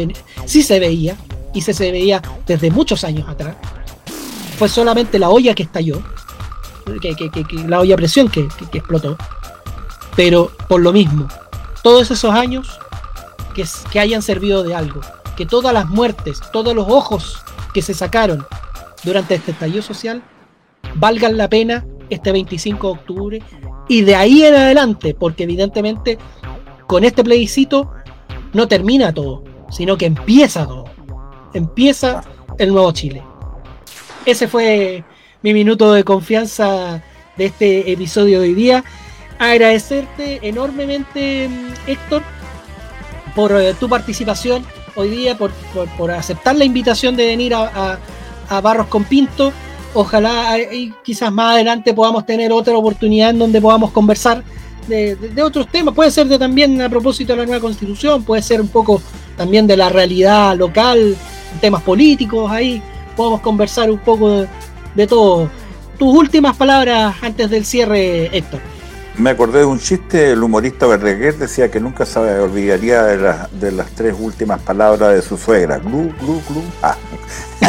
[0.44, 1.16] sí se veía,
[1.56, 3.56] y se, se veía desde muchos años atrás.
[4.58, 6.02] Fue solamente la olla que estalló,
[7.00, 7.16] que,
[7.66, 9.16] la olla a presión que explotó.
[10.14, 11.26] Pero por lo mismo,
[11.82, 12.78] todos esos años
[13.54, 15.00] que, que hayan servido de algo,
[15.34, 17.38] que todas las muertes, todos los ojos
[17.72, 18.46] que se sacaron
[19.02, 20.22] durante este estallido social
[20.96, 23.42] valgan la pena este 25 de octubre
[23.88, 26.18] y de ahí en adelante, porque evidentemente
[26.86, 27.90] con este plebiscito
[28.52, 30.95] no termina todo, sino que empieza todo.
[31.56, 32.22] Empieza
[32.58, 33.22] el nuevo Chile.
[34.24, 35.04] Ese fue
[35.42, 37.02] mi minuto de confianza
[37.36, 38.84] de este episodio de hoy día
[39.38, 41.48] agradecerte enormemente,
[41.86, 42.22] Héctor,
[43.34, 44.64] por eh, tu participación
[44.94, 45.52] hoy día, por,
[46.10, 47.98] aceptar la invitación de venir a,
[48.62, 49.52] Barros con Pinto.
[49.94, 54.42] Ojalá y quizás más adelante podamos tener otra oportunidad en donde podamos conversar
[54.88, 55.94] de, otros temas.
[55.94, 59.00] Puede ser de también a propósito de la nueva constitución, puede ser un poco
[59.36, 61.16] también de la realidad local,
[61.60, 62.82] temas políticos, ahí
[63.16, 64.46] podemos conversar un poco
[64.94, 65.48] de todo.
[65.98, 68.60] Tus últimas palabras antes del cierre, Héctor.
[69.18, 73.90] Me acordé de un chiste, el humorista Berreguer decía que nunca se olvidaría de, las
[73.92, 75.78] tres últimas palabras de su suegra.
[75.78, 76.62] Glu, glu, glu.
[76.82, 76.96] Ah.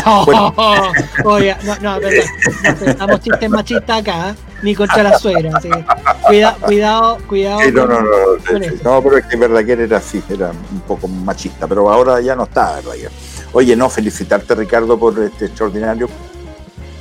[0.05, 0.23] No,
[1.25, 4.35] oye, no, no, no, estamos chistes machistas acá, ¿eh?
[4.61, 5.59] ni contra la suegra.
[6.25, 7.71] Cuidado, cuidado, cuidado.
[7.71, 8.09] no, no, no,
[8.83, 12.43] no, pero es que Verdaguer era así, era un poco machista, pero ahora ya no
[12.43, 13.11] está Verdaguer.
[13.53, 16.09] Oye, no, felicitarte Ricardo por este extraordinario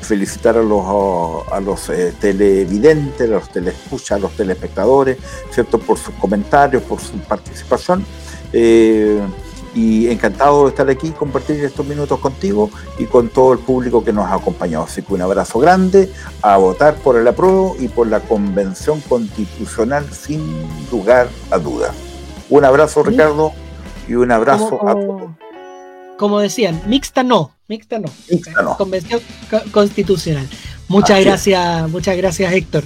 [0.06, 0.84] felicitar a los,
[1.52, 5.18] a los eh, televidentes, a los telescuchas, a los telespectadores,
[5.50, 5.78] ¿cierto?
[5.78, 8.04] Por sus comentarios, por su participación.
[8.52, 9.20] Eh,
[9.74, 14.12] y encantado de estar aquí, compartir estos minutos contigo y con todo el público que
[14.12, 14.84] nos ha acompañado.
[14.84, 16.10] Así que un abrazo grande,
[16.40, 20.40] a votar por el apruebo y por la convención constitucional sin
[20.90, 21.92] lugar a duda.
[22.48, 23.52] Un abrazo Ricardo
[24.08, 25.30] y un abrazo a todos.
[26.16, 28.08] Como decían, mixta no, Mixta no.
[28.76, 29.20] Convención
[29.72, 30.48] constitucional.
[30.88, 32.84] Muchas gracias, muchas gracias Héctor.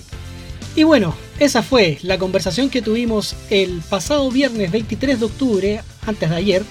[0.75, 6.31] Y bueno, esa fue la conversación que tuvimos el pasado viernes 23 de octubre, antes
[6.31, 6.63] de ayer,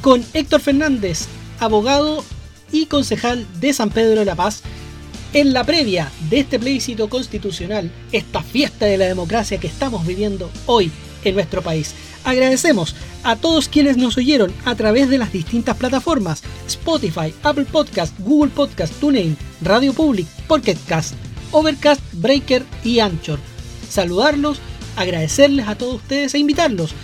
[0.00, 1.26] con Héctor Fernández,
[1.58, 2.24] abogado
[2.70, 4.62] y concejal de San Pedro de la Paz,
[5.34, 10.50] en la previa de este plebiscito constitucional, esta fiesta de la democracia que estamos viviendo
[10.66, 10.90] hoy
[11.24, 11.94] en nuestro país.
[12.24, 12.94] Agradecemos
[13.24, 18.50] a todos quienes nos oyeron a través de las distintas plataformas Spotify, Apple Podcast, Google
[18.50, 21.14] Podcast, TuneIn, Radio Public, Pocketcast,
[21.50, 23.38] Overcast, Breaker y Anchor.
[23.88, 24.58] Saludarlos,
[24.96, 26.94] agradecerles a todos ustedes e invitarlos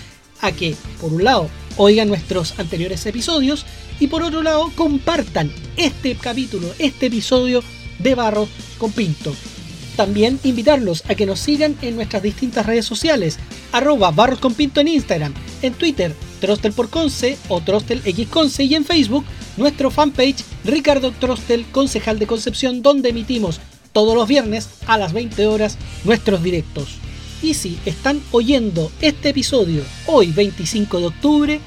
[0.41, 3.67] a que, por un lado, oigan nuestros anteriores episodios
[4.01, 7.63] y por otro lado, compartan este capítulo, este episodio
[7.99, 9.35] de Barros con Pinto.
[9.99, 13.37] También invitarlos a que nos sigan en nuestras distintas redes sociales,
[13.73, 16.89] arroba Barros con Pinto en Instagram, en Twitter, Trostel por
[17.49, 19.25] o Trostel y en Facebook,
[19.57, 23.59] nuestro fanpage Ricardo Trostel, concejal de Concepción, donde emitimos
[23.93, 26.91] todos los viernes a las 20 horas nuestros directos.
[27.43, 31.61] Y si están oyendo este episodio hoy 25 de octubre,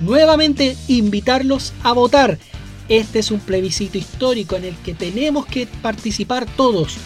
[0.00, 2.36] nuevamente invitarlos a votar.
[2.88, 6.98] Este es un plebiscito histórico en el que tenemos que participar todos.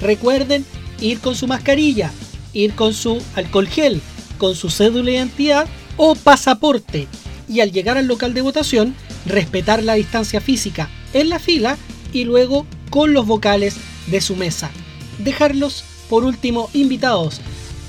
[0.00, 0.64] Recuerden
[1.00, 2.12] ir con su mascarilla,
[2.52, 4.00] ir con su alcohol gel,
[4.38, 5.66] con su cédula de identidad
[5.96, 7.08] o pasaporte.
[7.48, 8.94] Y al llegar al local de votación,
[9.24, 11.76] respetar la distancia física en la fila
[12.12, 14.70] y luego con los vocales de su mesa.
[15.18, 17.40] Dejarlos por último invitados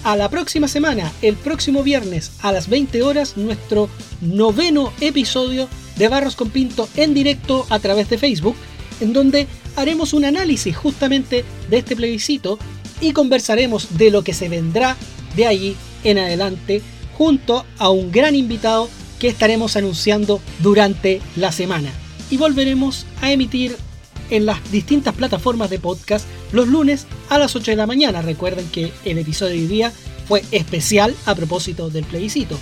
[0.03, 3.89] a la próxima semana, el próximo viernes a las 20 horas, nuestro
[4.21, 5.67] noveno episodio
[5.97, 8.55] de Barros con Pinto en directo a través de Facebook,
[9.01, 9.47] en donde
[9.77, 12.59] haremos un análisis justamente de este plebiscito
[12.99, 14.97] y conversaremos de lo que se vendrá
[15.35, 16.81] de allí en adelante
[17.17, 18.89] junto a un gran invitado
[19.19, 21.91] que estaremos anunciando durante la semana.
[22.29, 23.77] Y volveremos a emitir
[24.29, 28.21] en las distintas plataformas de podcast los lunes a las 8 de la mañana.
[28.21, 29.93] Recuerden que el episodio de hoy día
[30.27, 32.57] fue especial a propósito del plebiscito.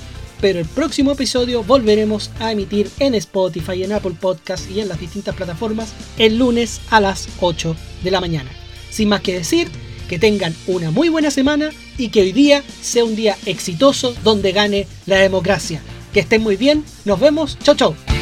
[0.45, 4.99] Pero el próximo episodio volveremos a emitir en Spotify, en Apple Podcast y en las
[4.99, 8.51] distintas plataformas el lunes a las 8 de la mañana.
[8.91, 9.69] Sin más que decir,
[10.07, 14.51] que tengan una muy buena semana y que hoy día sea un día exitoso donde
[14.51, 15.81] gane la democracia.
[16.13, 18.14] Que estén muy bien, nos vemos, chau chau.